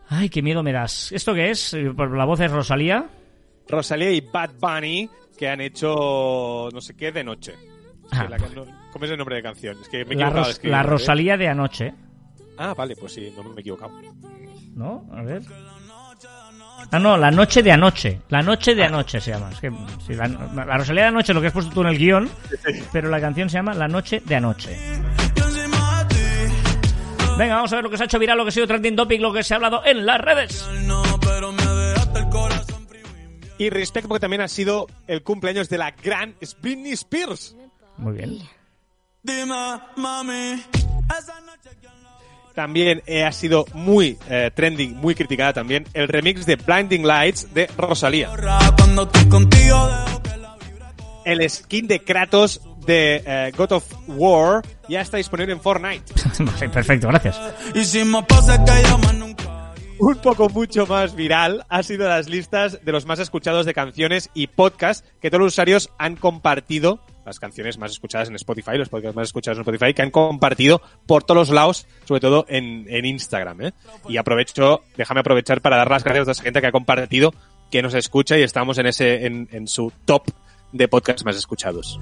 Ay, 0.09 0.29
qué 0.29 0.43
miedo 0.43 0.63
me 0.63 0.73
das. 0.73 1.13
¿Esto 1.13 1.35
qué 1.35 1.51
es? 1.51 1.75
Eh, 1.75 1.93
La 1.97 2.25
voz 2.25 2.41
es 2.41 2.51
Rosalía. 2.51 3.07
Rosalía 3.69 4.11
y 4.11 4.21
Bad 4.21 4.51
Bunny, 4.61 5.09
que 5.39 5.49
han 5.49 5.61
hecho 5.61 6.69
no 6.73 6.81
sé 6.81 6.95
qué 6.95 7.13
de 7.13 7.25
noche. 7.25 7.55
Ah. 8.11 8.27
la 8.29 8.37
no- 8.39 8.67
¿Cómo 8.93 9.05
es 9.07 9.11
el 9.11 9.17
nombre 9.19 9.37
de 9.37 9.43
canción? 9.43 9.77
Es 9.81 9.89
que 9.89 10.05
me 10.05 10.15
he 10.15 10.19
La. 10.19 10.31
Ros- 10.31 10.47
de 10.47 10.53
escribir, 10.53 10.73
la 10.73 10.81
¿eh? 10.81 10.85
Rosalía 10.85 11.37
de 11.37 11.49
anoche, 11.49 11.95
Ah, 12.59 12.73
vale, 12.75 12.95
pues 12.95 13.13
sí, 13.15 13.33
no 13.37 13.43
me 13.43 13.57
he 13.57 13.61
equivocado. 13.61 13.93
¿no? 14.77 15.09
A 15.13 15.23
ver. 15.23 15.43
Ah, 16.93 16.99
no, 17.01 17.17
la 17.17 17.31
noche 17.31 17.63
de 17.63 17.73
anoche. 17.73 18.21
La 18.29 18.43
noche 18.43 18.75
de 18.77 18.85
anoche 18.85 19.21
se 19.21 19.31
llama. 19.33 19.51
Es 19.51 19.61
que, 19.61 19.73
sí, 20.07 20.15
la, 20.15 20.29
la 20.29 20.77
Rosalía 20.79 21.03
de 21.05 21.09
anoche, 21.09 21.33
lo 21.35 21.41
que 21.41 21.49
has 21.49 21.53
puesto 21.53 21.73
tú 21.73 21.81
en 21.81 21.89
el 21.89 21.99
guion, 21.99 22.29
pero 22.93 23.09
la 23.09 23.21
canción 23.21 23.49
se 23.49 23.55
llama 23.57 23.75
La 23.75 23.89
noche 23.89 24.23
de 24.25 24.37
anoche. 24.37 24.77
Venga, 27.37 27.57
vamos 27.57 27.73
a 27.73 27.77
ver 27.77 27.85
lo 27.85 27.91
que 27.91 27.97
se 27.97 28.05
ha 28.05 28.07
hecho 28.07 28.19
viral, 28.19 28.39
lo 28.39 28.45
que 28.45 28.51
ha 28.51 28.53
sido 28.53 28.67
trending 28.67 28.95
topic, 28.95 29.21
lo 29.21 29.33
que 29.33 29.43
se 29.43 29.55
ha 29.55 29.57
hablado 29.57 29.85
en 29.85 30.07
las 30.07 30.21
redes. 30.21 30.69
Y 33.59 33.71
respecto 33.71 34.09
porque 34.09 34.21
también 34.21 34.43
ha 34.43 34.49
sido 34.49 34.87
el 35.07 35.23
cumpleaños 35.23 35.69
de 35.69 35.79
la 35.79 35.91
gran 35.91 36.35
Britney 36.61 36.93
Spears. 36.93 37.57
Muy 37.97 38.13
bien. 38.15 38.39
También 42.55 43.03
eh, 43.07 43.25
ha 43.25 43.33
sido 43.33 43.65
muy 43.73 44.17
eh, 44.29 44.51
trending, 44.55 44.97
muy 44.97 45.17
criticada 45.17 45.53
también 45.53 45.87
el 45.93 46.07
remix 46.07 46.47
de 46.47 46.55
Blinding 46.55 47.05
Lights 47.05 47.53
de 47.53 47.69
Rosalía. 47.77 48.31
El 51.25 51.51
skin 51.51 51.89
de 51.89 52.01
Kratos 52.01 52.61
de 52.87 53.23
eh, 53.27 53.53
God 53.57 53.73
of 53.73 53.85
War 54.09 54.63
ya 54.89 55.01
está 55.01 55.17
disponible 55.17 55.53
en 55.53 55.61
Fortnite. 55.61 56.05
Perfecto, 56.73 57.09
gracias. 57.09 57.41
Un 59.99 60.17
poco 60.17 60.49
mucho 60.49 60.87
más 60.87 61.15
viral 61.15 61.65
ha 61.69 61.83
sido 61.85 62.09
las 62.09 62.29
listas 62.29 62.85
de 62.85 62.93
los 62.93 63.07
más 63.07 63.21
escuchados 63.21 63.65
de 63.65 63.75
canciones 63.75 64.29
y 64.35 64.49
podcasts 64.49 65.09
que 65.21 65.31
todos 65.31 65.43
los 65.45 65.53
usuarios 65.53 65.91
han 65.99 66.17
compartido, 66.17 67.01
las 67.25 67.39
canciones 67.39 67.79
más 67.79 67.93
escuchadas 67.93 68.29
en 68.29 68.35
Spotify, 68.35 68.77
los 68.77 68.89
podcasts 68.89 69.15
más 69.15 69.29
escuchados 69.29 69.59
en 69.59 69.63
Spotify, 69.63 69.95
que 69.95 70.03
han 70.03 70.11
compartido 70.11 70.83
por 71.07 71.23
todos 71.23 71.49
los 71.49 71.51
lados, 71.55 71.87
sobre 72.07 72.21
todo 72.21 72.45
en, 72.49 72.87
en 72.89 73.05
Instagram. 73.05 73.63
¿eh? 73.63 73.73
Y 74.09 74.17
aprovecho, 74.17 74.83
déjame 74.97 75.21
aprovechar 75.21 75.61
para 75.61 75.77
dar 75.77 75.91
las 75.91 76.03
gracias 76.03 76.23
a 76.23 76.25
toda 76.25 76.33
esa 76.33 76.43
gente 76.43 76.61
que 76.61 76.67
ha 76.67 76.73
compartido, 76.73 77.33
que 77.71 77.81
nos 77.81 77.95
escucha 77.95 78.37
y 78.37 78.43
estamos 78.43 78.79
en 78.79 78.87
ese, 78.87 79.27
en, 79.27 79.49
en 79.53 79.69
su 79.69 79.93
top 80.05 80.25
de 80.73 80.89
podcasts 80.89 81.25
más 81.25 81.37
escuchados. 81.37 81.99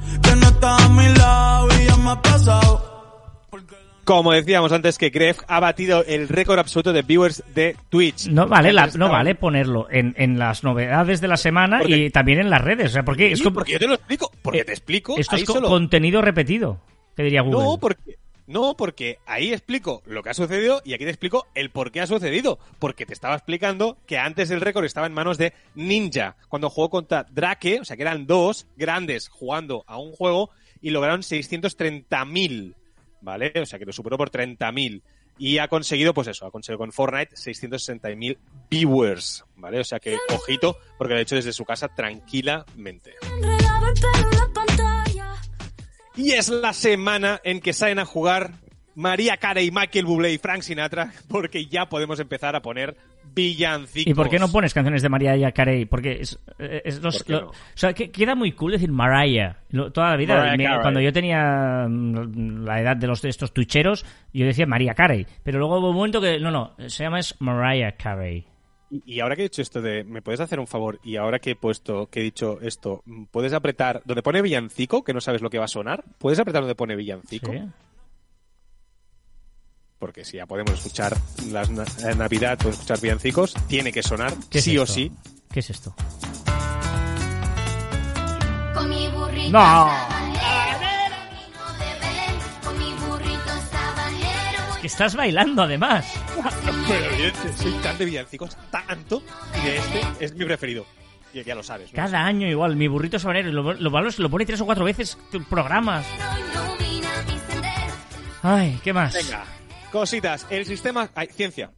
Como 4.05 4.33
decíamos 4.33 4.73
antes 4.73 4.99
que 4.99 5.11
Gref 5.11 5.39
ha 5.47 5.61
batido 5.61 6.05
el 6.05 6.29
récord 6.29 6.59
absoluto 6.59 6.93
de 6.93 7.03
viewers 7.03 7.45
de 7.55 7.77
Twitch. 7.89 8.27
No 8.27 8.49
vale, 8.49 8.73
la- 8.73 8.89
no 8.89 9.09
vale 9.09 9.37
ponerlo 9.37 9.87
en, 9.91 10.13
en 10.19 10.41
las 10.41 10.65
novedades 10.65 11.21
de 11.21 11.29
la 11.29 11.37
semana 11.37 11.79
¿Por 11.79 11.87
qué? 11.87 11.97
y 11.99 12.11
también 12.11 12.41
en 12.41 12.51
las 12.51 12.61
redes. 12.63 12.91
O 12.91 12.93
sea, 12.95 13.05
porque 13.05 13.31
es 13.31 13.39
Sí, 13.39 13.45
como- 13.45 13.55
porque 13.55 13.73
yo 13.73 13.79
te 13.79 13.87
lo 13.87 13.95
explico. 13.95 14.33
Porque 14.43 14.59
Eh, 14.61 14.65
te 14.65 14.73
explico. 14.73 15.15
esto 15.17 15.37
es 15.37 15.45
co- 15.45 15.53
solo. 15.53 15.69
contenido 15.69 16.21
repetido, 16.21 16.81
que 17.17 17.23
diría 17.23 17.43
Google. 17.43 17.63
No, 17.63 17.79
porque. 17.79 18.19
No, 18.53 18.77
porque 18.77 19.19
ahí 19.25 19.51
explico 19.51 20.03
lo 20.05 20.23
que 20.23 20.29
ha 20.29 20.35
sucedido 20.35 20.83
y 20.85 20.93
aquí 20.93 21.05
te 21.05 21.11
explico 21.11 21.47
el 21.55 21.71
por 21.71 21.91
qué 21.91 22.03
ha 22.03 22.07
sucedido. 22.07 22.59
Porque 22.79 23.07
te 23.07 23.15
estaba 23.15 23.35
explicando 23.35 23.97
que 24.07 24.19
antes 24.19 24.51
el 24.51 24.61
récord 24.61 24.85
estaba 24.85 25.07
en 25.07 25.15
manos 25.15 25.39
de 25.39 25.55
Ninja, 25.75 26.37
cuando 26.51 26.69
jugó 26.69 26.91
contra 26.91 27.25
Drake, 27.25 27.81
o 27.81 27.85
sea 27.87 27.97
que 27.97 28.03
eran 28.03 28.27
dos 28.27 28.67
grandes 28.77 29.31
jugando 29.31 29.85
a 29.87 29.97
un 29.97 30.13
juego 30.13 30.51
y 30.83 30.91
lograron 30.91 31.23
630.000, 31.23 32.75
¿vale? 33.23 33.53
O 33.57 33.65
sea 33.65 33.79
que 33.79 33.87
lo 33.87 33.93
superó 33.95 34.19
por 34.19 34.31
30.000. 34.31 35.01
Y 35.39 35.57
ha 35.57 35.69
conseguido, 35.69 36.13
pues 36.13 36.29
eso, 36.29 36.45
ha 36.45 36.51
conseguido 36.51 36.77
con 36.77 36.93
Fortnite 36.93 37.35
660.000 37.35 38.37
viewers, 38.69 39.47
¿vale? 39.57 39.81
O 39.81 39.85
sea 39.85 39.99
que, 39.99 40.19
ojito, 40.29 40.77
porque 40.99 41.15
lo 41.15 41.21
ha 41.21 41.23
hecho 41.23 41.37
desde 41.37 41.55
su 41.55 41.65
casa 41.65 41.89
tranquilamente. 41.89 43.15
Y 46.17 46.33
es 46.33 46.49
la 46.49 46.73
semana 46.73 47.41
en 47.45 47.61
que 47.61 47.73
salen 47.73 47.99
a 47.99 48.05
jugar 48.05 48.53
María 48.95 49.37
Carey, 49.39 49.71
Michael 49.71 50.05
Bublé 50.05 50.33
y 50.33 50.39
Frank 50.39 50.63
Sinatra, 50.63 51.13
porque 51.29 51.67
ya 51.67 51.87
podemos 51.89 52.21
empezar 52.21 52.55
a 52.55 52.61
poner 52.63 52.97
villancicos. 53.35 54.11
¿Y 54.11 54.15
por 54.15 54.29
qué 54.29 54.39
no 54.39 54.49
pones 54.53 54.75
canciones 54.75 55.01
de 55.01 55.09
Mariah 55.09 55.53
Carey? 55.53 55.87
Porque 55.87 56.19
es, 56.21 56.39
eh, 56.59 56.83
es 56.85 57.01
los- 57.01 57.17
¿Por 57.19 57.27
qué 57.27 57.33
lo- 57.33 57.41
no? 57.43 57.49
o 57.49 57.55
sea, 57.75 57.95
que 57.95 58.11
queda 58.11 58.35
muy 58.35 58.53
cool 58.53 58.73
decir 58.73 58.91
Mariah. 58.93 59.57
Toda 59.95 60.11
la 60.11 60.17
vida, 60.17 60.55
me- 60.57 60.81
cuando 60.83 61.01
yo 61.01 61.13
tenía 61.13 61.87
mm, 61.89 62.65
la 62.67 62.81
edad 62.81 62.97
de 62.97 63.07
los 63.07 63.23
de 63.23 63.31
estos 63.31 63.55
tuicheros, 63.55 64.05
yo 64.35 64.45
decía 64.45 64.67
María 64.67 64.93
Carey. 64.95 65.27
Pero 65.43 65.59
luego 65.59 65.79
hubo 65.79 65.89
un 65.91 65.97
momento 65.97 66.21
que, 66.21 66.39
no, 66.39 66.51
no, 66.51 66.75
se 66.89 67.05
llama 67.05 67.21
es 67.21 67.35
Mariah 67.41 67.93
Carey. 67.93 68.47
Y 69.07 69.21
ahora 69.21 69.37
que 69.37 69.43
he 69.43 69.45
dicho 69.45 69.63
esto 69.63 69.81
de, 69.81 70.05
¿me 70.05 70.21
puedes 70.21 70.41
hacer 70.41 70.61
un 70.61 70.67
favor? 70.67 71.01
Y 71.03 71.17
ahora 71.17 71.39
que 71.39 71.53
he 71.53 71.57
puesto, 71.57 72.09
que 72.11 72.21
he 72.21 72.23
dicho 72.23 72.59
esto, 72.61 73.03
¿puedes 73.31 73.55
apretar 73.55 74.03
donde 74.05 74.23
pone 74.23 74.43
villancico, 74.43 75.03
que 75.03 75.15
no 75.15 75.21
sabes 75.23 75.41
lo 75.41 75.49
que 75.49 75.59
va 75.59 75.65
a 75.65 75.69
sonar? 75.69 76.05
¿Puedes 76.19 76.39
apretar 76.39 76.61
donde 76.63 76.75
pone 76.75 76.95
villancico? 76.95 77.51
¿Sí? 77.51 77.59
Porque 79.99 80.25
si 80.27 80.37
ya 80.37 80.47
podemos 80.47 80.73
escuchar 80.75 81.17
las 81.51 81.71
na- 81.71 81.87
en 82.11 82.19
Navidad, 82.19 82.59
podemos 82.59 82.75
escuchar 82.81 83.01
villancicos, 83.01 83.55
tiene 83.67 83.93
que 83.93 84.03
sonar, 84.03 84.35
¿Qué 84.51 84.59
es 84.59 84.65
sí 84.65 84.77
o 84.77 84.85
sí. 84.85 85.11
¿Qué 85.51 85.61
es 85.61 85.71
esto? 85.71 85.95
Con 88.75 88.91
mi 88.91 89.09
burrito 89.09 89.53
¡No! 89.53 90.12
Que 94.83 94.89
estás 94.89 95.15
bailando, 95.15 95.63
además. 95.63 96.13
Pero 96.89 97.05
evidente, 97.05 97.53
soy 97.53 97.73
tan 97.75 97.97
de 97.97 98.05
villancicos, 98.05 98.59
tanto, 98.73 99.23
y 99.63 99.65
de 99.65 99.77
este 99.77 100.01
es 100.19 100.35
mi 100.35 100.45
preferido. 100.45 100.85
Y 101.33 101.45
ya 101.45 101.55
lo 101.55 101.63
sabes. 101.63 101.93
¿no? 101.93 101.97
Cada 101.97 102.25
año 102.27 102.49
igual, 102.49 102.75
mi 102.75 102.89
burrito 102.89 103.17
sabanero. 103.21 103.53
Lo, 103.53 103.75
lo 103.75 103.91
malo 103.93 104.09
es 104.09 104.17
que 104.17 104.23
lo 104.23 104.29
pone 104.29 104.45
tres 104.45 104.61
o 104.61 104.67
cuatro 104.67 104.85
veces 104.85 105.17
en 105.33 105.45
programas. 105.45 106.05
Ay, 108.43 108.81
¿qué 108.83 108.93
más? 108.93 109.15
Venga, 109.15 109.45
cositas. 109.93 110.49
El 110.51 110.67
sistema. 110.67 111.09
Ay, 111.15 111.29
ciencia. 111.29 111.73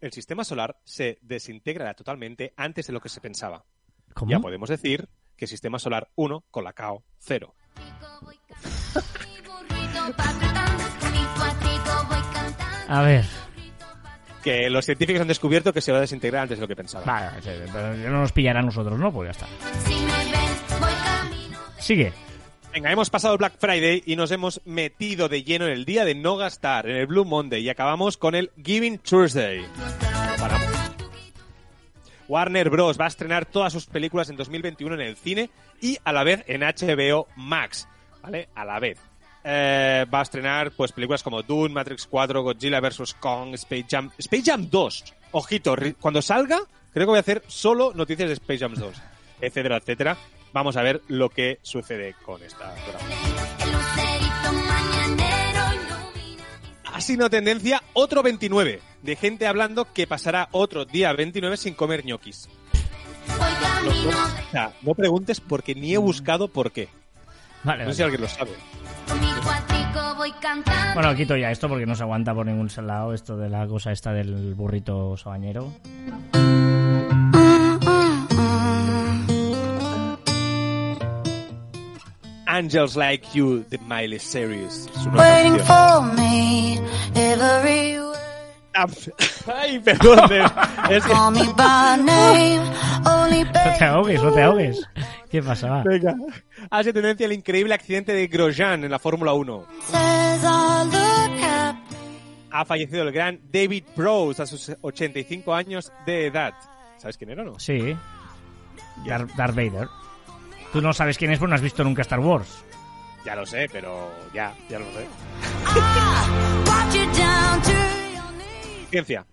El 0.00 0.10
sistema 0.12 0.44
solar 0.44 0.78
se 0.82 1.18
desintegrará 1.20 1.92
totalmente 1.92 2.54
antes 2.56 2.86
de 2.86 2.94
lo 2.94 3.00
que 3.02 3.10
se 3.10 3.20
pensaba. 3.20 3.66
¿Cómo? 4.14 4.30
Ya 4.30 4.40
podemos 4.40 4.70
decir 4.70 5.10
que 5.36 5.46
sistema 5.46 5.78
solar 5.78 6.10
1 6.14 6.46
con 6.50 6.64
la 6.64 6.72
KO 6.72 7.04
0. 7.18 7.54
A 12.88 13.02
ver. 13.02 13.24
Que 14.42 14.68
los 14.68 14.84
científicos 14.84 15.22
han 15.22 15.28
descubierto 15.28 15.72
que 15.72 15.80
se 15.80 15.90
va 15.90 15.98
a 15.98 16.00
desintegrar 16.02 16.42
antes 16.42 16.58
de 16.58 16.62
lo 16.62 16.68
que 16.68 16.76
pensaban. 16.76 17.06
Vale, 17.06 17.28
pero 17.72 17.94
no 17.96 18.20
nos 18.20 18.32
pillará 18.32 18.60
a 18.60 18.62
nosotros, 18.62 18.98
¿no? 18.98 19.10
Pues 19.12 19.28
ya 19.28 19.44
está. 19.44 19.46
Sigue. 21.78 22.12
Venga, 22.72 22.90
hemos 22.90 23.08
pasado 23.08 23.38
Black 23.38 23.54
Friday 23.58 24.02
y 24.04 24.16
nos 24.16 24.32
hemos 24.32 24.60
metido 24.64 25.28
de 25.28 25.44
lleno 25.44 25.66
en 25.66 25.72
el 25.72 25.84
día 25.84 26.04
de 26.04 26.14
no 26.14 26.36
gastar, 26.36 26.88
en 26.88 26.96
el 26.96 27.06
Blue 27.06 27.24
Monday, 27.24 27.62
y 27.62 27.68
acabamos 27.68 28.16
con 28.16 28.34
el 28.34 28.50
Giving 28.62 28.98
Tuesday. 28.98 29.60
No 29.60 30.36
paramos. 30.38 30.74
Warner 32.28 32.70
Bros. 32.70 32.98
va 32.98 33.04
a 33.04 33.08
estrenar 33.08 33.46
todas 33.46 33.72
sus 33.72 33.86
películas 33.86 34.28
en 34.28 34.36
2021 34.36 34.94
en 34.96 35.00
el 35.02 35.16
cine 35.16 35.50
y 35.80 35.98
a 36.04 36.12
la 36.12 36.24
vez 36.24 36.44
en 36.46 36.62
HBO 36.62 37.28
Max. 37.36 37.88
¿Vale? 38.22 38.48
A 38.54 38.64
la 38.64 38.80
vez. 38.80 38.98
Eh, 39.46 40.06
va 40.12 40.20
a 40.20 40.22
estrenar 40.22 40.72
pues 40.72 40.92
películas 40.92 41.22
como 41.22 41.42
Dune, 41.42 41.74
Matrix 41.74 42.06
4, 42.06 42.42
Godzilla 42.42 42.80
vs. 42.80 43.14
Kong, 43.20 43.54
Space 43.54 43.86
Jam. 43.90 44.10
Space 44.16 44.42
Jam 44.44 44.68
2. 44.70 45.04
Ojito, 45.32 45.76
cuando 46.00 46.22
salga, 46.22 46.60
creo 46.92 47.06
que 47.06 47.10
voy 47.10 47.18
a 47.18 47.20
hacer 47.20 47.42
solo 47.46 47.92
noticias 47.94 48.28
de 48.28 48.34
Space 48.34 48.60
Jam 48.60 48.74
2. 48.74 48.96
Etcétera, 49.40 49.76
etcétera. 49.76 50.16
Vamos 50.54 50.76
a 50.76 50.82
ver 50.82 51.02
lo 51.08 51.28
que 51.28 51.58
sucede 51.62 52.14
con 52.24 52.42
esta. 52.42 52.72
Ha 56.84 57.00
sido 57.00 57.28
tendencia 57.28 57.82
otro 57.92 58.22
29 58.22 58.80
de 59.02 59.16
gente 59.16 59.48
hablando 59.48 59.92
que 59.92 60.06
pasará 60.06 60.48
otro 60.52 60.84
día 60.84 61.12
29 61.12 61.56
sin 61.56 61.74
comer 61.74 62.06
ñoquis. 62.06 62.48
Voy 63.26 63.38
camino 63.60 64.10
O 64.10 64.50
sea, 64.52 64.72
no 64.82 64.94
preguntes 64.94 65.40
porque 65.40 65.74
ni 65.74 65.92
he 65.92 65.98
buscado 65.98 66.46
por 66.46 66.70
qué. 66.70 66.88
Vale, 67.64 67.84
No 67.84 67.90
sé 67.90 67.96
si 67.96 68.02
alguien 68.04 68.20
lo 68.20 68.28
sabe. 68.28 68.52
Bueno, 70.94 71.14
quito 71.14 71.36
ya 71.36 71.50
esto 71.50 71.68
porque 71.68 71.86
no 71.86 71.94
se 71.94 72.02
aguanta 72.02 72.34
por 72.34 72.46
ningún 72.46 72.68
lado 72.86 73.12
esto 73.14 73.36
de 73.36 73.48
la 73.48 73.66
cosa 73.66 73.92
esta 73.92 74.12
del 74.12 74.54
burrito 74.54 75.16
sabañero. 75.16 75.72
Angels 82.46 82.94
Like 82.94 83.26
You 83.34 83.64
de 83.68 83.78
Miley 83.78 84.18
Cyrus. 84.18 84.88
Waiting 85.12 85.58
for 85.60 86.02
me 86.14 86.78
every. 87.16 87.98
Ah, 88.76 88.86
Ay, 89.60 89.78
perdón. 89.78 90.18
Es 90.90 91.04
que... 91.04 91.12
No 93.70 93.78
te 93.78 93.84
ahogues, 93.84 94.22
no 94.22 94.32
te 94.32 94.42
ahogues. 94.42 94.88
¿Qué 95.30 95.42
pasa? 95.42 95.68
Va. 95.68 95.82
Venga. 95.82 96.14
Ha 96.70 96.82
sido 96.82 96.94
tendencia 96.94 97.26
el 97.26 97.32
increíble 97.32 97.74
accidente 97.74 98.12
de 98.12 98.26
Grosjean 98.26 98.84
en 98.84 98.90
la 98.90 98.98
Fórmula 98.98 99.32
1. 99.32 99.66
Says 99.86 100.42
I 100.42 100.84
look 100.84 101.44
happy. 101.44 101.96
Ha 102.50 102.64
fallecido 102.64 103.02
el 103.02 103.12
gran 103.12 103.40
David 103.50 103.84
Prowse 103.96 104.42
a 104.42 104.46
sus 104.46 104.72
85 104.80 105.54
años 105.54 105.92
de 106.06 106.26
edad. 106.26 106.54
¿Sabes 106.98 107.16
quién 107.16 107.30
era 107.30 107.42
o 107.42 107.46
no? 107.46 107.58
Sí. 107.58 107.96
Dar- 109.06 109.26
Darth 109.36 109.54
Vader. 109.56 109.88
Tú 110.72 110.80
no 110.80 110.92
sabes 110.92 111.18
quién 111.18 111.30
es, 111.32 111.38
porque 111.38 111.50
no 111.50 111.54
has 111.56 111.62
visto 111.62 111.84
nunca 111.84 112.02
Star 112.02 112.20
Wars. 112.20 112.64
Ya 113.24 113.34
lo 113.34 113.46
sé, 113.46 113.68
pero 113.72 114.10
ya, 114.34 114.54
ya 114.68 114.78
lo 114.78 114.84
sé. 114.86 115.06
Knees. 118.34 118.90
Ciencia. 118.90 119.26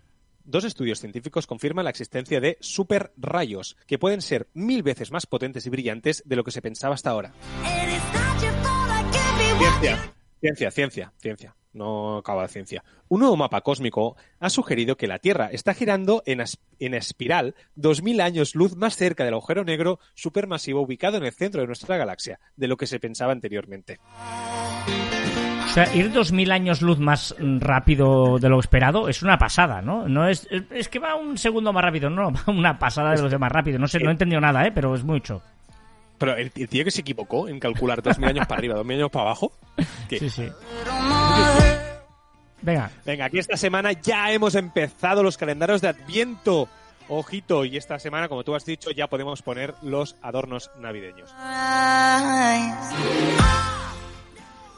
Dos 0.44 0.64
estudios 0.64 1.00
científicos 1.00 1.48
confirman 1.48 1.86
la 1.86 1.92
existencia 1.92 2.40
de 2.40 2.58
superrayos, 2.60 3.78
que 3.88 4.00
pueden 4.00 4.22
ser 4.22 4.48
mil 4.54 4.84
veces 4.84 5.12
más 5.12 5.26
potentes 5.26 5.66
y 5.66 5.70
brillantes 5.70 6.24
de 6.26 6.36
lo 6.36 6.44
que 6.44 6.52
se 6.52 6.62
pensaba 6.62 6.96
hasta 6.96 7.10
ahora. 7.10 7.34
Ciencia, 9.60 10.14
ciencia, 10.40 10.72
ciencia, 10.72 11.14
ciencia. 11.18 11.56
No 11.74 12.18
acaba 12.18 12.42
de 12.44 12.50
ciencia. 12.50 12.84
Un 13.08 13.22
nuevo 13.22 13.38
mapa 13.38 13.62
cósmico 13.62 14.18
ha 14.40 14.50
sugerido 14.50 14.98
que 14.98 15.08
la 15.08 15.20
Tierra 15.20 15.50
está 15.52 15.74
girando 15.74 16.22
en, 16.26 16.44
en 16.80 16.94
espiral 16.94 17.56
2000 17.76 18.22
años 18.22 18.56
luz 18.56 18.76
más 18.76 18.98
cerca 18.98 19.24
del 19.24 19.36
agujero 19.36 19.64
negro 19.64 20.00
supermasivo 20.14 20.82
ubicado 20.82 21.18
en 21.18 21.24
el 21.24 21.32
centro 21.32 21.62
de 21.62 21.68
nuestra 21.68 21.98
galaxia 21.98 22.40
de 22.58 22.68
lo 22.68 22.76
que 22.76 22.88
se 22.88 23.00
pensaba 23.00 23.32
anteriormente. 23.32 24.00
O 25.72 25.74
sea, 25.74 25.96
ir 25.96 26.12
2000 26.12 26.52
años 26.52 26.82
luz 26.82 27.00
más 27.00 27.34
mm, 27.40 27.60
rápido 27.60 28.38
de 28.40 28.50
lo 28.50 28.60
esperado 28.60 29.08
es 29.08 29.24
una 29.24 29.38
pasada, 29.38 29.82
¿no? 29.82 30.06
No 30.08 30.28
es, 30.28 30.46
es- 30.70 30.90
que 30.90 31.00
va 31.00 31.16
un 31.16 31.38
segundo 31.38 31.72
más 31.72 31.82
rápido, 31.84 32.10
no, 32.10 32.32
va 32.34 32.42
una 32.48 32.78
pasada 32.78 33.12
de 33.12 33.22
los 33.22 33.32
demás 33.32 33.52
rápido. 33.52 33.80
No 33.80 33.88
sé, 33.88 34.00
no 34.00 34.10
he 34.10 34.12
entendido 34.12 34.42
nada, 34.42 34.66
¿eh? 34.68 34.72
Pero 34.74 34.94
es 34.94 35.04
mucho. 35.06 35.42
Pero 36.18 36.36
el, 36.36 36.52
el 36.56 36.68
tío 36.68 36.84
que 36.84 36.92
se 36.92 37.02
equivocó 37.02 37.48
en 37.48 37.58
calcular 37.60 38.02
2000 38.04 38.30
años 38.30 38.48
para 38.48 38.60
arriba, 38.60 38.76
2000 38.76 38.98
años 38.98 39.12
para 39.12 39.26
abajo. 39.26 39.54
¿qué? 40.10 40.20
Sí, 40.20 40.30
sí. 40.30 40.50
Venga, 42.64 42.92
Venga, 43.06 43.26
aquí 43.26 43.40
esta 43.40 43.58
semana 43.58 43.92
ya 43.94 44.32
hemos 44.32 44.54
empezado 44.56 45.24
los 45.24 45.38
calendarios 45.38 45.82
de 45.82 45.88
Adviento. 45.88 46.68
Ojito, 47.08 47.66
y 47.66 47.76
esta 47.78 47.98
semana, 47.98 48.28
como 48.28 48.44
tú 48.44 48.54
has 48.56 48.66
dicho, 48.66 48.92
ya 48.92 49.08
podemos 49.08 49.42
poner 49.42 49.74
los 49.82 50.16
adornos 50.22 50.70
navideños. 50.80 51.34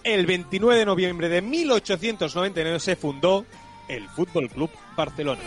El 0.03 0.25
29 0.25 0.79
de 0.79 0.85
noviembre 0.85 1.29
de 1.29 1.41
1899 1.41 2.79
se 2.79 2.95
fundó 2.97 3.45
el 3.87 4.09
Fútbol 4.09 4.49
Club 4.49 4.69
Barcelona. 4.97 5.41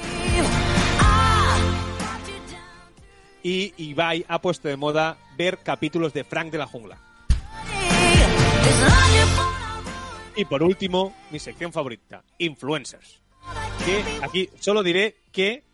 Y 3.43 3.75
Ibai 3.77 4.25
ha 4.29 4.41
puesto 4.41 4.69
de 4.69 4.77
moda 4.77 5.19
ver 5.37 5.59
capítulos 5.59 6.15
de 6.15 6.25
Frank 6.25 6.51
de 6.51 6.59
la 6.59 6.67
Jungla. 6.67 6.99
Y 10.35 10.45
por 10.47 10.63
último, 10.63 11.15
mi 11.31 11.39
sección 11.39 11.73
favorita, 11.73 12.25
influencers. 12.39 13.21
Que 13.85 14.03
aquí 14.23 14.49
solo 14.59 14.83
diré 14.83 15.17
que 15.33 15.65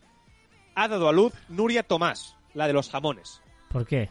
ha 0.75 0.89
dado 0.89 1.09
a 1.09 1.13
luz 1.13 1.33
Nuria 1.49 1.85
Tomás, 1.85 2.37
la 2.53 2.67
de 2.67 2.73
los 2.73 2.91
jamones. 2.91 3.41
¿por 3.71 3.87
qué? 3.87 4.11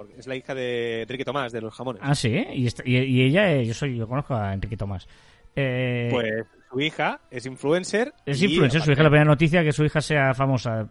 Porque 0.00 0.14
es 0.18 0.26
la 0.26 0.34
hija 0.34 0.54
de 0.54 1.02
Enrique 1.02 1.26
Tomás, 1.26 1.52
de 1.52 1.60
los 1.60 1.74
jamones. 1.74 2.00
Ah, 2.02 2.14
sí, 2.14 2.30
y, 2.54 2.66
esta- 2.66 2.82
y- 2.86 2.96
y 2.96 3.20
ella, 3.22 3.52
eh, 3.52 3.66
yo 3.66 3.74
soy, 3.74 3.98
yo 3.98 4.08
conozco 4.08 4.34
a 4.34 4.54
Enrique 4.54 4.74
Tomás. 4.74 5.06
Eh, 5.54 6.08
Pues 6.10 6.46
su 6.70 6.80
hija 6.80 7.20
es 7.30 7.44
influencer. 7.44 8.14
es 8.24 8.40
influencer, 8.40 8.80
su 8.80 8.92
hija 8.92 9.02
la 9.02 9.10
primera 9.10 9.26
noticia 9.26 9.62
que 9.62 9.72
su 9.72 9.84
hija 9.84 10.00
sea 10.00 10.32
famosa. 10.32 10.88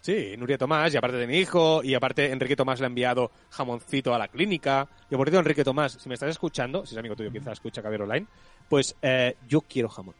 Sí, 0.00 0.36
Nuria 0.38 0.56
Tomás, 0.58 0.94
y 0.94 0.96
aparte 0.96 1.16
de 1.16 1.26
mi 1.26 1.38
hijo, 1.38 1.82
y 1.82 1.94
aparte 1.94 2.30
Enrique 2.30 2.54
Tomás 2.54 2.78
le 2.78 2.86
ha 2.86 2.88
enviado 2.88 3.32
jamoncito 3.50 4.14
a 4.14 4.18
la 4.18 4.28
clínica. 4.28 4.86
Y 5.10 5.16
por 5.16 5.26
cierto, 5.26 5.40
Enrique 5.40 5.64
Tomás, 5.64 5.94
si 6.00 6.08
me 6.08 6.14
estás 6.14 6.30
escuchando, 6.30 6.86
si 6.86 6.94
es 6.94 6.98
amigo 7.00 7.16
tuyo, 7.16 7.32
quizás 7.32 7.54
escucha 7.54 7.82
Caber 7.82 8.02
Online, 8.02 8.26
pues 8.68 8.94
eh, 9.02 9.34
yo 9.48 9.60
quiero 9.62 9.88
jamón. 9.88 10.14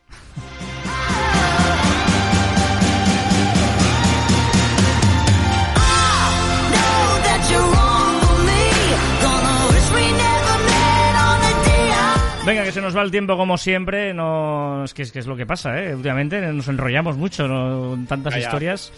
Venga, 12.51 12.64
que 12.64 12.72
se 12.72 12.80
nos 12.80 12.96
va 12.96 13.03
el 13.03 13.11
tiempo 13.11 13.36
como 13.36 13.57
siempre. 13.57 14.12
No, 14.12 14.84
es 14.84 14.92
que 14.92 15.03
es, 15.03 15.12
que 15.12 15.20
es 15.20 15.26
lo 15.26 15.36
que 15.36 15.46
pasa, 15.46 15.78
¿eh? 15.80 15.94
Últimamente 15.94 16.40
nos 16.40 16.66
enrollamos 16.68 17.16
mucho, 17.16 17.46
¿no? 17.46 17.96
Tantas 18.09 18.34
Ya, 18.34 18.40
ya. 18.40 18.46
historias. 18.46 18.92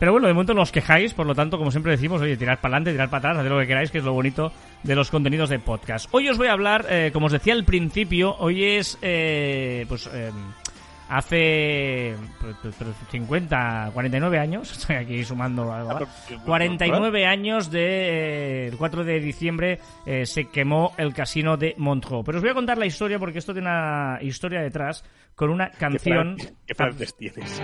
Pero 0.00 0.12
bueno, 0.12 0.26
de 0.28 0.32
momento 0.32 0.54
no 0.54 0.62
os 0.62 0.72
quejáis, 0.72 1.12
por 1.12 1.26
lo 1.26 1.34
tanto, 1.34 1.58
como 1.58 1.70
siempre 1.70 1.92
decimos, 1.92 2.22
oye, 2.22 2.36
tirad 2.36 2.58
para 2.58 2.76
adelante, 2.76 2.92
tirad 2.92 3.10
para 3.10 3.18
atrás, 3.18 3.38
haced 3.38 3.50
lo 3.50 3.60
que 3.60 3.66
queráis, 3.66 3.90
que 3.90 3.98
es 3.98 4.04
lo 4.04 4.14
bonito 4.14 4.50
de 4.82 4.94
los 4.96 5.10
contenidos 5.10 5.50
de 5.50 5.58
podcast. 5.58 6.08
Hoy 6.10 6.28
os 6.30 6.38
voy 6.38 6.48
a 6.48 6.52
hablar, 6.52 6.86
eh, 6.88 7.10
como 7.12 7.26
os 7.26 7.32
decía 7.32 7.52
al 7.52 7.64
principio, 7.64 8.34
hoy 8.38 8.64
es, 8.64 8.96
eh, 9.02 9.84
pues, 9.88 10.08
eh, 10.12 10.30
hace 11.10 12.14
pues, 12.40 12.56
pues, 12.62 12.74
pues, 12.76 12.96
50, 13.10 13.90
49 13.92 14.38
años, 14.38 14.72
estoy 14.78 14.96
aquí 14.96 15.24
sumando 15.24 15.72
algo, 15.72 15.92
¿vale? 15.92 16.06
49 16.44 17.26
años 17.26 17.70
de 17.70 17.80
eh, 17.80 18.68
el 18.68 18.76
4 18.76 19.04
de 19.04 19.20
diciembre 19.20 19.80
eh, 20.06 20.24
se 20.24 20.48
quemó 20.48 20.92
el 20.96 21.12
casino 21.12 21.56
de 21.56 21.74
Montreux. 21.76 22.24
Pero 22.24 22.38
os 22.38 22.42
voy 22.42 22.52
a 22.52 22.54
contar 22.54 22.78
la 22.78 22.86
historia 22.86 23.18
porque 23.18 23.40
esto 23.40 23.52
tiene 23.52 23.68
una 23.68 24.18
historia 24.22 24.60
detrás 24.60 25.04
con 25.34 25.50
una 25.50 25.70
canción. 25.70 26.36
¿Qué, 26.66 26.74
frases 26.74 27.16
tienes? 27.16 27.62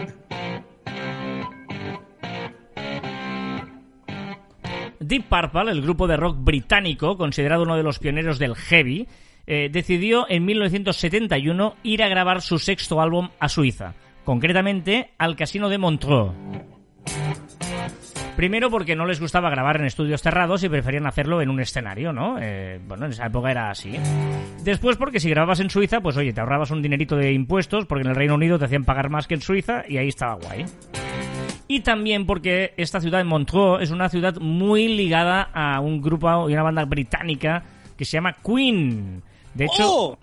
Deep 4.99 5.29
Purple, 5.29 5.71
el 5.71 5.83
grupo 5.83 6.09
de 6.09 6.17
rock 6.17 6.37
británico, 6.41 7.17
considerado 7.17 7.63
uno 7.63 7.77
de 7.77 7.85
los 7.85 8.01
pioneros 8.01 8.41
del 8.41 8.57
heavy, 8.57 9.07
eh, 9.47 9.69
decidió 9.71 10.27
en 10.29 10.45
1971 10.45 11.77
ir 11.83 12.03
a 12.03 12.09
grabar 12.09 12.43
su 12.43 12.59
sexto 12.59 13.01
álbum 13.01 13.29
a 13.39 13.49
Suiza, 13.49 13.95
concretamente 14.25 15.11
al 15.19 15.37
Casino 15.37 15.69
de 15.69 15.79
Montreux. 15.79 16.33
Primero 18.37 18.71
porque 18.71 18.95
no 18.95 19.07
les 19.07 19.19
gustaba 19.19 19.49
grabar 19.49 19.77
en 19.81 19.87
estudios 19.87 20.21
cerrados 20.21 20.63
y 20.63 20.69
preferían 20.69 21.07
hacerlo 21.07 21.41
en 21.41 21.49
un 21.49 21.59
escenario, 21.59 22.13
¿no? 22.13 22.37
Eh, 22.39 22.79
bueno, 22.87 23.07
en 23.07 23.13
esa 23.13 23.27
época 23.27 23.51
era 23.51 23.71
así. 23.71 23.95
Después 24.63 24.99
porque 24.99 25.21
si 25.21 25.31
grababas 25.31 25.61
en 25.61 25.71
Suiza, 25.71 26.03
pues 26.03 26.19
oye, 26.19 26.35
te 26.35 26.41
ahorrabas 26.41 26.71
un 26.71 26.83
dinerito 26.83 27.17
de 27.17 27.33
impuestos 27.33 27.87
porque 27.87 28.03
en 28.03 28.11
el 28.11 28.17
Reino 28.17 28.35
Unido 28.35 28.59
te 28.59 28.67
hacían 28.67 28.85
pagar 28.85 29.09
más 29.09 29.27
que 29.27 29.35
en 29.35 29.41
Suiza 29.41 29.85
y 29.89 29.97
ahí 29.97 30.09
estaba 30.09 30.35
guay. 30.35 30.67
Y 31.67 31.81
también 31.81 32.27
porque 32.27 32.75
esta 32.77 33.01
ciudad 33.01 33.19
de 33.19 33.25
Montreux 33.25 33.81
es 33.81 33.91
una 33.91 34.11
ciudad 34.11 34.37
muy 34.39 34.87
ligada 34.89 35.43
a 35.55 35.81
un 35.81 36.03
grupo 36.03 36.51
y 36.51 36.53
una 36.53 36.63
banda 36.63 36.85
británica 36.85 37.65
que 37.97 38.05
se 38.05 38.13
llama 38.19 38.37
Queen. 38.45 39.23
De 39.57 39.65
hecho, 39.65 39.85
¡Oh! 39.85 40.19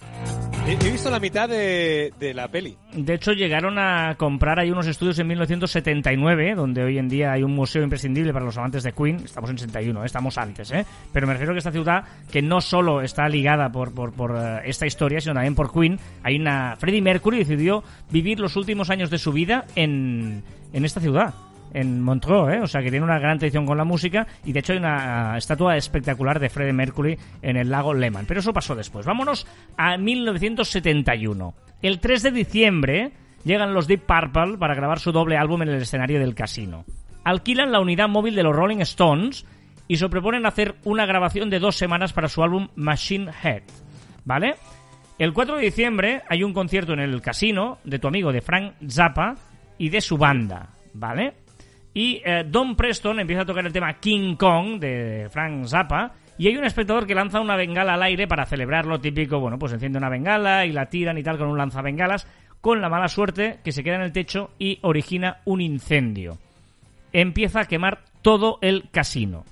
He, 0.66 0.74
he 0.74 0.92
visto 0.92 1.10
la 1.10 1.20
mitad 1.20 1.50
de, 1.50 2.14
de 2.20 2.34
la 2.34 2.48
peli. 2.48 2.78
de 2.94 3.16
hecho 3.16 3.34
llegaron 3.34 3.78
a 3.78 4.16
comprar 4.16 4.60
ahí 4.60 4.72
unos 4.72 4.88
estudios 4.88 5.20
en 5.20 5.28
1979, 5.28 6.56
donde 6.56 6.84
hoy 6.84 6.98
en 6.98 7.10
día 7.10 7.34
hay 7.34 7.44
un 7.44 7.54
museo 7.54 7.84
imprescindible 7.84 8.32
para 8.32 8.46
los 8.46 8.58
amantes 8.58 8.84
de 8.84 8.94
Queen. 8.94 9.18
Estamos 9.26 9.50
en 9.50 9.58
61, 9.58 10.02
¿eh? 10.02 10.06
estamos 10.06 10.38
antes, 10.38 10.72
¿eh? 10.72 10.86
Pero 11.12 11.28
me 11.28 11.34
refiero 11.34 11.52
que 11.54 11.58
esta 11.58 11.72
ciudad, 11.72 12.06
que 12.32 12.42
no 12.42 12.62
solo 12.62 13.02
está 13.02 13.28
ligada 13.28 13.70
por, 13.72 13.94
por, 13.94 14.14
por, 14.14 14.38
eh, 14.38 14.62
esta 14.66 14.86
historia, 14.86 15.20
sino 15.20 15.34
también 15.34 15.56
por 15.56 15.74
Queen, 15.74 16.00
hay 16.24 16.38
una... 16.38 16.78
Freddie 16.78 17.02
Mercury 17.02 17.40
decidió 17.40 17.84
vivir 18.10 18.40
los 18.40 18.56
últimos 18.56 18.90
años 18.90 19.10
de 19.10 19.18
su 19.18 19.34
vida 19.34 19.66
en, 19.76 20.44
en 20.72 20.86
esta 20.86 21.02
ciudad. 21.02 21.34
En 21.74 22.02
Montreux, 22.02 22.54
¿eh? 22.54 22.60
o 22.62 22.68
sea 22.68 22.82
que 22.82 22.92
tiene 22.92 23.04
una 23.04 23.18
gran 23.18 23.40
tradición 23.40 23.66
con 23.66 23.78
la 23.78 23.84
música 23.84 24.28
y 24.46 24.52
de 24.52 24.60
hecho 24.60 24.74
hay 24.74 24.80
una 24.80 25.34
ah, 25.34 25.38
estatua 25.38 25.76
espectacular 25.76 26.40
de 26.40 26.50
Freddie 26.50 26.74
Mercury 26.74 27.18
en 27.42 27.58
el 27.58 27.70
lago 27.70 27.94
Lehmann. 27.94 28.26
Pero 28.28 28.42
eso 28.42 28.54
pasó 28.54 28.76
después. 28.76 29.06
Vámonos 29.06 29.48
a 29.76 29.98
1971. 29.98 31.54
El 31.82 32.00
3 32.00 32.24
de 32.24 32.32
diciembre 32.32 33.12
llegan 33.44 33.74
los 33.74 33.88
Deep 33.88 34.06
Purple 34.06 34.58
para 34.58 34.76
grabar 34.76 35.00
su 35.00 35.12
doble 35.12 35.38
álbum 35.38 35.64
en 35.64 35.70
el 35.70 35.82
escenario 35.82 36.20
del 36.20 36.36
casino. 36.36 36.86
Alquilan 37.24 37.72
la 37.72 37.80
unidad 37.80 38.10
móvil 38.10 38.36
de 38.36 38.44
los 38.44 38.56
Rolling 38.56 38.82
Stones 38.82 39.46
y 39.88 39.98
se 39.98 40.10
proponen 40.10 40.46
hacer 40.46 40.76
una 40.84 41.06
grabación 41.06 41.50
de 41.50 41.60
dos 41.60 41.76
semanas 41.76 42.14
para 42.14 42.30
su 42.30 42.44
álbum 42.44 42.70
Machine 42.76 43.32
Head. 43.44 43.64
¿Vale? 44.26 44.56
El 45.20 45.34
4 45.34 45.58
de 45.58 45.62
diciembre 45.64 46.22
hay 46.30 46.44
un 46.44 46.54
concierto 46.54 46.94
en 46.94 47.00
el 47.00 47.22
casino 47.22 47.80
de 47.84 48.00
tu 48.00 48.08
amigo 48.08 48.32
de 48.32 48.42
Frank 48.42 48.74
Zappa 48.90 49.36
y 49.78 49.90
de 49.90 50.02
su 50.02 50.18
banda. 50.18 50.70
¿Vale? 50.94 51.34
Y 51.94 52.22
eh, 52.26 52.44
Don 52.48 52.76
Preston 52.76 53.20
empieza 53.20 53.44
a 53.44 53.46
tocar 53.46 53.66
el 53.66 53.74
tema 53.74 53.94
King 54.00 54.36
Kong 54.36 54.80
de 54.80 55.28
Frank 55.32 55.66
Zappa. 55.68 56.12
Y 56.38 56.48
hay 56.48 56.58
un 56.58 56.66
espectador 56.66 57.06
que 57.06 57.14
lanza 57.14 57.40
una 57.40 57.56
bengala 57.56 57.94
al 57.94 58.02
aire 58.04 58.28
para 58.28 58.46
celebrar 58.46 58.86
lo 58.88 59.00
típico. 59.00 59.40
Bueno, 59.40 59.60
pues 59.60 59.74
enciende 59.74 60.00
una 60.00 60.10
bengala 60.10 60.66
y 60.66 60.72
la 60.72 60.88
tiran 60.88 61.18
y 61.18 61.24
tal 61.24 61.38
con 61.38 61.48
un 61.50 61.58
lanzabengalas. 61.58 62.28
Con 62.62 62.82
la 62.82 62.90
mala 62.90 63.08
suerte 63.08 63.60
que 63.64 63.72
se 63.72 63.84
queda 63.84 63.96
en 63.96 64.02
el 64.02 64.12
techo 64.12 64.52
y 64.58 64.80
origina 64.82 65.38
un 65.46 65.62
incendio. 65.62 66.38
Empieza 67.12 67.60
a 67.62 67.66
quemar 67.66 68.00
todo 68.24 68.58
el 68.62 68.90
casino. 68.90 69.44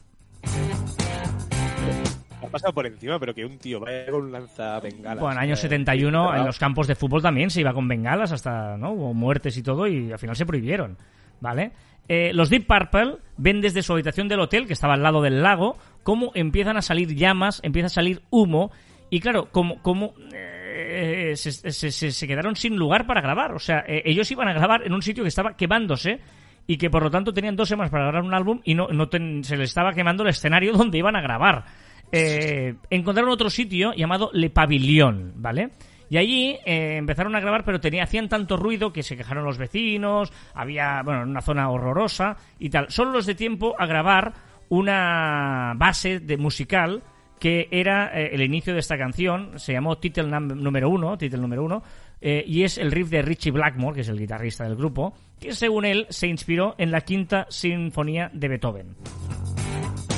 Ha 2.41 2.47
pasado 2.47 2.73
por 2.73 2.85
encima, 2.87 3.19
pero 3.19 3.33
que 3.33 3.45
un 3.45 3.57
tío 3.59 3.79
vaya 3.79 4.07
con 4.09 4.23
un 4.23 4.31
lanzabengalas. 4.31 5.19
Bueno, 5.19 5.33
en 5.33 5.37
el 5.37 5.43
año 5.43 5.53
Eh, 5.53 5.57
71 5.57 6.19
en 6.19 6.25
cerrado. 6.29 6.45
los 6.47 6.57
campos 6.59 6.87
de 6.87 6.95
fútbol 6.95 7.21
también 7.21 7.49
se 7.49 7.61
iba 7.61 7.73
con 7.73 7.87
bengalas 7.87 8.31
hasta, 8.31 8.77
¿no? 8.77 8.91
Hubo 8.91 9.13
muertes 9.13 9.55
y 9.57 9.61
todo 9.63 9.87
y 9.87 10.11
al 10.11 10.17
final 10.19 10.35
se 10.35 10.45
prohibieron, 10.45 10.97
¿vale? 11.39 11.71
Eh, 12.07 12.31
los 12.33 12.49
Deep 12.49 12.67
Purple 12.67 13.17
ven 13.37 13.61
desde 13.61 13.81
su 13.83 13.93
habitación 13.93 14.27
del 14.27 14.39
hotel, 14.41 14.67
que 14.67 14.73
estaba 14.73 14.95
al 14.95 15.03
lado 15.03 15.21
del 15.21 15.41
lago, 15.41 15.77
cómo 16.03 16.31
empiezan 16.35 16.77
a 16.77 16.81
salir 16.81 17.15
llamas, 17.15 17.59
empieza 17.63 17.87
a 17.87 17.89
salir 17.89 18.21
humo 18.29 18.71
y 19.09 19.19
claro, 19.19 19.49
como, 19.51 19.81
como 19.81 20.13
eh, 20.33 21.33
se, 21.35 22.27
quedaron 22.27 22.55
sin 22.55 22.75
lugar 22.75 23.05
para 23.07 23.21
grabar. 23.21 23.53
O 23.53 23.59
sea, 23.59 23.83
eh, 23.87 24.01
ellos 24.05 24.29
iban 24.31 24.47
a 24.47 24.53
grabar 24.53 24.85
en 24.85 24.93
un 24.93 25.01
sitio 25.01 25.23
que 25.23 25.29
estaba 25.29 25.55
quemándose 25.55 26.19
y 26.67 26.77
que 26.77 26.89
por 26.89 27.03
lo 27.03 27.09
tanto 27.11 27.33
tenían 27.33 27.55
dos 27.55 27.69
semanas 27.69 27.91
para 27.91 28.05
grabar 28.05 28.23
un 28.23 28.33
álbum 28.33 28.61
y 28.63 28.75
no, 28.75 28.87
no 28.89 29.09
ten- 29.09 29.43
se 29.43 29.57
les 29.57 29.69
estaba 29.69 29.93
quemando 29.93 30.23
el 30.23 30.29
escenario 30.29 30.73
donde 30.77 30.97
iban 30.97 31.15
a 31.15 31.21
grabar. 31.21 31.65
Eh, 32.11 32.75
encontraron 32.89 33.31
otro 33.31 33.49
sitio 33.49 33.93
llamado 33.93 34.29
Le 34.33 34.49
Pavillon, 34.49 35.33
¿vale? 35.37 35.69
Y 36.11 36.17
allí 36.17 36.59
eh, 36.65 36.97
empezaron 36.97 37.37
a 37.37 37.39
grabar, 37.39 37.63
pero 37.63 37.79
hacían 38.03 38.27
tanto 38.27 38.57
ruido 38.57 38.91
que 38.91 39.01
se 39.01 39.15
quejaron 39.15 39.45
los 39.45 39.57
vecinos, 39.57 40.33
había, 40.53 41.01
bueno, 41.03 41.21
una 41.21 41.39
zona 41.39 41.69
horrorosa 41.69 42.35
y 42.59 42.69
tal. 42.69 42.87
Solo 42.89 43.11
los 43.11 43.25
de 43.25 43.33
tiempo 43.33 43.75
a 43.79 43.85
grabar 43.85 44.33
una 44.67 45.71
base 45.77 46.19
de 46.19 46.35
musical 46.35 47.01
que 47.39 47.69
era 47.71 48.11
eh, 48.13 48.31
el 48.33 48.41
inicio 48.41 48.73
de 48.73 48.81
esta 48.81 48.97
canción, 48.97 49.57
se 49.57 49.71
llamó 49.71 49.99
Title 49.99 50.25
número 50.27 50.89
uno, 50.89 51.17
Title 51.17 51.39
número 51.39 51.63
uno, 51.63 51.81
eh, 52.19 52.43
y 52.45 52.63
es 52.63 52.77
el 52.77 52.91
riff 52.91 53.09
de 53.09 53.21
Richie 53.21 53.51
Blackmore, 53.51 53.95
que 53.95 54.01
es 54.01 54.09
el 54.09 54.19
guitarrista 54.19 54.65
del 54.65 54.75
grupo, 54.75 55.13
que 55.39 55.53
según 55.53 55.85
él 55.85 56.07
se 56.09 56.27
inspiró 56.27 56.75
en 56.77 56.91
la 56.91 56.99
quinta 57.01 57.47
sinfonía 57.49 58.29
de 58.33 58.49
Beethoven. 58.49 58.97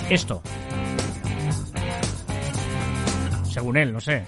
Esto. 0.10 0.41
Según 3.44 3.78
él, 3.78 3.94
no 3.94 4.00
sé. 4.00 4.24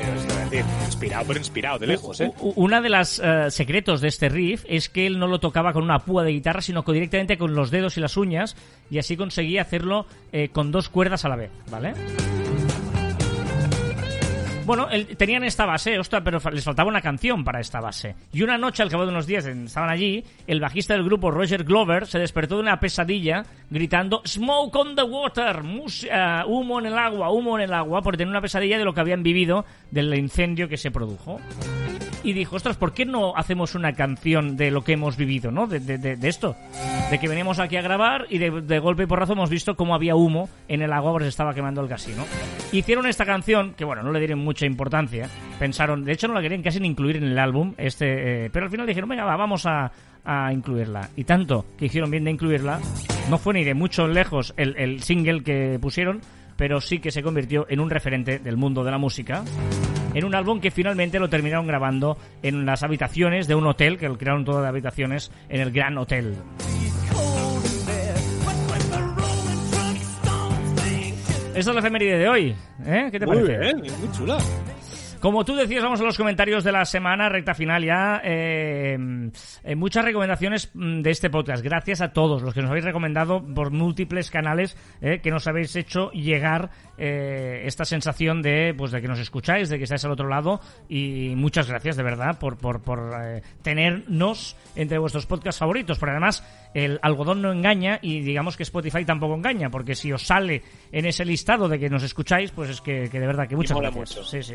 Pero, 0.00 0.14
es 0.16 0.50
decir, 0.50 0.64
inspirado, 0.84 1.24
pero 1.26 1.38
inspirado, 1.38 1.78
de 1.78 1.86
lejos, 1.86 2.20
¿eh? 2.20 2.32
Una 2.56 2.80
de 2.80 2.88
las 2.88 3.20
eh, 3.22 3.50
secretos 3.50 4.00
de 4.00 4.08
este 4.08 4.28
riff 4.28 4.64
es 4.68 4.88
que 4.88 5.06
él 5.06 5.18
no 5.18 5.26
lo 5.26 5.40
tocaba 5.40 5.72
con 5.72 5.82
una 5.82 6.00
púa 6.00 6.24
de 6.24 6.32
guitarra, 6.32 6.60
sino 6.60 6.84
que 6.84 6.92
directamente 6.92 7.38
con 7.38 7.54
los 7.54 7.70
dedos 7.70 7.96
y 7.96 8.00
las 8.00 8.16
uñas, 8.16 8.56
y 8.90 8.98
así 8.98 9.16
conseguía 9.16 9.62
hacerlo 9.62 10.06
eh, 10.32 10.48
con 10.50 10.70
dos 10.70 10.88
cuerdas 10.88 11.24
a 11.24 11.28
la 11.28 11.36
vez, 11.36 11.50
¿vale? 11.70 11.94
Bueno, 14.68 14.86
tenían 15.16 15.44
esta 15.44 15.64
base, 15.64 15.98
ostras, 15.98 16.20
pero 16.22 16.38
les 16.52 16.62
faltaba 16.62 16.90
una 16.90 17.00
canción 17.00 17.42
para 17.42 17.58
esta 17.58 17.80
base. 17.80 18.14
Y 18.34 18.42
una 18.42 18.58
noche, 18.58 18.82
al 18.82 18.90
cabo 18.90 19.04
de 19.06 19.12
unos 19.12 19.26
días, 19.26 19.46
estaban 19.46 19.88
allí, 19.88 20.22
el 20.46 20.60
bajista 20.60 20.92
del 20.92 21.04
grupo, 21.04 21.30
Roger 21.30 21.64
Glover, 21.64 22.06
se 22.06 22.18
despertó 22.18 22.56
de 22.56 22.60
una 22.60 22.78
pesadilla 22.78 23.46
gritando 23.70 24.20
Smoke 24.26 24.76
on 24.76 24.94
the 24.94 25.04
water, 25.04 25.62
eh, 25.64 26.42
humo 26.46 26.80
en 26.80 26.84
el 26.84 26.98
agua, 26.98 27.30
humo 27.30 27.56
en 27.56 27.64
el 27.64 27.72
agua, 27.72 28.02
porque 28.02 28.18
tenía 28.18 28.30
una 28.30 28.42
pesadilla 28.42 28.76
de 28.76 28.84
lo 28.84 28.92
que 28.92 29.00
habían 29.00 29.22
vivido 29.22 29.64
del 29.90 30.12
incendio 30.12 30.68
que 30.68 30.76
se 30.76 30.90
produjo 30.90 31.40
y 32.24 32.32
dijo, 32.32 32.56
ostras, 32.56 32.76
¿por 32.76 32.92
qué 32.92 33.04
no 33.04 33.36
hacemos 33.36 33.74
una 33.74 33.92
canción 33.92 34.56
de 34.56 34.70
lo 34.70 34.82
que 34.82 34.92
hemos 34.94 35.16
vivido, 35.16 35.50
¿no? 35.50 35.66
De, 35.66 35.80
de- 35.80 35.98
de- 36.16 36.28
esto. 36.28 36.56
De 37.10 37.18
que 37.18 37.28
veníamos 37.28 37.58
aquí 37.58 37.76
a 37.76 37.82
grabar 37.82 38.26
y 38.28 38.38
de, 38.38 38.50
de 38.60 38.78
golpe 38.80 39.04
y 39.04 39.06
porrazo 39.06 39.32
hemos 39.34 39.50
visto 39.50 39.76
cómo 39.76 39.94
había 39.94 40.14
humo 40.14 40.48
en 40.68 40.82
el 40.82 40.92
agua 40.92 41.12
porque 41.12 41.24
se 41.26 41.30
estaba 41.30 41.54
quemando 41.54 41.80
el 41.80 41.88
casino. 41.88 42.24
Hicieron 42.72 43.06
esta 43.06 43.24
canción, 43.24 43.74
que 43.74 43.84
bueno, 43.84 44.02
no 44.02 44.12
le 44.12 44.18
dieron 44.18 44.40
mucha 44.40 44.66
importancia. 44.66 45.28
Pensaron, 45.58 46.04
de 46.04 46.12
hecho 46.12 46.28
no 46.28 46.34
la 46.34 46.42
querían 46.42 46.62
casi 46.62 46.80
ni 46.80 46.88
incluir 46.88 47.16
en 47.16 47.24
el 47.24 47.38
álbum, 47.38 47.74
este, 47.78 48.46
eh, 48.46 48.50
pero 48.52 48.66
al 48.66 48.70
final 48.70 48.86
dijeron, 48.86 49.08
venga, 49.08 49.24
va, 49.24 49.36
vamos 49.36 49.64
a, 49.66 49.90
a 50.24 50.52
incluirla. 50.52 51.08
Y 51.16 51.24
tanto 51.24 51.64
que 51.78 51.86
hicieron 51.86 52.10
bien 52.10 52.24
de 52.24 52.30
incluirla, 52.32 52.80
no 53.30 53.38
fue 53.38 53.54
ni 53.54 53.64
de 53.64 53.74
mucho 53.74 54.06
lejos 54.06 54.52
el, 54.56 54.76
el 54.76 55.02
single 55.02 55.42
que 55.42 55.78
pusieron, 55.80 56.20
pero 56.58 56.80
sí 56.80 56.98
que 56.98 57.12
se 57.12 57.22
convirtió 57.22 57.66
en 57.70 57.80
un 57.80 57.88
referente 57.88 58.40
del 58.40 58.56
mundo 58.56 58.82
de 58.84 58.90
la 58.90 58.98
música 58.98 59.44
en 60.12 60.24
un 60.24 60.34
álbum 60.34 60.60
que 60.60 60.72
finalmente 60.72 61.20
lo 61.20 61.28
terminaron 61.28 61.66
grabando 61.66 62.18
en 62.42 62.66
las 62.66 62.82
habitaciones 62.82 63.46
de 63.46 63.54
un 63.54 63.66
hotel, 63.66 63.98
que 63.98 64.08
lo 64.08 64.18
crearon 64.18 64.44
todo 64.44 64.60
de 64.60 64.68
habitaciones 64.68 65.30
en 65.48 65.60
el 65.60 65.70
Gran 65.70 65.96
Hotel. 65.96 66.34
Esta 71.54 71.70
es 71.70 71.74
la 71.74 71.80
efeméride 71.80 72.18
de 72.18 72.28
hoy. 72.28 72.56
¿eh? 72.86 73.08
¿Qué 73.10 73.18
te 73.18 73.26
Muy 73.26 73.36
parece? 73.36 73.58
bien, 73.58 73.76
muy 74.00 74.12
chula. 74.12 74.38
Como 75.20 75.44
tú 75.44 75.56
decías, 75.56 75.82
vamos 75.82 76.00
a 76.00 76.04
los 76.04 76.16
comentarios 76.16 76.62
de 76.62 76.70
la 76.70 76.84
semana, 76.84 77.28
recta 77.28 77.52
final 77.52 77.84
ya. 77.84 78.20
Eh, 78.22 78.96
eh, 79.64 79.74
muchas 79.74 80.04
recomendaciones 80.04 80.70
mm, 80.74 81.00
de 81.00 81.10
este 81.10 81.28
podcast. 81.28 81.64
Gracias 81.64 82.00
a 82.00 82.12
todos 82.12 82.42
los 82.42 82.54
que 82.54 82.62
nos 82.62 82.70
habéis 82.70 82.84
recomendado 82.84 83.44
por 83.54 83.70
múltiples 83.70 84.30
canales 84.30 84.76
eh, 85.00 85.20
que 85.20 85.30
nos 85.30 85.46
habéis 85.48 85.74
hecho 85.74 86.10
llegar 86.12 86.70
eh, 86.98 87.62
esta 87.64 87.84
sensación 87.84 88.42
de, 88.42 88.74
pues, 88.76 88.90
de 88.90 89.00
que 89.00 89.08
nos 89.08 89.18
escucháis, 89.18 89.68
de 89.68 89.78
que 89.78 89.84
estáis 89.84 90.04
al 90.04 90.12
otro 90.12 90.28
lado. 90.28 90.60
Y 90.88 91.34
muchas 91.36 91.68
gracias, 91.68 91.96
de 91.96 92.02
verdad, 92.02 92.38
por, 92.38 92.56
por, 92.56 92.82
por 92.82 93.12
eh, 93.20 93.42
tenernos 93.62 94.56
entre 94.76 94.98
vuestros 94.98 95.26
podcasts 95.26 95.58
favoritos. 95.58 95.98
Porque 95.98 96.12
además, 96.12 96.44
el 96.74 96.98
algodón 97.02 97.42
no 97.42 97.52
engaña 97.52 97.98
y 98.02 98.20
digamos 98.20 98.56
que 98.56 98.62
Spotify 98.62 99.04
tampoco 99.04 99.34
engaña. 99.34 99.70
Porque 99.70 99.94
si 99.94 100.12
os 100.12 100.22
sale 100.22 100.62
en 100.92 101.06
ese 101.06 101.24
listado 101.24 101.68
de 101.68 101.78
que 101.78 101.88
nos 101.88 102.02
escucháis, 102.02 102.50
pues 102.50 102.70
es 102.70 102.80
que, 102.80 103.08
que 103.10 103.20
de 103.20 103.26
verdad 103.26 103.48
que 103.48 103.56
muchas 103.56 103.76
mola 103.76 103.90
gracias. 103.90 104.16
mucho. 104.16 104.28
Sí, 104.28 104.42
sí. 104.42 104.54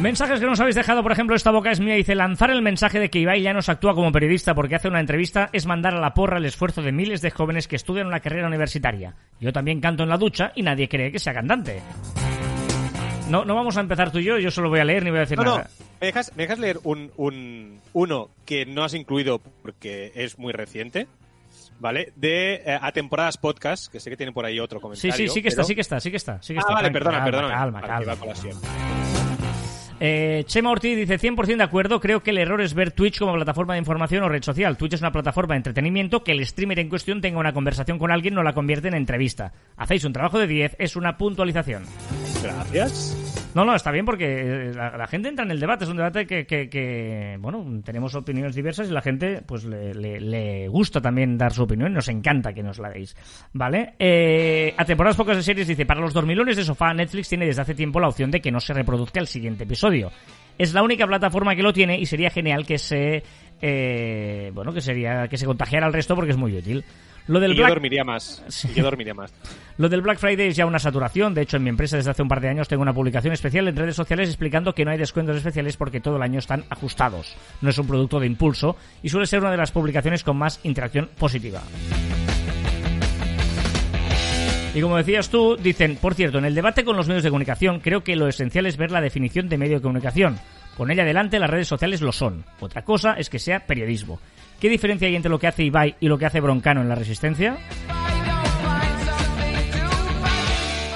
Mensajes 0.00 0.40
que 0.40 0.46
nos 0.46 0.58
habéis 0.58 0.76
dejado, 0.76 1.02
por 1.02 1.12
ejemplo, 1.12 1.36
esta 1.36 1.50
boca 1.50 1.70
es 1.70 1.78
mía. 1.78 1.94
Dice, 1.94 2.14
lanzar 2.14 2.50
el 2.50 2.62
mensaje 2.62 2.98
de 2.98 3.10
que 3.10 3.18
Ibai 3.18 3.42
ya 3.42 3.52
nos 3.52 3.68
actúa 3.68 3.94
como 3.94 4.10
periodista 4.10 4.54
porque 4.54 4.74
hace 4.76 4.88
una 4.88 4.98
entrevista 4.98 5.50
es 5.52 5.66
mandar 5.66 5.94
a 5.94 6.00
la 6.00 6.14
porra 6.14 6.38
el 6.38 6.46
esfuerzo 6.46 6.80
de 6.80 6.90
miles 6.90 7.20
de 7.20 7.30
jóvenes 7.30 7.68
que 7.68 7.76
estudian 7.76 8.06
una 8.06 8.20
carrera 8.20 8.46
universitaria. 8.48 9.14
Yo 9.40 9.52
también 9.52 9.78
canto 9.78 10.02
en 10.04 10.08
la 10.08 10.16
ducha 10.16 10.52
y 10.56 10.62
nadie 10.62 10.88
cree 10.88 11.12
que 11.12 11.18
sea 11.18 11.34
cantante. 11.34 11.82
No, 13.28 13.44
no 13.44 13.54
vamos 13.54 13.76
a 13.76 13.80
empezar 13.80 14.10
tú 14.10 14.18
y 14.20 14.24
yo, 14.24 14.38
yo 14.38 14.50
solo 14.50 14.70
voy 14.70 14.80
a 14.80 14.84
leer 14.84 15.04
ni 15.04 15.10
voy 15.10 15.18
a 15.18 15.20
decir 15.20 15.36
No, 15.36 15.44
no, 15.44 15.56
nada. 15.58 15.68
¿Me 16.00 16.06
dejas, 16.06 16.32
me 16.36 16.42
dejas 16.44 16.58
leer 16.58 16.78
un, 16.84 17.10
un- 17.16 17.80
uno 17.92 18.30
que 18.46 18.66
no 18.66 18.84
has 18.84 18.94
incluido 18.94 19.40
porque 19.62 20.12
es 20.14 20.38
muy 20.38 20.52
reciente? 20.52 21.06
¿Vale? 21.78 22.12
De 22.16 22.56
eh, 22.56 22.78
a 22.80 22.92
temporadas 22.92 23.38
podcast, 23.38 23.90
que 23.90 24.00
sé 24.00 24.10
que 24.10 24.16
tiene 24.16 24.32
por 24.32 24.44
ahí 24.44 24.60
otro 24.60 24.78
Sí, 24.78 24.82
comentario. 24.82 25.14
sí, 25.16 25.28
sí 25.28 25.40
que 25.42 25.48
está, 25.48 25.64
sí 25.64 25.74
que 25.74 25.80
está, 25.80 25.98
sí 26.00 26.10
que 26.10 26.16
está. 26.18 26.42
Sí 26.42 26.52
que 26.52 26.58
Ah, 26.58 26.62
está. 26.62 26.74
vale, 26.74 26.90
perdona, 26.90 27.18
calma, 27.18 27.30
perdona. 27.30 27.54
Calma, 27.56 27.80
calma. 27.80 28.12
a 28.12 28.16
colación. 28.16 28.58
Eh, 30.02 30.44
Chema 30.46 30.70
Ortiz 30.70 30.96
dice 30.96 31.18
100% 31.18 31.56
de 31.58 31.62
acuerdo, 31.62 32.00
creo 32.00 32.22
que 32.22 32.30
el 32.30 32.38
error 32.38 32.60
es 32.62 32.72
ver 32.74 32.90
Twitch 32.92 33.18
como 33.18 33.34
plataforma 33.34 33.74
de 33.74 33.80
información 33.80 34.22
o 34.24 34.28
red 34.30 34.42
social. 34.42 34.76
Twitch 34.78 34.94
es 34.94 35.00
una 35.00 35.12
plataforma 35.12 35.54
de 35.54 35.58
entretenimiento 35.58 36.24
que 36.24 36.32
el 36.32 36.46
streamer 36.46 36.78
en 36.78 36.88
cuestión 36.88 37.20
tenga 37.20 37.38
una 37.38 37.52
conversación 37.52 37.98
con 37.98 38.10
alguien 38.10 38.34
no 38.34 38.42
la 38.42 38.54
convierte 38.54 38.88
en 38.88 38.94
entrevista. 38.94 39.52
Hacéis 39.76 40.04
un 40.04 40.12
trabajo 40.14 40.38
de 40.38 40.46
10, 40.46 40.76
es 40.78 40.96
una 40.96 41.18
puntualización. 41.18 41.84
Gracias. 42.42 43.39
No, 43.54 43.64
no, 43.64 43.74
está 43.74 43.90
bien 43.90 44.04
porque 44.06 44.26
eh, 44.68 44.72
la, 44.74 44.96
la 44.96 45.06
gente 45.08 45.28
entra 45.28 45.44
en 45.44 45.50
el 45.50 45.58
debate, 45.58 45.82
es 45.84 45.90
un 45.90 45.96
debate 45.96 46.24
que, 46.24 46.46
que- 46.46 46.68
que, 46.68 47.36
bueno, 47.40 47.64
tenemos 47.84 48.14
opiniones 48.14 48.54
diversas 48.54 48.88
y 48.88 48.92
la 48.92 49.02
gente 49.02 49.42
pues 49.44 49.64
le, 49.64 49.92
le- 49.92 50.20
le 50.20 50.68
gusta 50.68 51.00
también 51.00 51.36
dar 51.36 51.52
su 51.52 51.64
opinión 51.64 51.92
nos 51.92 52.06
encanta 52.08 52.52
que 52.52 52.62
nos 52.62 52.78
la 52.78 52.90
deis, 52.90 53.16
¿vale? 53.52 53.94
Eh, 53.98 54.72
a 54.76 54.84
temporadas 54.84 55.16
pocas 55.16 55.36
de 55.36 55.42
series 55.42 55.66
dice, 55.66 55.84
para 55.84 56.00
los 56.00 56.12
dormilones 56.14 56.56
de 56.56 56.64
sofá, 56.64 56.94
Netflix 56.94 57.28
tiene 57.28 57.44
desde 57.46 57.62
hace 57.62 57.74
tiempo 57.74 57.98
la 57.98 58.06
opción 58.08 58.30
de 58.30 58.40
que 58.40 58.52
no 58.52 58.60
se 58.60 58.72
reproduzca 58.72 59.18
el 59.18 59.26
siguiente 59.26 59.64
episodio. 59.64 60.12
Es 60.56 60.72
la 60.72 60.82
única 60.84 61.06
plataforma 61.06 61.56
que 61.56 61.62
lo 61.64 61.72
tiene 61.72 61.98
y 61.98 62.06
sería 62.06 62.30
genial 62.30 62.64
que 62.64 62.78
se, 62.78 63.22
eh, 63.60 64.50
bueno, 64.54 64.72
que 64.72 64.80
sería, 64.80 65.26
que 65.26 65.36
se 65.38 65.46
contagiara 65.46 65.86
al 65.86 65.92
resto 65.92 66.14
porque 66.14 66.30
es 66.32 66.36
muy 66.36 66.56
útil. 66.56 66.84
Lo 67.30 67.38
del 67.38 67.52
Y 67.52 67.54
yo 67.54 67.62
Black... 67.62 67.74
dormiría 67.74 68.02
más. 68.02 68.42
Sí. 68.48 68.68
Y 68.72 68.78
yo 68.78 68.82
dormiría 68.82 69.14
más. 69.14 69.32
Lo 69.78 69.88
del 69.88 70.00
Black 70.00 70.18
Friday 70.18 70.48
es 70.48 70.56
ya 70.56 70.66
una 70.66 70.80
saturación. 70.80 71.32
De 71.32 71.42
hecho, 71.42 71.58
en 71.58 71.62
mi 71.62 71.68
empresa 71.70 71.96
desde 71.96 72.10
hace 72.10 72.22
un 72.22 72.28
par 72.28 72.40
de 72.40 72.48
años 72.48 72.66
tengo 72.66 72.82
una 72.82 72.92
publicación 72.92 73.32
especial 73.32 73.68
en 73.68 73.76
redes 73.76 73.94
sociales 73.94 74.28
explicando 74.28 74.74
que 74.74 74.84
no 74.84 74.90
hay 74.90 74.98
descuentos 74.98 75.36
especiales 75.36 75.76
porque 75.76 76.00
todo 76.00 76.16
el 76.16 76.22
año 76.22 76.40
están 76.40 76.64
ajustados. 76.70 77.36
No 77.60 77.70
es 77.70 77.78
un 77.78 77.86
producto 77.86 78.18
de 78.18 78.26
impulso 78.26 78.76
y 79.00 79.10
suele 79.10 79.26
ser 79.26 79.38
una 79.38 79.52
de 79.52 79.58
las 79.58 79.70
publicaciones 79.70 80.24
con 80.24 80.38
más 80.38 80.58
interacción 80.64 81.08
positiva. 81.18 81.62
Y 84.74 84.80
como 84.80 84.96
decías 84.96 85.30
tú, 85.30 85.56
dicen, 85.56 85.98
por 86.00 86.14
cierto, 86.14 86.38
en 86.38 86.46
el 86.46 86.54
debate 86.56 86.84
con 86.84 86.96
los 86.96 87.06
medios 87.06 87.22
de 87.22 87.30
comunicación 87.30 87.78
creo 87.78 88.02
que 88.02 88.16
lo 88.16 88.26
esencial 88.26 88.66
es 88.66 88.76
ver 88.76 88.90
la 88.90 89.00
definición 89.00 89.48
de 89.48 89.56
medio 89.56 89.76
de 89.76 89.82
comunicación. 89.82 90.36
Con 90.76 90.90
ella 90.90 91.04
adelante 91.04 91.38
las 91.38 91.50
redes 91.50 91.68
sociales 91.68 92.00
lo 92.00 92.10
son. 92.10 92.44
Otra 92.58 92.82
cosa 92.82 93.14
es 93.14 93.30
que 93.30 93.38
sea 93.38 93.66
periodismo. 93.66 94.18
¿Qué 94.60 94.68
diferencia 94.68 95.08
hay 95.08 95.16
entre 95.16 95.30
lo 95.30 95.38
que 95.38 95.46
hace 95.46 95.62
Ibai 95.64 95.96
y 96.00 96.08
lo 96.08 96.18
que 96.18 96.26
hace 96.26 96.40
Broncano 96.40 96.82
en 96.82 96.88
la 96.88 96.94
Resistencia? 96.94 97.56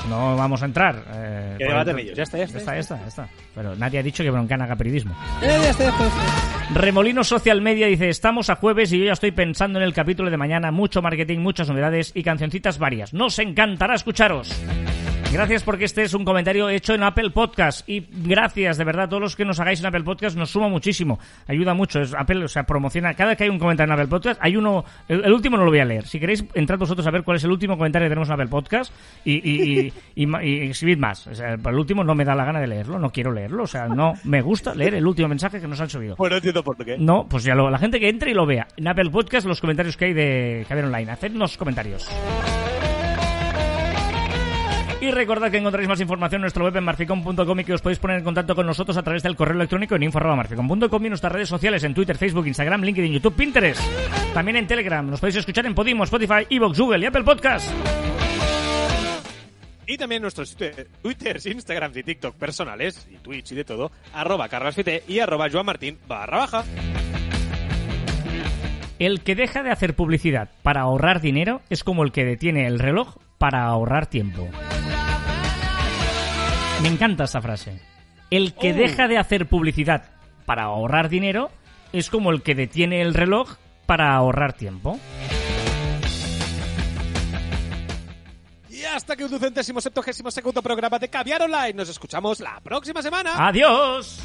No 0.08 0.36
vamos 0.36 0.62
a 0.62 0.66
entrar. 0.66 1.02
eh, 1.14 1.54
Que 1.58 1.64
el- 1.64 1.98
ellos. 1.98 2.16
Ya 2.16 2.22
está, 2.24 2.38
ya 2.38 2.44
está, 2.44 2.58
Ya 2.58 2.60
está, 2.60 2.74
ya 2.74 2.80
está, 2.80 3.00
ya 3.00 3.06
está. 3.08 3.28
Pero 3.54 3.74
nadie 3.74 3.98
ha 3.98 4.02
dicho 4.02 4.22
que 4.22 4.30
Broncano 4.30 4.64
haga 4.64 4.76
periodismo. 4.76 5.16
Ya 5.40 5.56
está, 5.68 5.84
ya 5.84 5.90
está, 5.90 5.98
ya 6.00 6.06
está. 6.06 6.74
Remolino 6.80 7.24
Social 7.24 7.60
Media 7.62 7.86
dice, 7.86 8.08
estamos 8.10 8.50
a 8.50 8.56
jueves 8.56 8.92
y 8.92 8.98
yo 8.98 9.06
ya 9.06 9.12
estoy 9.12 9.30
pensando 9.32 9.78
en 9.78 9.84
el 9.84 9.92
capítulo 9.94 10.30
de 10.30 10.36
mañana, 10.36 10.70
mucho 10.70 11.00
marketing, 11.02 11.38
muchas 11.38 11.68
novedades 11.68 12.12
y 12.14 12.22
cancioncitas 12.22 12.78
varias. 12.78 13.12
Nos 13.14 13.38
encantará 13.38 13.94
escucharos. 13.94 14.54
Gracias 15.35 15.64
porque 15.64 15.85
este 15.85 16.05
es 16.05 16.14
un 16.14 16.24
comentario 16.24 16.68
hecho 16.68 16.95
en 16.95 17.03
Apple 17.03 17.30
Podcast 17.30 17.89
y 17.89 18.07
gracias 18.09 18.78
de 18.78 18.85
verdad 18.85 19.07
a 19.07 19.09
todos 19.09 19.20
los 19.20 19.35
que 19.35 19.45
nos 19.45 19.59
hagáis 19.59 19.80
en 19.80 19.87
Apple 19.87 20.05
Podcast 20.05 20.37
nos 20.37 20.51
suma 20.51 20.68
muchísimo, 20.68 21.18
ayuda 21.49 21.74
mucho, 21.74 22.01
es 22.01 22.14
Apple, 22.14 22.45
o 22.45 22.47
sea, 22.47 22.62
promociona, 22.62 23.14
cada 23.14 23.30
vez 23.30 23.39
que 23.39 23.43
hay 23.43 23.51
un 23.51 23.59
comentario 23.59 23.93
en 23.93 23.99
Apple 23.99 24.09
Podcast, 24.09 24.41
hay 24.41 24.57
uno, 24.57 24.85
el, 25.09 25.24
el 25.24 25.32
último 25.32 25.57
no 25.57 25.64
lo 25.64 25.72
voy 25.72 25.80
a 25.80 25.85
leer, 25.85 26.07
si 26.07 26.20
queréis 26.20 26.45
entrad 26.55 26.78
vosotros 26.78 27.05
a 27.09 27.11
ver 27.11 27.24
cuál 27.24 27.39
es 27.39 27.45
el 27.45 27.51
último 27.51 27.76
comentario 27.76 28.07
que 28.07 28.11
tenemos 28.11 28.28
en 28.28 28.35
Apple 28.35 28.47
Podcast 28.47 28.95
y, 29.24 29.32
y, 29.32 29.93
y, 30.14 30.24
y 30.24 30.26
y 30.45 30.70
escribid 30.70 30.99
más, 30.99 31.26
o 31.26 31.35
sea, 31.35 31.55
el 31.55 31.74
último 31.74 32.05
no 32.05 32.14
me 32.14 32.24
da 32.24 32.37
la 32.37 32.45
gana 32.45 32.61
de 32.61 32.68
leerlo, 32.68 33.01
no 33.01 33.11
quiero 33.11 33.32
leerlo, 33.32 33.64
o 33.64 33.66
sea, 33.66 33.89
no 33.89 34.12
me 34.22 34.41
gusta 34.41 34.72
leer 34.72 34.95
el 34.95 35.05
último 35.05 35.26
mensaje 35.26 35.61
que 35.61 35.66
nos 35.66 35.80
han 35.80 35.91
subido. 35.91 36.14
Bueno, 36.14 36.35
no 36.35 36.37
entiendo 36.37 36.62
por 36.62 36.76
qué. 36.76 36.97
No, 36.97 37.26
pues 37.28 37.43
ya 37.43 37.57
lo, 37.57 37.70
la 37.70 37.78
gente 37.78 37.99
que 37.99 38.09
entre 38.09 38.30
y 38.30 38.35
lo 38.35 38.47
vea. 38.47 38.68
En 38.76 38.87
Apple 38.87 39.11
Podcast, 39.11 39.49
los 39.49 39.61
comentarios 39.61 39.97
que 39.97 40.05
hay 40.05 40.12
de 40.12 40.64
Javier 40.68 40.87
Online. 40.87 41.11
Hacednos 41.11 41.57
comentarios. 41.57 42.09
Y 45.05 45.11
recordad 45.11 45.50
que 45.50 45.59
encontraréis 45.59 45.86
más 45.86 46.00
información 46.00 46.38
en 46.38 46.42
nuestro 46.44 46.64
web 46.64 46.74
en 46.78 46.84
marficom.com 46.84 47.61
y 47.61 47.64
que 47.64 47.74
os 47.74 47.82
podéis 47.82 47.98
poner 47.98 48.16
en 48.20 48.24
contacto 48.24 48.55
con 48.55 48.64
nosotros 48.64 48.96
a 48.96 49.02
través 49.02 49.22
del 49.22 49.36
correo 49.36 49.55
electrónico 49.55 49.96
en 49.96 50.05
info.marficom.com 50.05 51.05
y 51.05 51.09
nuestras 51.11 51.30
redes 51.30 51.50
sociales 51.50 51.84
en 51.84 51.92
Twitter, 51.92 52.16
Facebook, 52.16 52.46
Instagram, 52.46 52.82
LinkedIn, 52.82 53.12
YouTube, 53.12 53.34
Pinterest. 53.34 53.82
También 54.32 54.57
en 54.57 54.66
Telegram. 54.66 55.07
Nos 55.07 55.20
podéis 55.20 55.36
escuchar 55.36 55.66
en 55.66 55.74
Podimo, 55.74 56.05
Spotify, 56.05 56.46
Evox, 56.48 56.78
Google 56.80 57.00
y 57.00 57.05
Apple 57.07 57.22
Podcast. 57.22 57.70
Y 59.86 59.98
también 59.98 60.22
nuestros 60.22 60.57
Twitter- 60.57 60.88
Twitters, 61.02 61.44
Instagrams 61.44 61.98
y 61.98 62.02
TikTok 62.02 62.36
personales, 62.36 63.07
y 63.12 63.16
Twitch 63.16 63.52
y 63.52 63.57
de 63.57 63.64
todo, 63.64 63.92
arroba 64.14 64.48
carlasfite 64.48 65.02
y 65.07 65.18
arroba 65.18 65.50
joanmartin 65.50 65.98
barra 66.09 66.38
baja. 66.38 66.64
El 68.98 69.20
que 69.20 69.34
deja 69.34 69.62
de 69.62 69.70
hacer 69.70 69.92
publicidad 69.94 70.48
para 70.62 70.80
ahorrar 70.80 71.20
dinero 71.20 71.61
es 71.68 71.84
como 71.84 72.05
el 72.05 72.12
que 72.12 72.24
detiene 72.24 72.66
el 72.66 72.78
reloj 72.78 73.16
para 73.45 73.66
ahorrar 73.66 74.07
tiempo. 74.07 74.49
Me 76.80 76.88
encanta 76.88 77.24
esta 77.24 77.42
frase. 77.42 77.78
El 78.30 78.55
que 78.55 78.72
deja 78.72 79.07
de 79.07 79.18
hacer 79.18 79.51
publicidad 79.51 80.05
para 80.47 80.62
ahorrar 80.62 81.11
dinero 81.11 81.51
es 81.92 82.09
como 82.09 82.30
el 82.30 82.42
que 82.42 82.55
detiene 82.55 83.03
el 83.03 83.12
reloj 83.12 83.57
para 83.84 84.14
ahorrar 84.14 84.55
tiempo. 84.55 84.99
Y 88.70 88.82
hasta 88.84 89.14
que 89.14 89.26
un 89.26 89.30
ducentésimo 89.30 89.78
septuagésimo 89.82 90.30
segundo 90.30 90.62
programa 90.62 90.99
de 90.99 91.11
Caviar 91.11 91.42
Online. 91.42 91.74
Nos 91.74 91.90
escuchamos 91.90 92.40
la 92.40 92.59
próxima 92.62 93.03
semana. 93.03 93.47
¡Adiós! 93.47 94.22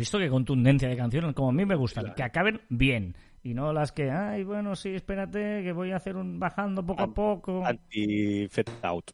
Visto 0.00 0.18
qué 0.18 0.28
contundencia 0.28 0.88
de 0.88 0.96
canción? 0.96 1.32
Como 1.32 1.50
a 1.50 1.52
mí 1.52 1.64
me 1.64 1.76
gustan, 1.76 2.14
que 2.14 2.22
acaben 2.22 2.60
bien. 2.68 3.14
Y 3.42 3.54
no 3.54 3.72
las 3.72 3.92
que, 3.92 4.10
ay, 4.10 4.44
bueno, 4.44 4.76
sí, 4.76 4.90
espérate, 4.90 5.62
que 5.62 5.72
voy 5.72 5.92
a 5.92 5.96
hacer 5.96 6.16
un 6.16 6.38
bajando 6.38 6.84
poco 6.84 7.02
a 7.02 7.14
poco. 7.14 7.64
Anti-fade 7.64 8.72
out. 8.82 9.12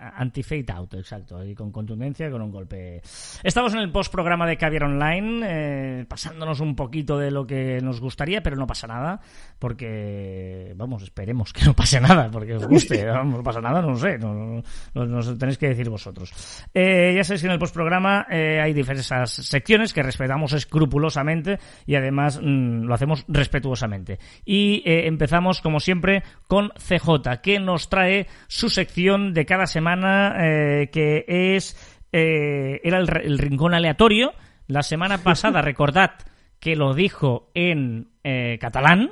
Anti-fade 0.00 0.72
out, 0.72 0.94
exacto, 0.94 1.44
y 1.44 1.54
con 1.54 1.70
contundencia, 1.70 2.30
con 2.30 2.40
un 2.40 2.50
golpe. 2.50 3.02
Estamos 3.44 3.74
en 3.74 3.80
el 3.80 3.92
post-programa 3.92 4.46
de 4.46 4.56
Caviar 4.56 4.84
Online, 4.84 5.40
eh, 5.46 6.04
pasándonos 6.08 6.60
un 6.60 6.74
poquito 6.74 7.18
de 7.18 7.30
lo 7.30 7.46
que 7.46 7.80
nos 7.82 8.00
gustaría, 8.00 8.42
pero 8.42 8.56
no 8.56 8.66
pasa 8.66 8.86
nada, 8.86 9.20
porque, 9.58 10.72
vamos, 10.76 11.02
esperemos 11.02 11.52
que 11.52 11.64
no 11.66 11.74
pase 11.74 12.00
nada, 12.00 12.30
porque 12.30 12.54
os 12.54 12.66
guste, 12.66 13.04
vamos, 13.06 13.36
no 13.38 13.42
pasa 13.42 13.60
nada, 13.60 13.82
no 13.82 13.94
sé, 13.96 14.16
no, 14.18 14.32
no- 14.32 14.62
no- 14.94 15.04
nos 15.06 15.36
tenéis 15.38 15.58
que 15.58 15.68
decir 15.68 15.90
vosotros. 15.90 16.32
Eh, 16.72 17.12
ya 17.14 17.22
sabéis 17.24 17.42
que 17.42 17.46
en 17.48 17.52
el 17.52 17.58
post-programa 17.58 18.26
eh, 18.30 18.58
hay 18.62 18.72
diversas 18.72 19.30
secciones 19.32 19.92
que 19.92 20.02
respetamos 20.02 20.52
escrupulosamente 20.54 21.58
y 21.86 21.94
además 21.96 22.40
mm, 22.42 22.84
lo 22.84 22.94
hacemos 22.94 23.24
respetuosamente. 23.28 24.18
Y 24.46 24.82
empezamos, 24.86 25.60
como 25.60 25.78
siempre, 25.78 26.22
con 26.46 26.70
CJ, 26.78 27.40
que 27.42 27.58
nos 27.60 27.90
trae 27.90 28.26
su 28.48 28.70
sección 28.70 29.34
de 29.34 29.44
cada 29.44 29.66
semana, 29.66 29.89
eh, 29.98 30.88
que 30.92 31.24
es 31.26 31.76
eh, 32.12 32.80
era 32.84 32.98
el, 32.98 33.08
el 33.22 33.38
rincón 33.38 33.74
aleatorio. 33.74 34.32
La 34.66 34.82
semana 34.82 35.18
pasada, 35.22 35.62
recordad 35.62 36.12
que 36.58 36.76
lo 36.76 36.94
dijo 36.94 37.50
en 37.54 38.10
eh, 38.22 38.58
catalán 38.60 39.10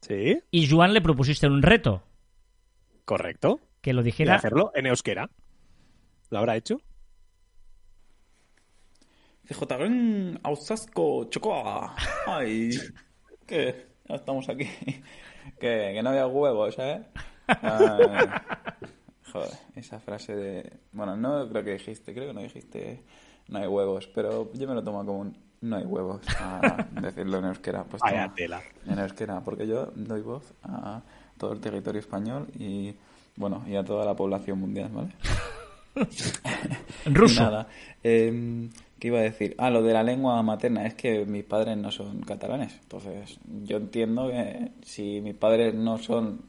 Sí, 0.00 0.40
y 0.50 0.68
Joan 0.70 0.94
le 0.94 1.02
propusiste 1.02 1.46
un 1.46 1.60
reto, 1.62 2.02
correcto. 3.04 3.60
que 3.82 3.92
lo 3.92 4.00
Quiere 4.00 4.06
dijera 4.06 4.34
hacerlo 4.36 4.72
en 4.74 4.86
euskera. 4.86 5.28
¿Lo 6.30 6.38
habrá 6.38 6.56
hecho? 6.56 6.80
CJ 9.46 10.38
Ausasco 10.42 11.24
Chocoa. 11.28 11.94
Ay, 12.26 12.70
que 13.46 13.86
ya 14.08 14.14
estamos 14.14 14.48
aquí. 14.48 14.64
Que, 15.58 15.92
que 15.94 16.02
no 16.02 16.10
había 16.10 16.26
huevos, 16.26 16.76
¿eh? 16.78 17.02
Ay, 17.46 18.28
joder, 19.32 19.50
esa 19.76 20.00
frase 20.00 20.34
de... 20.34 20.72
Bueno, 20.92 21.16
no 21.16 21.48
creo 21.48 21.64
que 21.64 21.72
dijiste, 21.72 22.12
creo 22.12 22.28
que 22.28 22.34
no 22.34 22.40
dijiste 22.40 23.02
no 23.48 23.58
hay 23.58 23.66
huevos, 23.66 24.06
pero 24.14 24.52
yo 24.52 24.68
me 24.68 24.74
lo 24.74 24.82
tomo 24.82 25.04
como 25.04 25.18
un 25.20 25.36
no 25.62 25.76
hay 25.76 25.84
huevos 25.84 26.22
a 26.38 26.86
decirlo 27.02 27.38
en 27.38 27.46
euskera. 27.46 27.84
Pues 27.84 28.00
Vaya 28.00 28.24
toma, 28.24 28.34
tela. 28.34 28.62
En 28.86 28.98
euskera, 28.98 29.40
porque 29.40 29.66
yo 29.66 29.92
doy 29.94 30.22
voz 30.22 30.54
a 30.62 31.02
todo 31.36 31.52
el 31.52 31.60
territorio 31.60 32.00
español 32.00 32.46
y, 32.58 32.94
bueno, 33.36 33.62
y 33.66 33.76
a 33.76 33.84
toda 33.84 34.04
la 34.06 34.16
población 34.16 34.58
mundial, 34.58 34.90
¿vale? 34.92 35.10
en 37.04 37.14
ruso. 37.14 37.42
Nada. 37.42 37.66
Eh, 38.02 38.68
¿Qué 38.98 39.08
iba 39.08 39.18
a 39.18 39.22
decir? 39.22 39.54
Ah, 39.58 39.70
lo 39.70 39.82
de 39.82 39.94
la 39.94 40.02
lengua 40.02 40.42
materna. 40.42 40.86
Es 40.86 40.94
que 40.94 41.24
mis 41.24 41.44
padres 41.44 41.76
no 41.76 41.90
son 41.90 42.20
catalanes. 42.20 42.78
Entonces, 42.82 43.38
yo 43.64 43.78
entiendo 43.78 44.28
que 44.28 44.72
si 44.82 45.22
mis 45.22 45.34
padres 45.34 45.74
no 45.74 45.96
son 45.96 46.42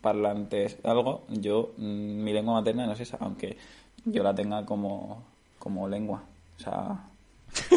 parlantes 0.00 0.78
algo, 0.84 1.24
yo, 1.28 1.72
mm, 1.76 2.24
mi 2.24 2.32
lengua 2.32 2.54
materna 2.54 2.86
no 2.86 2.92
es 2.92 3.00
esa, 3.00 3.18
aunque 3.20 3.56
yo 4.04 4.22
la 4.22 4.34
tenga 4.34 4.64
como, 4.64 5.24
como 5.58 5.88
lengua. 5.88 6.22
O 6.56 6.60
sea, 6.60 7.04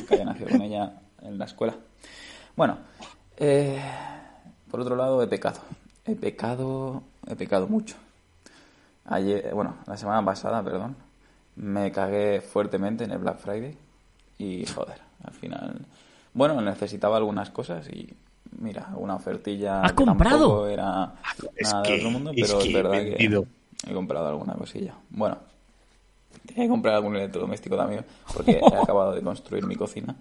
que 0.07 0.15
haya 0.15 0.25
nacido 0.25 0.49
con 0.49 0.61
ella 0.61 0.93
en 1.21 1.37
la 1.37 1.45
escuela. 1.45 1.75
Bueno, 2.55 2.77
eh, 3.37 3.81
por 4.69 4.79
otro 4.79 4.95
lado, 4.95 5.21
he 5.21 5.27
pecado. 5.27 5.61
He 6.05 6.15
pecado, 6.15 7.03
he 7.27 7.35
pecado 7.35 7.67
mucho. 7.67 7.95
Ayer, 9.05 9.53
bueno, 9.53 9.77
la 9.85 9.97
semana 9.97 10.23
pasada, 10.23 10.63
perdón, 10.63 10.95
me 11.55 11.91
cagué 11.91 12.41
fuertemente 12.41 13.03
en 13.03 13.11
el 13.11 13.19
Black 13.19 13.39
Friday 13.39 13.77
y 14.37 14.65
joder, 14.65 14.99
al 15.23 15.33
final, 15.33 15.85
bueno, 16.33 16.61
necesitaba 16.61 17.17
algunas 17.17 17.49
cosas 17.49 17.87
y 17.89 18.13
mira, 18.57 18.89
una 18.95 19.15
ofertilla 19.15 19.81
¿Has 19.81 19.91
que 19.93 20.05
comprado? 20.05 20.67
era 20.69 21.13
Es 21.55 21.71
nada 21.71 21.83
que- 21.83 21.91
de 21.93 21.97
otro 21.97 22.09
mundo, 22.11 22.31
es 22.35 22.37
pero 22.47 22.59
es, 22.59 22.65
que 22.67 22.73
verdad 22.73 22.91
que 23.03 23.89
he 23.89 23.93
comprado 23.93 24.27
alguna 24.27 24.53
cosilla. 24.55 24.93
Bueno, 25.09 25.37
tenía 26.45 26.63
que 26.65 26.69
comprar 26.69 26.95
algún 26.95 27.15
electrodoméstico 27.15 27.75
también 27.77 28.05
porque 28.33 28.59
he 28.59 28.75
acabado 28.75 29.13
de 29.13 29.21
construir 29.21 29.65
mi 29.65 29.75
cocina, 29.75 30.15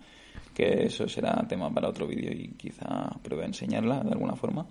que 0.55 0.85
eso 0.87 1.09
será 1.09 1.35
tema 1.49 1.71
para 1.71 1.89
otro 1.89 2.07
vídeo 2.07 2.33
y 2.33 2.49
quizá 2.57 3.11
pruebe 3.23 3.45
a 3.45 3.47
enseñarla 3.47 4.01
de 4.01 4.11
alguna 4.13 4.35
forma. 4.37 4.67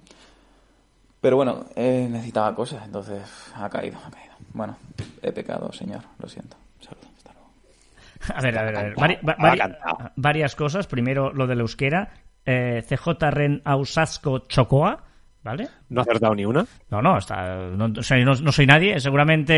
Pero 1.22 1.38
bueno, 1.38 1.66
eh, 1.76 2.08
necesitaba 2.10 2.54
cosas, 2.54 2.86
entonces 2.86 3.22
ha 3.56 3.68
caído, 3.70 3.98
ha 4.06 4.12
caído. 4.12 4.36
Bueno, 4.54 4.78
he 5.24 5.32
pecado, 5.32 5.72
señor, 5.74 6.02
lo 6.20 6.30
siento. 6.30 6.56
Saludos, 6.82 7.08
hasta 7.18 7.34
luego. 7.34 7.50
A 8.36 8.42
ver, 8.42 8.58
a 8.60 8.64
ver, 8.64 8.76
a 8.78 8.84
ver. 8.84 8.96
Vari- 8.96 9.20
va- 9.28 10.12
varias 10.16 10.56
cosas. 10.56 10.86
Primero, 10.86 11.34
lo 11.34 11.48
del 11.48 11.62
euskera. 11.62 12.12
Eh, 12.46 12.84
CJ 12.88 13.08
Ren 13.32 13.62
Ausasco 13.66 14.40
Chocoa, 14.48 15.04
¿vale? 15.44 15.68
¿No 15.90 16.02
ha 16.02 16.04
acertado 16.04 16.36
ni 16.36 16.46
una? 16.46 16.66
No, 16.92 17.02
no, 17.02 17.18
está, 17.18 17.58
no, 17.70 17.86
o 18.00 18.04
sea, 18.04 18.18
no- 18.24 18.36
no 18.36 18.52
soy 18.52 18.66
nadie. 18.66 19.00
Seguramente, 19.00 19.54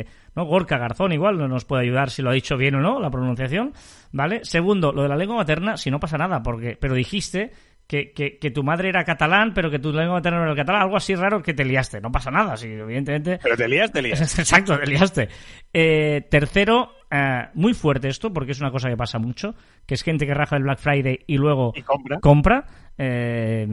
eh, 0.00 0.06
no, 0.34 0.44
Gorka 0.44 0.78
Garzón 0.78 1.12
igual 1.12 1.38
no 1.38 1.48
nos 1.48 1.64
puede 1.64 1.82
ayudar 1.82 2.10
si 2.10 2.22
lo 2.22 2.30
ha 2.30 2.34
dicho 2.34 2.56
bien 2.56 2.74
o 2.74 2.80
no, 2.80 3.00
la 3.00 3.10
pronunciación, 3.10 3.72
¿vale? 4.12 4.44
Segundo, 4.44 4.92
lo 4.92 5.02
de 5.02 5.08
la 5.08 5.16
lengua 5.16 5.36
materna, 5.36 5.76
si 5.76 5.90
no 5.90 6.00
pasa 6.00 6.16
nada, 6.18 6.42
porque, 6.42 6.76
pero 6.80 6.94
dijiste 6.94 7.52
que, 7.92 8.10
que, 8.12 8.38
que 8.38 8.50
tu 8.50 8.62
madre 8.64 8.88
era 8.88 9.04
catalán, 9.04 9.52
pero 9.52 9.70
que 9.70 9.78
tu 9.78 9.92
lengua 9.92 10.14
materna 10.14 10.38
no 10.38 10.44
era 10.44 10.52
el 10.52 10.56
catalán, 10.56 10.80
algo 10.80 10.96
así 10.96 11.14
raro 11.14 11.42
que 11.42 11.52
te 11.52 11.62
liaste. 11.62 12.00
No 12.00 12.10
pasa 12.10 12.30
nada, 12.30 12.56
sí, 12.56 12.66
evidentemente. 12.68 13.38
Pero 13.42 13.54
te 13.54 13.68
lías, 13.68 13.92
te 13.92 14.00
lías. 14.00 14.38
Exacto, 14.38 14.78
te 14.78 14.86
liaste. 14.86 15.28
Eh, 15.74 16.22
tercero, 16.30 16.92
eh, 17.10 17.48
muy 17.52 17.74
fuerte 17.74 18.08
esto, 18.08 18.32
porque 18.32 18.52
es 18.52 18.60
una 18.62 18.70
cosa 18.70 18.88
que 18.88 18.96
pasa 18.96 19.18
mucho, 19.18 19.54
que 19.84 19.92
es 19.92 20.02
gente 20.02 20.24
que 20.26 20.32
raja 20.32 20.56
el 20.56 20.62
Black 20.62 20.78
Friday 20.78 21.18
y 21.26 21.36
luego 21.36 21.74
Y 21.76 21.82
compra. 21.82 22.18
compra. 22.20 22.64
eh, 22.96 23.68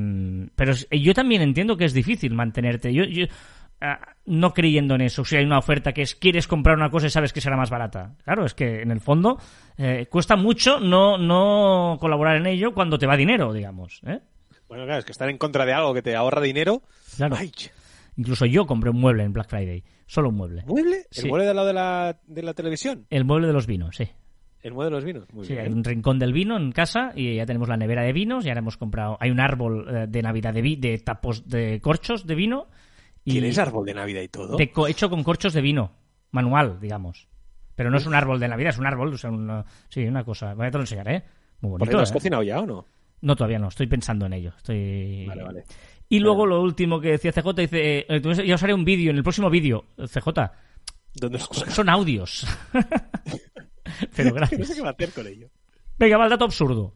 pero 0.53 0.73
yo 0.91 1.13
también 1.13 1.41
entiendo 1.41 1.77
que 1.77 1.85
es 1.85 1.93
difícil 1.93 2.33
mantenerte. 2.33 2.93
Yo, 2.93 3.05
yo, 3.05 3.25
no 4.25 4.53
creyendo 4.53 4.95
en 4.95 5.01
eso. 5.01 5.23
Si 5.25 5.35
hay 5.35 5.45
una 5.45 5.57
oferta 5.59 5.93
que 5.93 6.01
es 6.01 6.15
quieres 6.15 6.47
comprar 6.47 6.75
una 6.77 6.89
cosa 6.89 7.07
y 7.07 7.09
sabes 7.09 7.33
que 7.33 7.41
será 7.41 7.55
más 7.57 7.69
barata. 7.69 8.15
Claro, 8.23 8.45
es 8.45 8.53
que 8.53 8.81
en 8.81 8.91
el 8.91 8.99
fondo 8.99 9.37
eh, 9.77 10.07
cuesta 10.09 10.35
mucho 10.35 10.79
no, 10.79 11.17
no 11.17 11.97
colaborar 11.99 12.37
en 12.37 12.45
ello 12.47 12.73
cuando 12.73 12.97
te 12.97 13.07
va 13.07 13.15
dinero, 13.17 13.53
digamos. 13.53 14.01
¿eh? 14.05 14.19
Bueno, 14.67 14.85
claro, 14.85 14.99
es 14.99 15.05
que 15.05 15.11
estar 15.11 15.29
en 15.29 15.37
contra 15.37 15.65
de 15.65 15.73
algo 15.73 15.93
que 15.93 16.01
te 16.01 16.15
ahorra 16.15 16.41
dinero. 16.41 16.81
Claro. 17.17 17.35
Ay, 17.37 17.51
Incluso 18.17 18.45
yo 18.45 18.65
compré 18.65 18.89
un 18.89 18.99
mueble 18.99 19.23
en 19.23 19.31
Black 19.33 19.49
Friday. 19.49 19.83
Solo 20.05 20.29
un 20.29 20.35
mueble. 20.35 20.63
¿Mueble? 20.65 21.05
Sí. 21.09 21.21
¿El 21.21 21.27
mueble 21.29 21.45
de 21.45 21.51
al 21.51 21.55
lado 21.55 21.67
de 21.69 21.73
la, 21.73 22.19
de 22.27 22.43
la 22.43 22.53
televisión? 22.53 23.05
El 23.09 23.23
mueble 23.23 23.47
de 23.47 23.53
los 23.53 23.65
vinos, 23.65 23.95
sí. 23.95 24.09
¿El 24.61 24.73
mueble 24.73 24.89
de 24.89 24.95
los 24.97 25.05
vinos? 25.05 25.23
Muy 25.33 25.45
Sí, 25.45 25.53
hay 25.57 25.69
un 25.71 25.85
rincón 25.85 26.19
del 26.19 26.33
vino 26.33 26.57
en 26.57 26.73
casa 26.73 27.13
y 27.15 27.35
ya 27.37 27.45
tenemos 27.45 27.69
la 27.69 27.77
nevera 27.77 28.03
de 28.03 28.11
vinos. 28.11 28.45
Y 28.45 28.49
ahora 28.49 28.59
hemos 28.59 28.75
comprado. 28.75 29.17
Hay 29.21 29.31
un 29.31 29.39
árbol 29.39 29.87
eh, 29.89 30.05
de 30.09 30.21
Navidad 30.21 30.53
de, 30.53 30.61
vi- 30.61 30.75
de 30.75 30.97
tapos 30.97 31.47
de 31.47 31.79
corchos 31.79 32.27
de 32.27 32.35
vino. 32.35 32.67
Y 33.29 33.33
¿Tienes 33.33 33.57
árbol 33.57 33.85
de 33.85 33.93
Navidad 33.93 34.21
y 34.21 34.27
todo? 34.27 34.57
de 34.57 34.71
co- 34.71 34.87
hecho 34.87 35.09
con 35.09 35.23
corchos 35.23 35.53
de 35.53 35.61
vino. 35.61 35.91
Manual, 36.31 36.79
digamos. 36.79 37.27
Pero 37.75 37.89
no 37.91 37.97
es 37.97 38.05
un 38.05 38.13
árbol 38.15 38.39
de 38.39 38.47
Navidad, 38.47 38.71
es 38.71 38.77
un 38.77 38.85
árbol, 38.87 39.13
o 39.13 39.17
sea, 39.17 39.29
una, 39.29 39.65
sí, 39.89 40.03
una 40.05 40.23
cosa. 40.23 40.53
Voy 40.53 40.67
a 40.67 40.71
te 40.71 40.77
lo 40.77 40.83
enseñaré. 40.83 41.23
Muy 41.61 41.71
¿Por 41.71 41.79
bonito. 41.79 41.85
cierto, 41.85 42.03
has 42.03 42.09
¿eh? 42.11 42.13
cocinado 42.13 42.43
ya 42.43 42.59
o 42.59 42.65
no? 42.65 42.85
No, 43.21 43.35
todavía 43.35 43.59
no, 43.59 43.67
estoy 43.67 43.87
pensando 43.87 44.25
en 44.25 44.33
ello. 44.33 44.53
Estoy... 44.57 45.25
Vale, 45.27 45.43
vale. 45.43 45.63
Y 46.07 46.19
luego 46.19 46.45
lo 46.45 46.61
último 46.61 46.99
que 46.99 47.11
decía 47.11 47.31
CJ, 47.31 47.53
dice, 47.55 47.99
eh, 47.99 48.05
entonces 48.09 48.45
ya 48.47 48.55
os 48.55 48.63
haré 48.63 48.73
un 48.73 48.83
vídeo, 48.85 49.11
en 49.11 49.17
el 49.17 49.23
próximo 49.23 49.49
vídeo, 49.49 49.85
CJ, 49.97 50.27
¿Dónde 51.15 51.37
lo 51.37 51.43
sacas? 51.45 51.73
son 51.73 51.89
audios. 51.89 52.47
Pero 54.15 54.29
No 54.29 54.35
gracias. 54.35 54.67
sé 54.67 54.75
qué 54.75 54.81
va 54.81 54.89
a 54.89 54.91
hacer 54.91 55.11
con 55.11 55.27
ello. 55.27 55.49
Venga, 55.97 56.17
va 56.17 56.23
el 56.25 56.29
dato 56.29 56.45
absurdo. 56.45 56.93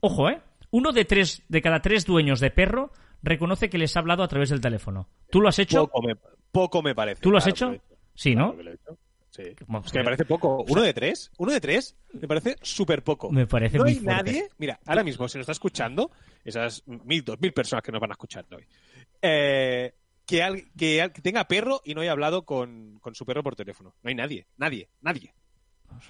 Ojo, 0.00 0.28
¿eh? 0.30 0.40
Uno 0.70 0.92
de 0.92 1.04
tres, 1.04 1.42
de 1.48 1.62
cada 1.62 1.80
tres 1.80 2.04
dueños 2.06 2.40
de 2.40 2.50
perro 2.50 2.92
reconoce 3.22 3.70
que 3.70 3.78
les 3.78 3.96
ha 3.96 4.00
hablado 4.00 4.22
a 4.22 4.28
través 4.28 4.50
del 4.50 4.60
teléfono. 4.60 5.08
¿Tú 5.30 5.40
lo 5.40 5.48
has 5.48 5.58
hecho? 5.58 5.86
Poco 5.88 6.02
me, 6.06 6.16
poco 6.50 6.82
me 6.82 6.94
parece. 6.94 7.20
¿Tú 7.22 7.30
lo 7.30 7.38
has 7.38 7.44
Claro 7.44 7.54
hecho? 7.54 7.66
que 7.66 7.70
lo 7.72 7.74
he 7.74 7.94
hecho. 7.94 8.12
Sí, 8.14 8.32
Claro 8.34 8.54
¿no? 8.56 8.56
que. 8.56 9.02
Sí. 9.30 9.42
Es 9.42 9.92
que 9.92 9.98
me 9.98 10.04
parece 10.04 10.24
poco. 10.26 10.62
¿Uno 10.68 10.82
de 10.82 10.92
tres? 10.92 11.30
¿Uno 11.38 11.52
de 11.52 11.60
tres? 11.60 11.96
Me 12.12 12.28
parece 12.28 12.56
súper 12.60 13.02
poco. 13.02 13.30
Me 13.30 13.46
parece 13.46 13.78
no 13.78 13.84
muy 13.84 13.92
hay 13.92 13.98
fuerte. 13.98 14.22
nadie. 14.32 14.48
Mira, 14.58 14.78
ahora 14.84 15.02
mismo, 15.02 15.26
si 15.26 15.38
nos 15.38 15.44
está 15.44 15.52
escuchando, 15.52 16.10
esas 16.44 16.82
mil, 16.86 17.24
dos 17.24 17.40
mil 17.40 17.54
personas 17.54 17.82
que 17.82 17.90
nos 17.92 18.00
van 18.00 18.10
a 18.10 18.12
escuchar 18.12 18.44
hoy, 18.54 18.66
eh, 19.22 19.94
que, 20.26 20.42
al- 20.42 20.70
que, 20.76 21.00
al- 21.00 21.12
que 21.12 21.22
tenga 21.22 21.48
perro 21.48 21.80
y 21.82 21.94
no 21.94 22.02
haya 22.02 22.12
hablado 22.12 22.44
con, 22.44 22.98
con 23.00 23.14
su 23.14 23.24
perro 23.24 23.42
por 23.42 23.56
teléfono. 23.56 23.94
No 24.02 24.08
hay 24.10 24.14
nadie. 24.14 24.46
Nadie. 24.58 24.90
Nadie. 25.00 25.32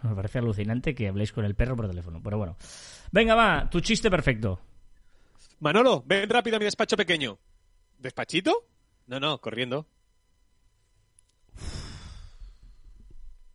Me 0.02 0.14
parece 0.16 0.38
alucinante 0.38 0.92
que 0.94 1.06
habléis 1.06 1.32
con 1.32 1.44
el 1.44 1.54
perro 1.54 1.76
por 1.76 1.88
teléfono, 1.88 2.20
pero 2.22 2.38
bueno. 2.38 2.56
Venga, 3.12 3.34
va, 3.36 3.70
tu 3.70 3.80
chiste 3.80 4.10
perfecto. 4.10 4.60
Manolo, 5.62 6.02
ven 6.04 6.28
rápido 6.28 6.56
a 6.56 6.58
mi 6.58 6.64
despacho 6.64 6.96
pequeño. 6.96 7.38
¿Despachito? 7.96 8.66
No, 9.06 9.20
no, 9.20 9.40
corriendo. 9.40 9.86